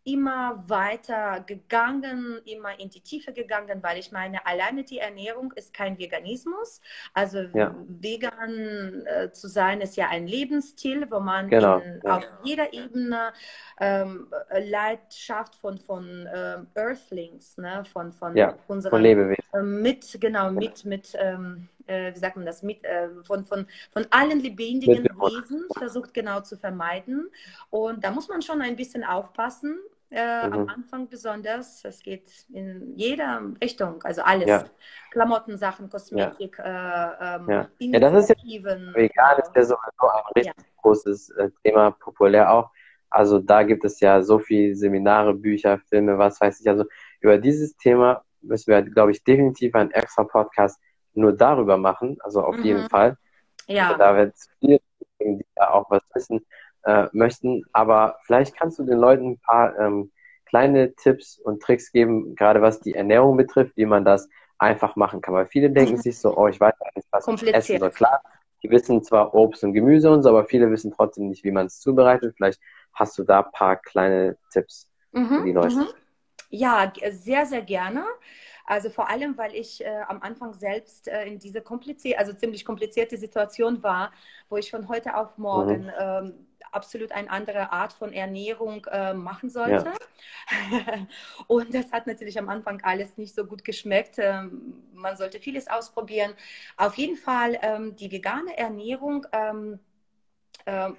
immer 0.04 0.62
weiter 0.68 1.42
gegangen, 1.46 2.40
immer 2.44 2.78
in 2.78 2.90
die 2.90 3.00
Tiefe 3.00 3.32
gegangen, 3.32 3.82
weil 3.82 3.98
ich 3.98 4.12
meine, 4.12 4.46
alleine 4.46 4.84
die 4.84 4.98
Ernährung 4.98 5.52
ist 5.52 5.72
kein 5.72 5.98
Veganismus. 5.98 6.82
Also 7.14 7.38
ja. 7.54 7.74
vegan 7.88 9.06
äh, 9.06 9.32
zu 9.32 9.48
sein 9.48 9.80
ist 9.80 9.96
ja 9.96 10.08
ein 10.08 10.26
Lebensstil, 10.26 11.10
wo 11.10 11.20
man 11.20 11.48
genau. 11.48 11.78
in, 11.78 12.00
ja. 12.04 12.18
auf 12.18 12.24
jeder 12.42 12.72
Ebene 12.74 13.32
ähm, 13.80 14.28
Leidenschaft 14.50 15.54
von, 15.54 15.78
von 15.78 16.28
ähm, 16.34 16.66
Earthlings, 16.74 17.56
ne, 17.56 17.84
von, 17.90 18.12
von 18.12 18.36
ja, 18.36 18.56
unseren. 18.68 19.04
Äh, 19.04 19.62
mit, 19.62 20.18
genau, 20.20 20.50
mit, 20.50 20.84
mit 20.84 21.16
ähm, 21.18 21.68
äh, 21.86 22.14
wie 22.14 22.18
sagt 22.18 22.36
man 22.36 22.46
das, 22.46 22.62
mit, 22.62 22.84
äh, 22.84 23.08
von, 23.24 23.44
von, 23.44 23.66
von 23.90 24.06
allen 24.10 24.40
lebendigen 24.40 25.04
Wesen 25.04 25.64
versucht 25.76 26.14
genau 26.14 26.40
zu 26.40 26.56
vermeiden. 26.56 27.30
Und 27.70 28.04
da 28.04 28.10
muss 28.10 28.28
man 28.28 28.42
schon 28.42 28.62
ein 28.62 28.76
bisschen 28.76 29.04
aufpassen, 29.04 29.78
äh, 30.10 30.46
mhm. 30.46 30.52
am 30.52 30.68
Anfang 30.68 31.08
besonders. 31.08 31.84
Es 31.84 32.00
geht 32.00 32.30
in 32.52 32.94
jeder 32.96 33.42
Richtung, 33.60 34.02
also 34.02 34.22
alles. 34.22 34.46
Ja. 34.46 34.64
Klamotten, 35.10 35.56
Sachen, 35.56 35.88
Kosmetik, 35.88 36.58
ja. 36.58 37.12
Äh, 37.12 37.36
ähm, 37.36 37.50
ja. 37.50 37.68
ja. 37.78 37.98
das 38.00 38.30
ist 38.30 38.36
ja 38.44 38.64
vegan 38.64 39.38
ist 39.38 39.56
ja 39.56 39.62
sowieso 39.62 40.08
ein 40.08 40.22
richtig 40.36 40.66
großes 40.82 41.30
äh, 41.30 41.50
Thema, 41.62 41.90
populär 41.92 42.52
auch. 42.52 42.70
Also 43.10 43.38
da 43.38 43.62
gibt 43.62 43.84
es 43.84 44.00
ja 44.00 44.22
so 44.22 44.38
viele 44.38 44.74
Seminare, 44.74 45.34
Bücher, 45.34 45.78
Filme, 45.88 46.18
was 46.18 46.40
weiß 46.40 46.60
ich. 46.60 46.68
Also 46.68 46.84
über 47.20 47.38
dieses 47.38 47.76
Thema 47.76 48.24
müssen 48.40 48.72
wir, 48.72 48.82
glaube 48.82 49.12
ich, 49.12 49.22
definitiv 49.22 49.74
einen 49.74 49.92
extra 49.92 50.24
Podcast 50.24 50.80
nur 51.14 51.32
darüber 51.32 51.76
machen. 51.76 52.18
Also 52.20 52.42
auf 52.42 52.56
mhm. 52.56 52.64
jeden 52.64 52.88
Fall. 52.90 53.16
Ja. 53.66 53.86
Also 53.86 53.98
da 53.98 54.16
wird 54.16 54.34
es 54.34 54.48
viele, 54.58 54.80
die 55.20 55.46
da 55.54 55.70
auch 55.70 55.88
was 55.90 56.02
wissen 56.12 56.44
äh, 56.84 57.06
möchten. 57.12 57.64
Aber 57.72 58.18
vielleicht 58.22 58.56
kannst 58.56 58.78
du 58.78 58.84
den 58.84 58.98
Leuten 58.98 59.32
ein 59.32 59.38
paar 59.38 59.78
ähm, 59.78 60.10
kleine 60.46 60.94
Tipps 60.94 61.38
und 61.38 61.62
Tricks 61.62 61.90
geben, 61.90 62.34
gerade 62.36 62.62
was 62.62 62.80
die 62.80 62.94
Ernährung 62.94 63.36
betrifft, 63.36 63.76
wie 63.76 63.86
man 63.86 64.04
das 64.04 64.28
einfach 64.58 64.96
machen 64.96 65.20
kann. 65.20 65.34
Weil 65.34 65.46
viele 65.46 65.70
denken 65.70 65.96
sich 65.96 66.18
so, 66.18 66.36
oh, 66.36 66.48
ich 66.48 66.60
weiß 66.60 66.74
nicht, 66.94 67.08
was 67.10 67.26
ich 67.26 67.54
essen 67.54 67.78
soll. 67.78 67.90
Klar, 67.90 68.22
die 68.62 68.70
wissen 68.70 69.02
zwar 69.02 69.34
Obst 69.34 69.64
und 69.64 69.72
Gemüse 69.72 70.10
und 70.10 70.22
so, 70.22 70.30
aber 70.30 70.44
viele 70.44 70.70
wissen 70.70 70.92
trotzdem 70.92 71.28
nicht, 71.28 71.44
wie 71.44 71.50
man 71.50 71.66
es 71.66 71.80
zubereitet. 71.80 72.34
Vielleicht 72.36 72.60
hast 72.92 73.18
du 73.18 73.24
da 73.24 73.40
ein 73.40 73.52
paar 73.52 73.76
kleine 73.76 74.36
Tipps 74.52 74.88
mhm, 75.12 75.26
für 75.26 75.44
die 75.44 75.52
Leute. 75.52 75.76
Mhm. 75.76 75.86
Ja, 76.50 76.92
sehr, 77.10 77.46
sehr 77.46 77.62
gerne. 77.62 78.04
Also 78.66 78.88
vor 78.88 79.10
allem, 79.10 79.36
weil 79.36 79.54
ich 79.54 79.84
äh, 79.84 80.02
am 80.08 80.22
Anfang 80.22 80.54
selbst 80.54 81.08
äh, 81.08 81.26
in 81.26 81.38
diese 81.38 81.60
komplizierte, 81.60 82.18
also 82.18 82.32
ziemlich 82.32 82.64
komplizierte 82.64 83.18
Situation 83.18 83.82
war, 83.82 84.10
wo 84.48 84.56
ich 84.56 84.70
von 84.70 84.88
heute 84.88 85.16
auf 85.16 85.36
morgen 85.36 85.84
mhm. 85.84 85.92
ähm, 85.98 86.46
absolut 86.74 87.12
eine 87.12 87.30
andere 87.30 87.72
Art 87.72 87.92
von 87.92 88.12
Ernährung 88.12 88.86
äh, 88.90 89.14
machen 89.14 89.50
sollte. 89.50 89.86
Ja. 89.86 91.06
und 91.46 91.74
das 91.74 91.92
hat 91.92 92.06
natürlich 92.06 92.38
am 92.38 92.48
Anfang 92.48 92.80
alles 92.82 93.16
nicht 93.16 93.34
so 93.34 93.44
gut 93.46 93.64
geschmeckt. 93.64 94.16
Ähm, 94.18 94.82
man 94.92 95.16
sollte 95.16 95.40
vieles 95.40 95.68
ausprobieren. 95.68 96.34
Auf 96.76 96.96
jeden 96.96 97.16
Fall 97.16 97.58
ähm, 97.62 97.96
die 97.96 98.10
vegane 98.10 98.56
Ernährung. 98.56 99.26
Ähm, 99.32 99.78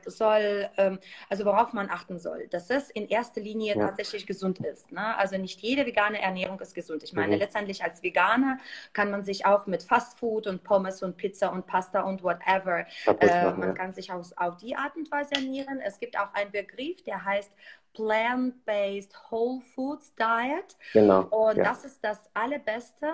soll, 0.05 0.69
ähm, 0.77 0.99
also 1.29 1.45
worauf 1.45 1.73
man 1.73 1.89
achten 1.89 2.19
soll, 2.19 2.47
dass 2.47 2.69
es 2.69 2.91
in 2.91 3.07
erster 3.07 3.41
Linie 3.41 3.75
ja. 3.75 3.87
tatsächlich 3.87 4.27
gesund 4.27 4.59
ist. 4.59 4.91
Ne? 4.91 5.17
Also 5.17 5.37
nicht 5.37 5.59
jede 5.61 5.85
vegane 5.85 6.21
Ernährung 6.21 6.59
ist 6.59 6.75
gesund. 6.75 7.03
Ich 7.03 7.13
meine, 7.13 7.33
mhm. 7.33 7.39
letztendlich 7.39 7.83
als 7.83 8.03
Veganer 8.03 8.59
kann 8.93 9.09
man 9.09 9.23
sich 9.23 9.45
auch 9.45 9.65
mit 9.65 9.81
Fastfood 9.81 10.45
und 10.45 10.63
Pommes 10.63 11.01
und 11.01 11.17
Pizza 11.17 11.51
und 11.51 11.65
Pasta 11.65 12.01
und 12.01 12.23
whatever, 12.23 12.85
äh, 13.07 13.51
man 13.51 13.69
ja. 13.69 13.73
kann 13.73 13.91
sich 13.91 14.11
auch 14.11 14.23
auf 14.35 14.57
die 14.57 14.75
Art 14.75 14.95
und 14.95 15.09
Weise 15.11 15.33
ernähren. 15.33 15.79
Es 15.81 15.99
gibt 15.99 16.17
auch 16.19 16.33
einen 16.33 16.51
Begriff, 16.51 17.01
der 17.03 17.25
heißt 17.25 17.51
Plant-Based 17.95 19.13
Whole 19.31 19.61
Foods 19.73 20.13
Diet. 20.15 20.77
Genau. 20.93 21.23
Und 21.23 21.57
ja. 21.57 21.63
das 21.63 21.85
ist 21.85 22.03
das 22.03 22.29
Allerbeste, 22.33 23.07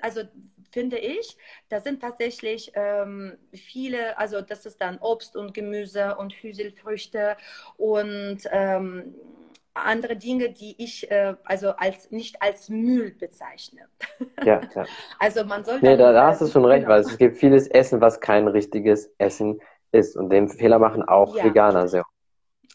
also 0.00 0.22
finde 0.70 0.98
ich. 0.98 1.36
Da 1.68 1.80
sind 1.80 2.00
tatsächlich 2.00 2.72
ähm, 2.74 3.36
viele, 3.52 4.18
also 4.18 4.40
das 4.40 4.66
ist 4.66 4.80
dann 4.80 4.98
Obst 4.98 5.36
und 5.36 5.54
Gemüse 5.54 6.16
und 6.16 6.32
Hülsenfrüchte 6.34 7.36
und 7.76 8.40
ähm, 8.50 9.14
andere 9.74 10.16
Dinge, 10.16 10.50
die 10.50 10.74
ich 10.82 11.10
äh, 11.10 11.34
also 11.44 11.70
als 11.70 12.10
nicht 12.10 12.42
als 12.42 12.68
Müll 12.68 13.12
bezeichne. 13.12 13.82
Ja, 14.44 14.60
ja. 14.74 14.84
Also 15.18 15.44
man 15.44 15.64
sollte. 15.64 15.84
Nee, 15.84 15.96
da, 15.96 16.12
da 16.12 16.26
hast 16.26 16.40
du 16.40 16.46
schon 16.46 16.64
recht, 16.64 16.84
genau. 16.84 16.94
weil 16.94 17.00
es 17.00 17.16
gibt 17.18 17.36
vieles 17.36 17.68
Essen, 17.68 18.00
was 18.00 18.20
kein 18.20 18.48
richtiges 18.48 19.12
Essen 19.18 19.60
ist. 19.92 20.16
Und 20.16 20.30
den 20.30 20.48
Fehler 20.48 20.78
machen 20.78 21.02
auch 21.02 21.36
ja. 21.36 21.44
Veganer 21.44 21.88
sehr 21.88 22.04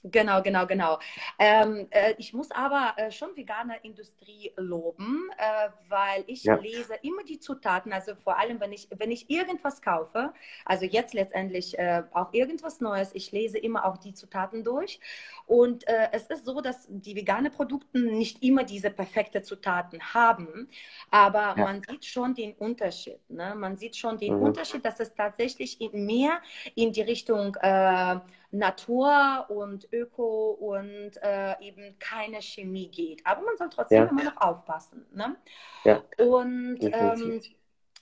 Genau, 0.04 0.42
genau, 0.42 0.68
genau. 0.68 1.00
Ähm, 1.40 1.88
äh, 1.90 2.14
ich 2.18 2.34
muss 2.34 2.52
aber 2.52 2.94
äh, 2.98 3.10
schon 3.10 3.38
vegane 3.38 3.78
Industrie 3.84 4.52
loben, 4.58 5.30
äh, 5.38 5.70
weil 5.88 6.26
ich 6.28 6.44
ja. 6.44 6.56
lese 6.56 6.96
immer 7.04 7.24
die 7.24 7.40
Zutaten, 7.40 7.94
also 7.94 8.14
vor 8.16 8.38
allem, 8.38 8.60
wenn 8.60 8.74
ich, 8.74 8.90
wenn 8.98 9.12
ich 9.12 9.30
irgendwas 9.30 9.82
kaufe, 9.82 10.34
also 10.66 10.84
jetzt 10.84 11.14
letztendlich 11.14 11.80
äh, 11.80 12.04
auch 12.12 12.34
irgendwas 12.34 12.82
Neues, 12.82 13.12
ich 13.14 13.32
lese 13.32 13.58
immer 13.58 13.86
auch 13.86 13.96
die 13.96 14.14
Zutaten 14.14 14.66
durch. 14.66 15.00
Und 15.46 15.88
äh, 15.88 16.10
es 16.12 16.28
ist 16.28 16.46
so, 16.46 16.60
dass 16.60 16.86
die 16.90 17.16
vegane 17.16 17.50
Produkte 17.50 17.98
nicht 18.00 18.44
immer 18.44 18.66
diese 18.66 18.90
perfekte 18.90 19.42
Zutaten 19.42 20.14
haben, 20.14 20.68
aber 21.12 21.56
ja. 21.58 21.64
man 21.64 21.82
sieht 21.82 22.04
schon 22.04 22.36
den 22.36 22.54
Unterschied. 22.56 23.20
Ne? 23.30 23.56
Man 23.56 23.78
sieht 23.78 23.96
schon 23.96 24.18
den 24.18 24.36
mhm. 24.36 24.44
Unterschied, 24.44 24.84
dass 24.84 25.00
es 25.00 25.14
tatsächlich 25.14 25.80
in 25.80 26.06
mehr 26.06 26.42
in 26.76 26.92
die 26.92 27.02
Richtung 27.02 27.56
äh, 27.62 28.20
Natur 28.54 29.48
und 29.50 29.92
Öko 29.92 30.52
und 30.52 31.12
äh, 31.24 31.60
eben 31.60 31.98
keine 31.98 32.42
Chemie 32.42 32.88
geht. 32.88 33.26
Aber 33.26 33.42
man 33.42 33.58
soll 33.58 33.70
trotzdem 33.70 34.04
ja. 34.04 34.10
immer 34.10 34.24
noch 34.24 34.38
aufpassen. 34.38 35.06
Ne? 35.12 35.36
Ja. 35.84 36.04
Und 36.18 36.78
ähm, 36.82 37.42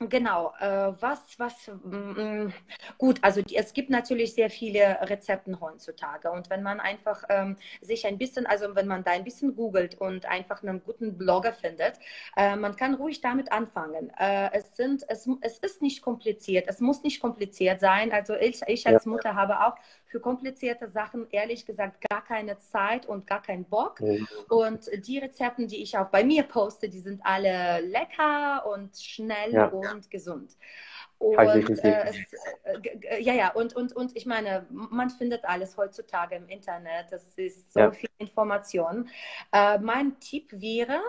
Genau, 0.10 0.52
äh, 0.60 0.94
was, 1.00 1.38
was, 1.38 1.70
mh, 1.84 2.24
mm, 2.24 2.54
gut, 2.98 3.20
also 3.22 3.44
die, 3.44 3.56
es 3.56 3.72
gibt 3.72 3.92
natürlich 3.92 4.34
sehr 4.34 4.50
viele 4.50 4.98
Rezepte 5.02 5.60
heutzutage 5.60 6.32
und 6.32 6.50
wenn 6.50 6.64
man 6.64 6.80
einfach 6.80 7.24
ähm, 7.30 7.56
sich 7.82 8.08
ein 8.08 8.18
bisschen, 8.18 8.48
also 8.48 8.76
wenn 8.76 8.88
man 8.88 9.04
da 9.04 9.12
ein 9.12 9.24
bisschen 9.24 9.56
googelt 9.56 10.02
und 10.02 10.26
einfach 10.26 10.64
einen 10.64 10.82
guten 10.84 11.20
Blogger 11.20 11.54
findet, 11.54 12.00
äh, 12.36 12.56
man 12.56 12.76
kann 12.76 12.96
ruhig 12.96 13.22
damit 13.22 13.52
anfangen. 13.52 14.12
Äh, 14.18 14.50
es, 14.54 14.76
sind, 14.76 15.04
es, 15.08 15.30
es 15.42 15.60
ist 15.60 15.84
nicht 15.84 16.02
kompliziert, 16.02 16.66
es 16.68 16.80
muss 16.80 17.04
nicht 17.04 17.22
kompliziert 17.22 17.80
sein, 17.80 18.12
also 18.12 18.34
ich, 18.34 18.60
ich 18.66 18.88
als 18.88 19.06
ja. 19.06 19.12
Mutter 19.12 19.36
habe 19.36 19.68
auch 19.68 19.76
für 20.12 20.20
komplizierte 20.20 20.88
Sachen 20.88 21.28
ehrlich 21.32 21.66
gesagt 21.66 22.04
gar 22.10 22.24
keine 22.24 22.58
Zeit 22.58 23.06
und 23.06 23.26
gar 23.26 23.42
keinen 23.42 23.64
Bock. 23.64 24.02
Mhm. 24.02 24.28
Und 24.50 24.90
die 25.08 25.20
Rezepte, 25.20 25.66
die 25.66 25.82
ich 25.82 25.98
auch 25.98 26.08
bei 26.08 26.24
mir 26.24 26.44
poste, 26.44 26.90
die 26.90 27.00
sind 27.00 27.22
alle 27.24 27.80
lecker 27.80 28.66
und 28.68 28.96
schnell 28.98 29.54
ja. 29.54 29.68
und 29.68 30.12
gesund. 30.12 30.58
Und 31.18 31.38
äh, 31.38 32.04
es, 32.10 32.16
äh, 32.64 33.22
ja, 33.22 33.34
ja, 33.34 33.52
und, 33.52 33.76
und, 33.76 33.96
und 33.96 34.16
ich 34.18 34.26
meine, 34.26 34.66
man 34.70 35.12
findet 35.12 35.46
alles 35.46 35.78
heutzutage 35.78 36.36
im 36.36 36.50
Internet. 36.50 37.12
Das 37.12 37.38
ist 37.38 37.72
so 37.72 37.80
ja. 37.80 37.92
viel 37.92 38.10
Information. 38.18 39.08
Äh, 39.52 39.78
mein 39.78 40.20
Tipp 40.20 40.50
wäre, 40.52 41.00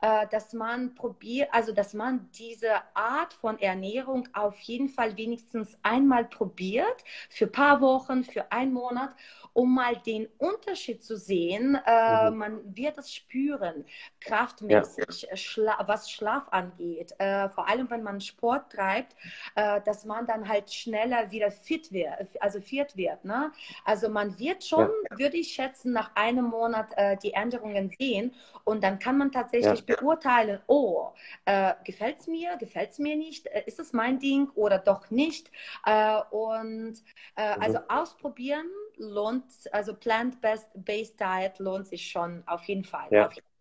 äh, 0.00 0.26
dass 0.30 0.52
man 0.52 0.94
probiert, 0.94 1.48
also 1.52 1.72
dass 1.72 1.94
man 1.94 2.28
diese 2.32 2.72
Art 2.94 3.32
von 3.32 3.58
Ernährung 3.58 4.28
auf 4.32 4.58
jeden 4.60 4.88
Fall 4.88 5.16
wenigstens 5.16 5.78
einmal 5.82 6.24
probiert, 6.24 7.04
für 7.30 7.46
ein 7.46 7.52
paar 7.52 7.80
Wochen, 7.80 8.24
für 8.24 8.52
einen 8.52 8.72
Monat, 8.72 9.14
um 9.56 9.74
mal 9.74 9.96
den 9.96 10.28
Unterschied 10.36 11.02
zu 11.02 11.16
sehen. 11.16 11.78
Äh, 11.86 12.30
mhm. 12.30 12.36
Man 12.36 12.76
wird 12.76 12.98
es 12.98 13.14
spüren, 13.14 13.86
kraftmäßig, 14.20 15.22
ja. 15.22 15.36
Schla 15.36 15.82
was 15.86 16.10
Schlaf 16.10 16.48
angeht, 16.50 17.14
äh, 17.18 17.48
vor 17.48 17.66
allem 17.66 17.88
wenn 17.88 18.02
man 18.02 18.20
Sport 18.20 18.72
treibt, 18.72 19.16
äh, 19.54 19.80
dass 19.82 20.04
man 20.04 20.26
dann 20.26 20.46
halt 20.46 20.70
schneller 20.70 21.30
wieder 21.30 21.50
fit 21.50 21.90
wird, 21.90 22.28
also 22.40 22.60
fit 22.60 22.96
wird. 22.96 23.24
Ne? 23.24 23.50
Also 23.86 24.10
man 24.10 24.38
wird 24.38 24.62
schon, 24.62 24.90
ja. 25.10 25.18
würde 25.18 25.38
ich 25.38 25.54
schätzen, 25.54 25.92
nach 25.92 26.10
einem 26.16 26.46
Monat 26.46 26.88
äh, 26.96 27.16
die 27.16 27.32
Änderungen 27.32 27.88
sehen 27.98 28.34
und 28.64 28.84
dann 28.84 28.98
kann 28.98 29.16
man 29.16 29.32
tatsächlich 29.32 29.80
ja. 29.80 29.85
Beurteilen, 29.86 30.60
oh, 30.66 31.12
äh, 31.44 31.74
gefällt 31.84 32.18
es 32.18 32.26
mir, 32.26 32.56
gefällt 32.56 32.90
es 32.90 32.98
mir 32.98 33.16
nicht, 33.16 33.46
äh, 33.46 33.62
ist 33.66 33.80
es 33.80 33.92
mein 33.92 34.18
Ding 34.18 34.50
oder 34.54 34.78
doch 34.78 35.10
nicht. 35.10 35.50
und 36.30 36.92
mhm. 36.92 37.62
also 37.62 37.78
ausprobieren 37.88 38.66
lohnt, 38.96 39.44
also 39.72 39.94
Plant-Based 39.94 41.20
Diet 41.20 41.58
lohnt 41.58 41.86
sich 41.86 42.10
schon 42.10 42.42
auf 42.46 42.64
jeden 42.64 42.84
Fall. 42.84 43.08
Ja. 43.10 43.26
Auf 43.26 43.34
jeden 43.34 43.46
Fall. 43.46 43.56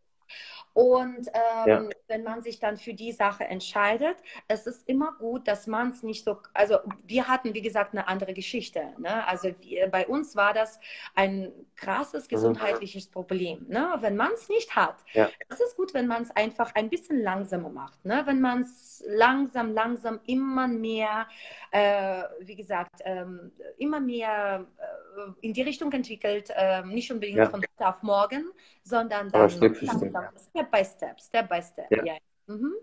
Und 0.76 1.30
ähm, 1.30 1.68
ja. 1.68 1.90
wenn 2.10 2.24
man 2.24 2.42
sich 2.42 2.60
dann 2.60 2.76
für 2.76 2.94
die 2.94 3.14
Sache 3.14 3.46
entscheidet, 3.46 4.18
es 4.50 4.68
ist 4.68 4.90
immer 4.90 5.14
gut, 5.18 5.48
dass 5.48 5.68
man 5.68 5.92
es 5.92 6.04
nicht 6.04 6.26
so, 6.26 6.40
also 6.54 6.80
wir 7.06 7.30
hatten, 7.30 7.54
wie 7.54 7.62
gesagt, 7.62 7.94
eine 7.94 8.10
andere 8.10 8.34
Geschichte. 8.34 8.82
Ne? 8.98 9.26
Also 9.26 9.52
wir, 9.62 9.88
bei 9.88 10.06
uns 10.06 10.36
war 10.36 10.54
das 10.54 10.82
ein 11.16 11.54
krasses 11.78 12.26
mhm. 12.26 12.36
gesundheitliches 12.36 13.08
Problem. 13.08 13.66
Ne? 13.70 13.96
Wenn 14.02 14.18
man 14.18 14.34
es 14.34 14.50
nicht 14.50 14.76
hat, 14.76 14.98
ja. 15.14 15.30
es 15.48 15.62
ist 15.62 15.78
gut, 15.78 15.94
wenn 15.94 16.08
man 16.08 16.24
es 16.24 16.32
einfach 16.32 16.76
ein 16.76 16.90
bisschen 16.90 17.22
langsamer 17.22 17.70
macht. 17.70 18.04
Ne? 18.04 18.24
Wenn 18.26 18.42
man 18.42 18.64
es 18.64 19.02
langsam, 19.08 19.74
langsam 19.74 20.20
immer 20.28 20.68
mehr, 20.68 21.26
äh, 21.72 22.24
wie 22.42 22.58
gesagt, 22.58 23.00
ähm, 23.06 23.54
immer 23.78 24.02
mehr 24.02 24.66
äh, 24.78 25.32
in 25.40 25.54
die 25.54 25.62
Richtung 25.62 25.90
entwickelt, 25.94 26.52
äh, 26.54 26.84
nicht 26.84 27.10
unbedingt 27.14 27.38
ja. 27.38 27.50
von 27.50 27.62
heute 27.62 27.88
auf 27.88 28.04
morgen, 28.04 28.52
sondern 28.84 29.32
dann 29.32 29.60
langsam, 29.60 30.30
Step 30.66 30.72
by 30.72 30.86
Step, 30.86 31.20
Step 31.20 31.50
by 31.50 31.62
Step. 31.62 31.92
Ja. 31.92 32.04
ja. 32.04 32.18
Mhm. 32.48 32.74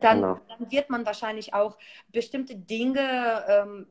Dann, 0.00 0.20
genau. 0.20 0.40
dann, 0.48 0.70
wird 0.70 0.90
man 0.90 1.06
wahrscheinlich 1.06 1.54
auch 1.54 1.78
bestimmte 2.08 2.56
Dinge, 2.56 3.44
ähm, 3.48 3.86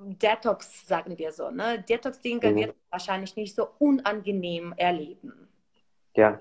Detox, 0.00 0.86
sagen 0.86 1.18
wir 1.18 1.32
so, 1.32 1.50
ne? 1.50 1.84
Detox-Dinge 1.86 2.50
mhm. 2.50 2.56
wird 2.56 2.74
wahrscheinlich 2.90 3.36
nicht 3.36 3.54
so 3.54 3.68
unangenehm 3.78 4.72
erleben. 4.76 5.48
Ja, 6.16 6.40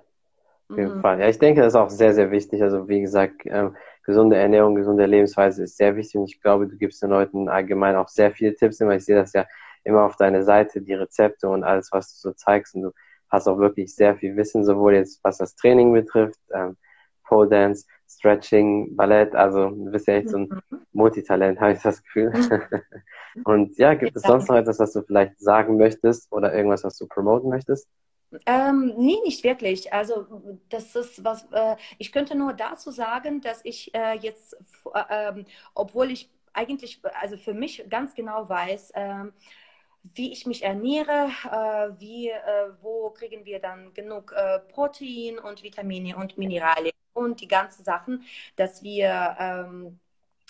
auf 0.70 0.78
jeden 0.78 0.98
mhm. 0.98 1.02
Fall. 1.02 1.20
Ja, 1.20 1.28
ich 1.28 1.40
denke, 1.40 1.62
das 1.62 1.74
ist 1.74 1.80
auch 1.80 1.90
sehr, 1.90 2.14
sehr 2.14 2.32
wichtig. 2.32 2.62
Also 2.62 2.88
wie 2.88 3.02
gesagt, 3.02 3.42
ähm, 3.46 3.76
gesunde 4.04 4.38
Ernährung, 4.38 4.76
gesunde 4.76 5.06
Lebensweise 5.06 5.64
ist 5.64 5.78
sehr 5.78 5.96
wichtig 5.96 6.18
und 6.18 6.30
ich 6.30 6.42
glaube, 6.42 6.68
du 6.68 6.78
gibst 6.78 7.02
den 7.02 7.10
Leuten 7.10 7.50
allgemein 7.50 7.96
auch 7.96 8.08
sehr 8.08 8.32
viele 8.32 8.56
Tipps, 8.56 8.80
weil 8.80 8.98
ich 8.98 9.06
sehe 9.06 9.16
das 9.16 9.34
ja 9.34 9.46
immer 9.84 10.04
auf 10.04 10.16
deiner 10.16 10.44
Seite, 10.44 10.82
die 10.82 10.94
Rezepte 10.94 11.50
und 11.50 11.64
alles, 11.64 11.92
was 11.92 12.14
du 12.14 12.30
so 12.30 12.34
zeigst 12.34 12.76
und 12.76 12.84
du 12.84 12.92
hast 13.30 13.48
auch 13.48 13.58
wirklich 13.58 13.94
sehr 13.96 14.16
viel 14.16 14.36
Wissen, 14.36 14.64
sowohl 14.64 14.96
jetzt 14.96 15.20
was 15.24 15.38
das 15.38 15.56
Training 15.56 15.94
betrifft, 15.94 16.40
ähm, 16.54 16.78
Pole 17.24 17.50
Dance, 17.50 17.86
Stretching, 18.10 18.96
Ballett, 18.96 19.36
also 19.36 19.70
du 19.70 19.92
bist 19.92 20.08
ja 20.08 20.16
echt 20.16 20.30
so 20.30 20.38
ein 20.38 20.50
mhm. 20.50 20.82
Multitalent, 20.94 21.60
habe 21.60 21.74
ich 21.74 21.82
das 21.82 22.04
Gefühl. 22.04 22.32
Mhm. 22.32 23.44
Und 23.46 23.78
ja, 23.78 23.94
gibt 23.94 24.16
es 24.16 24.24
sonst 24.24 24.50
noch 24.50 24.56
etwas, 24.56 24.80
was 24.80 24.94
du 24.94 25.04
vielleicht 25.04 25.40
sagen 25.40 25.78
möchtest 25.78 26.32
oder 26.32 26.54
irgendwas, 26.54 26.84
was 26.84 26.98
du 26.98 27.08
promoten 27.08 27.50
möchtest? 27.50 27.88
Ähm, 28.46 28.94
nee, 28.98 29.18
nicht 29.24 29.44
wirklich. 29.44 29.92
Also 29.94 30.26
das 30.70 30.96
ist 30.96 31.24
was, 31.24 31.48
äh, 31.52 31.76
ich 31.98 32.12
könnte 32.12 32.36
nur 32.36 32.54
dazu 32.54 32.92
sagen, 32.92 33.42
dass 33.42 33.62
ich 33.64 33.94
äh, 33.96 34.18
jetzt, 34.18 34.56
äh, 34.94 35.30
ähm, 35.30 35.46
obwohl 35.74 36.12
ich 36.12 36.30
eigentlich, 36.54 37.02
also 37.20 37.38
für 37.38 37.54
mich 37.54 37.86
ganz 37.90 38.14
genau 38.16 38.48
weiß, 38.48 38.92
ähm, 38.96 39.34
wie 40.04 40.32
ich 40.32 40.46
mich 40.46 40.64
ernähre, 40.64 41.30
äh, 41.46 42.00
wie, 42.00 42.30
äh, 42.30 42.72
wo 42.82 43.10
kriegen 43.10 43.46
wir 43.46 43.60
dann 43.60 43.94
genug 43.94 44.34
äh, 44.36 44.60
Protein 44.60 45.40
und 45.40 45.64
Vitamine 45.64 46.16
und 46.16 46.38
Mineralien 46.38 46.94
und 47.14 47.42
die 47.42 47.48
ganzen 47.48 47.84
Sachen, 47.84 48.24
dass 48.56 48.82
wir 48.82 49.36
ähm, 49.40 50.00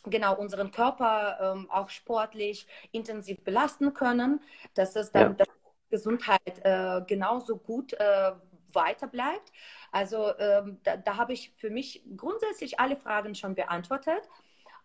genau 0.04 0.36
unseren 0.36 0.72
Körper 0.72 1.56
ähm, 1.56 1.70
auch 1.70 1.90
sportlich 1.90 2.68
intensiv 2.92 3.42
belasten 3.44 3.94
können, 3.94 4.42
dass 4.76 4.96
es 4.96 5.12
dann 5.12 5.32
ja. 5.38 5.46
dass 5.46 5.48
Gesundheit 5.90 6.62
äh, 6.64 7.02
genauso 7.08 7.58
gut 7.58 7.94
äh, 7.94 8.32
weiter 8.74 9.08
bleibt. 9.08 9.52
Also 9.92 10.38
ähm, 10.38 10.80
da, 10.84 10.98
da 10.98 11.18
habe 11.18 11.34
ich 11.34 11.52
für 11.58 11.72
mich 11.72 12.04
grundsätzlich 12.16 12.80
alle 12.80 12.96
Fragen 12.96 13.34
schon 13.34 13.56
beantwortet. 13.56 14.30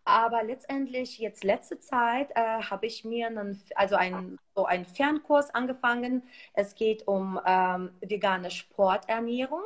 Aber 0.05 0.42
letztendlich, 0.42 1.18
jetzt 1.18 1.44
letzte 1.44 1.78
Zeit, 1.78 2.30
äh, 2.34 2.62
habe 2.62 2.86
ich 2.86 3.05
mir 3.05 3.28
einen, 3.28 3.62
also 3.74 3.96
ein, 3.96 4.38
so 4.55 4.66
einen 4.66 4.84
Fernkurs 4.84 5.55
angefangen. 5.55 6.22
Es 6.52 6.74
geht 6.74 7.09
um 7.09 7.40
ähm, 7.46 7.90
vegane 8.02 8.50
Sporternährung. 8.50 9.64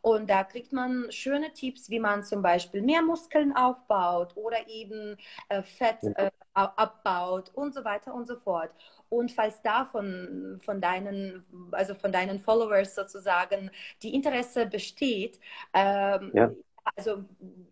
Und 0.00 0.28
da 0.28 0.42
kriegt 0.42 0.72
man 0.72 1.06
schöne 1.10 1.52
Tipps, 1.52 1.88
wie 1.88 2.00
man 2.00 2.24
zum 2.24 2.42
Beispiel 2.42 2.82
mehr 2.82 3.02
Muskeln 3.02 3.54
aufbaut 3.54 4.36
oder 4.36 4.68
eben 4.68 5.16
äh, 5.48 5.62
Fett 5.62 5.98
äh, 6.16 6.30
abbaut 6.54 7.52
und 7.54 7.72
so 7.72 7.84
weiter 7.84 8.12
und 8.12 8.26
so 8.26 8.36
fort. 8.36 8.70
Und 9.08 9.30
falls 9.30 9.62
da 9.62 9.84
von, 9.84 10.60
von 10.64 10.80
deinen, 10.80 11.44
also 11.70 11.94
von 11.94 12.10
deinen 12.10 12.40
Followers 12.40 12.96
sozusagen 12.96 13.70
die 14.02 14.14
Interesse 14.14 14.66
besteht, 14.66 15.38
ähm, 15.72 16.32
ja 16.34 16.50
also 16.94 17.24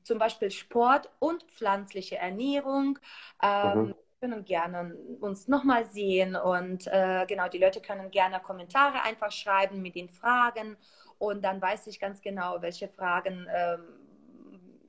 zum 0.02 0.18
Beispiel 0.18 0.50
Sport 0.50 1.10
und 1.18 1.42
pflanzliche 1.44 2.16
Ernährung. 2.16 2.98
Ähm, 3.42 3.78
mhm 3.78 3.94
können 4.24 4.46
gerne 4.46 4.94
uns 5.20 5.48
nochmal 5.48 5.84
sehen 5.84 6.34
und 6.34 6.86
äh, 6.86 7.26
genau, 7.28 7.46
die 7.48 7.58
Leute 7.58 7.82
können 7.82 8.10
gerne 8.10 8.40
Kommentare 8.40 9.02
einfach 9.02 9.30
schreiben 9.30 9.82
mit 9.82 9.96
den 9.96 10.08
Fragen 10.08 10.78
und 11.18 11.44
dann 11.44 11.60
weiß 11.60 11.86
ich 11.88 12.00
ganz 12.00 12.22
genau, 12.22 12.62
welche 12.62 12.88
Fragen 12.88 13.46
ähm, 13.54 13.80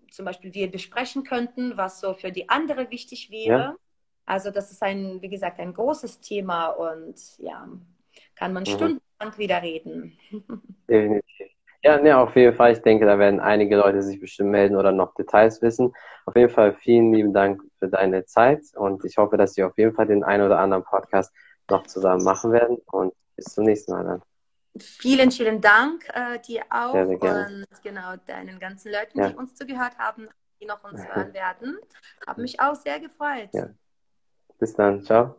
zum 0.09 0.23
Beispiel 0.23 0.53
wir 0.53 0.71
besprechen 0.71 1.25
könnten, 1.25 1.75
was 1.75 1.99
so 1.99 2.13
für 2.13 2.31
die 2.31 2.47
andere 2.47 2.89
wichtig 2.91 3.29
wäre. 3.29 3.59
Ja. 3.59 3.75
Also 4.25 4.51
das 4.51 4.71
ist 4.71 4.81
ein, 4.81 5.21
wie 5.21 5.29
gesagt, 5.29 5.59
ein 5.59 5.73
großes 5.73 6.21
Thema 6.21 6.67
und 6.67 7.37
ja, 7.37 7.67
kann 8.35 8.53
man 8.53 8.63
mhm. 8.63 8.67
stundenlang 8.67 9.37
wieder 9.37 9.61
reden. 9.61 10.17
Ja, 11.85 11.99
ne, 11.99 12.17
auf 12.17 12.35
jeden 12.35 12.55
Fall. 12.55 12.71
Ich 12.71 12.81
denke, 12.81 13.05
da 13.05 13.19
werden 13.19 13.39
einige 13.39 13.77
Leute 13.77 14.01
sich 14.01 14.19
bestimmt 14.19 14.49
melden 14.49 14.75
oder 14.75 14.91
noch 14.91 15.13
Details 15.13 15.61
wissen. 15.61 15.93
Auf 16.25 16.35
jeden 16.35 16.49
Fall 16.49 16.73
vielen 16.73 17.13
lieben 17.13 17.31
Dank 17.31 17.61
für 17.77 17.87
deine 17.87 18.25
Zeit 18.25 18.63
und 18.73 19.05
ich 19.05 19.17
hoffe, 19.17 19.37
dass 19.37 19.55
wir 19.55 19.67
auf 19.67 19.77
jeden 19.77 19.93
Fall 19.93 20.07
den 20.07 20.23
einen 20.23 20.43
oder 20.43 20.57
anderen 20.57 20.83
Podcast 20.83 21.31
noch 21.69 21.85
zusammen 21.85 22.23
machen 22.23 22.51
werden 22.51 22.79
und 22.91 23.13
bis 23.35 23.45
zum 23.45 23.65
nächsten 23.65 23.91
Mal 23.91 24.03
dann. 24.03 24.21
Vielen, 24.79 25.29
vielen 25.29 25.61
Dank 25.61 26.07
äh, 26.11 26.39
dir 26.39 26.63
auch 26.71 26.93
sehr, 26.93 27.05
sehr 27.05 27.19
und 27.19 27.83
genau 27.83 28.15
deinen 28.25 28.59
ganzen 28.59 28.91
Leuten, 28.91 29.19
ja. 29.19 29.29
die 29.29 29.35
uns 29.35 29.53
zugehört 29.53 29.95
haben, 29.99 30.27
die 30.59 30.65
noch 30.65 30.83
uns 30.83 31.05
hören 31.05 31.35
werden. 31.35 31.77
Habe 32.25 32.41
mich 32.41 32.59
auch 32.59 32.73
sehr 32.73 32.99
gefreut. 32.99 33.49
Ja. 33.53 33.69
Bis 34.57 34.73
dann. 34.73 35.03
Ciao. 35.03 35.35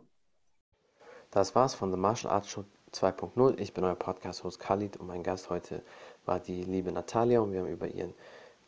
Das 1.29 1.55
war's 1.55 1.75
von 1.75 1.91
The 1.91 1.97
Martial 1.97 2.31
Arts 2.31 2.49
Show 2.49 2.63
2.0. 2.93 3.59
Ich 3.59 3.73
bin 3.73 3.83
euer 3.83 3.95
Podcast-Host 3.95 4.59
Khalid 4.59 4.97
und 4.97 5.07
mein 5.07 5.21
Gast 5.21 5.49
heute 5.49 5.83
war 6.27 6.39
die 6.39 6.63
liebe 6.63 6.91
Natalia 6.91 7.39
und 7.39 7.51
wir 7.51 7.61
haben 7.61 7.67
über 7.67 7.87
ihren 7.87 8.13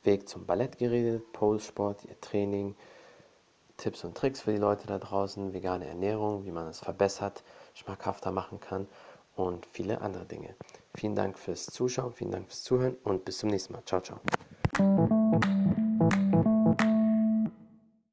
Weg 0.04 0.30
zum 0.30 0.46
Ballett 0.46 0.78
geredet, 0.78 1.32
Pole-Sport, 1.34 2.06
ihr 2.06 2.20
Training, 2.22 2.76
Tipps 3.78 4.04
und 4.04 4.16
Tricks 4.16 4.42
für 4.42 4.52
die 4.52 4.58
Leute 4.58 4.88
da 4.88 4.98
draußen, 4.98 5.54
vegane 5.54 5.88
Ernährung, 5.88 6.46
wie 6.46 6.52
man 6.52 6.68
es 6.68 6.80
verbessert, 6.80 7.44
schmackhafter 7.74 8.32
machen 8.32 8.60
kann 8.60 8.88
und 9.36 9.66
viele 9.66 10.02
andere 10.02 10.26
Dinge. 10.26 10.56
Vielen 10.96 11.16
Dank 11.16 11.38
fürs 11.38 11.66
Zuschauen, 11.66 12.14
vielen 12.14 12.32
Dank 12.32 12.48
fürs 12.48 12.64
Zuhören 12.64 12.98
und 13.04 13.26
bis 13.26 13.40
zum 13.40 13.50
nächsten 13.50 13.74
Mal. 13.74 13.84
Ciao, 13.86 14.02
ciao. 14.02 14.20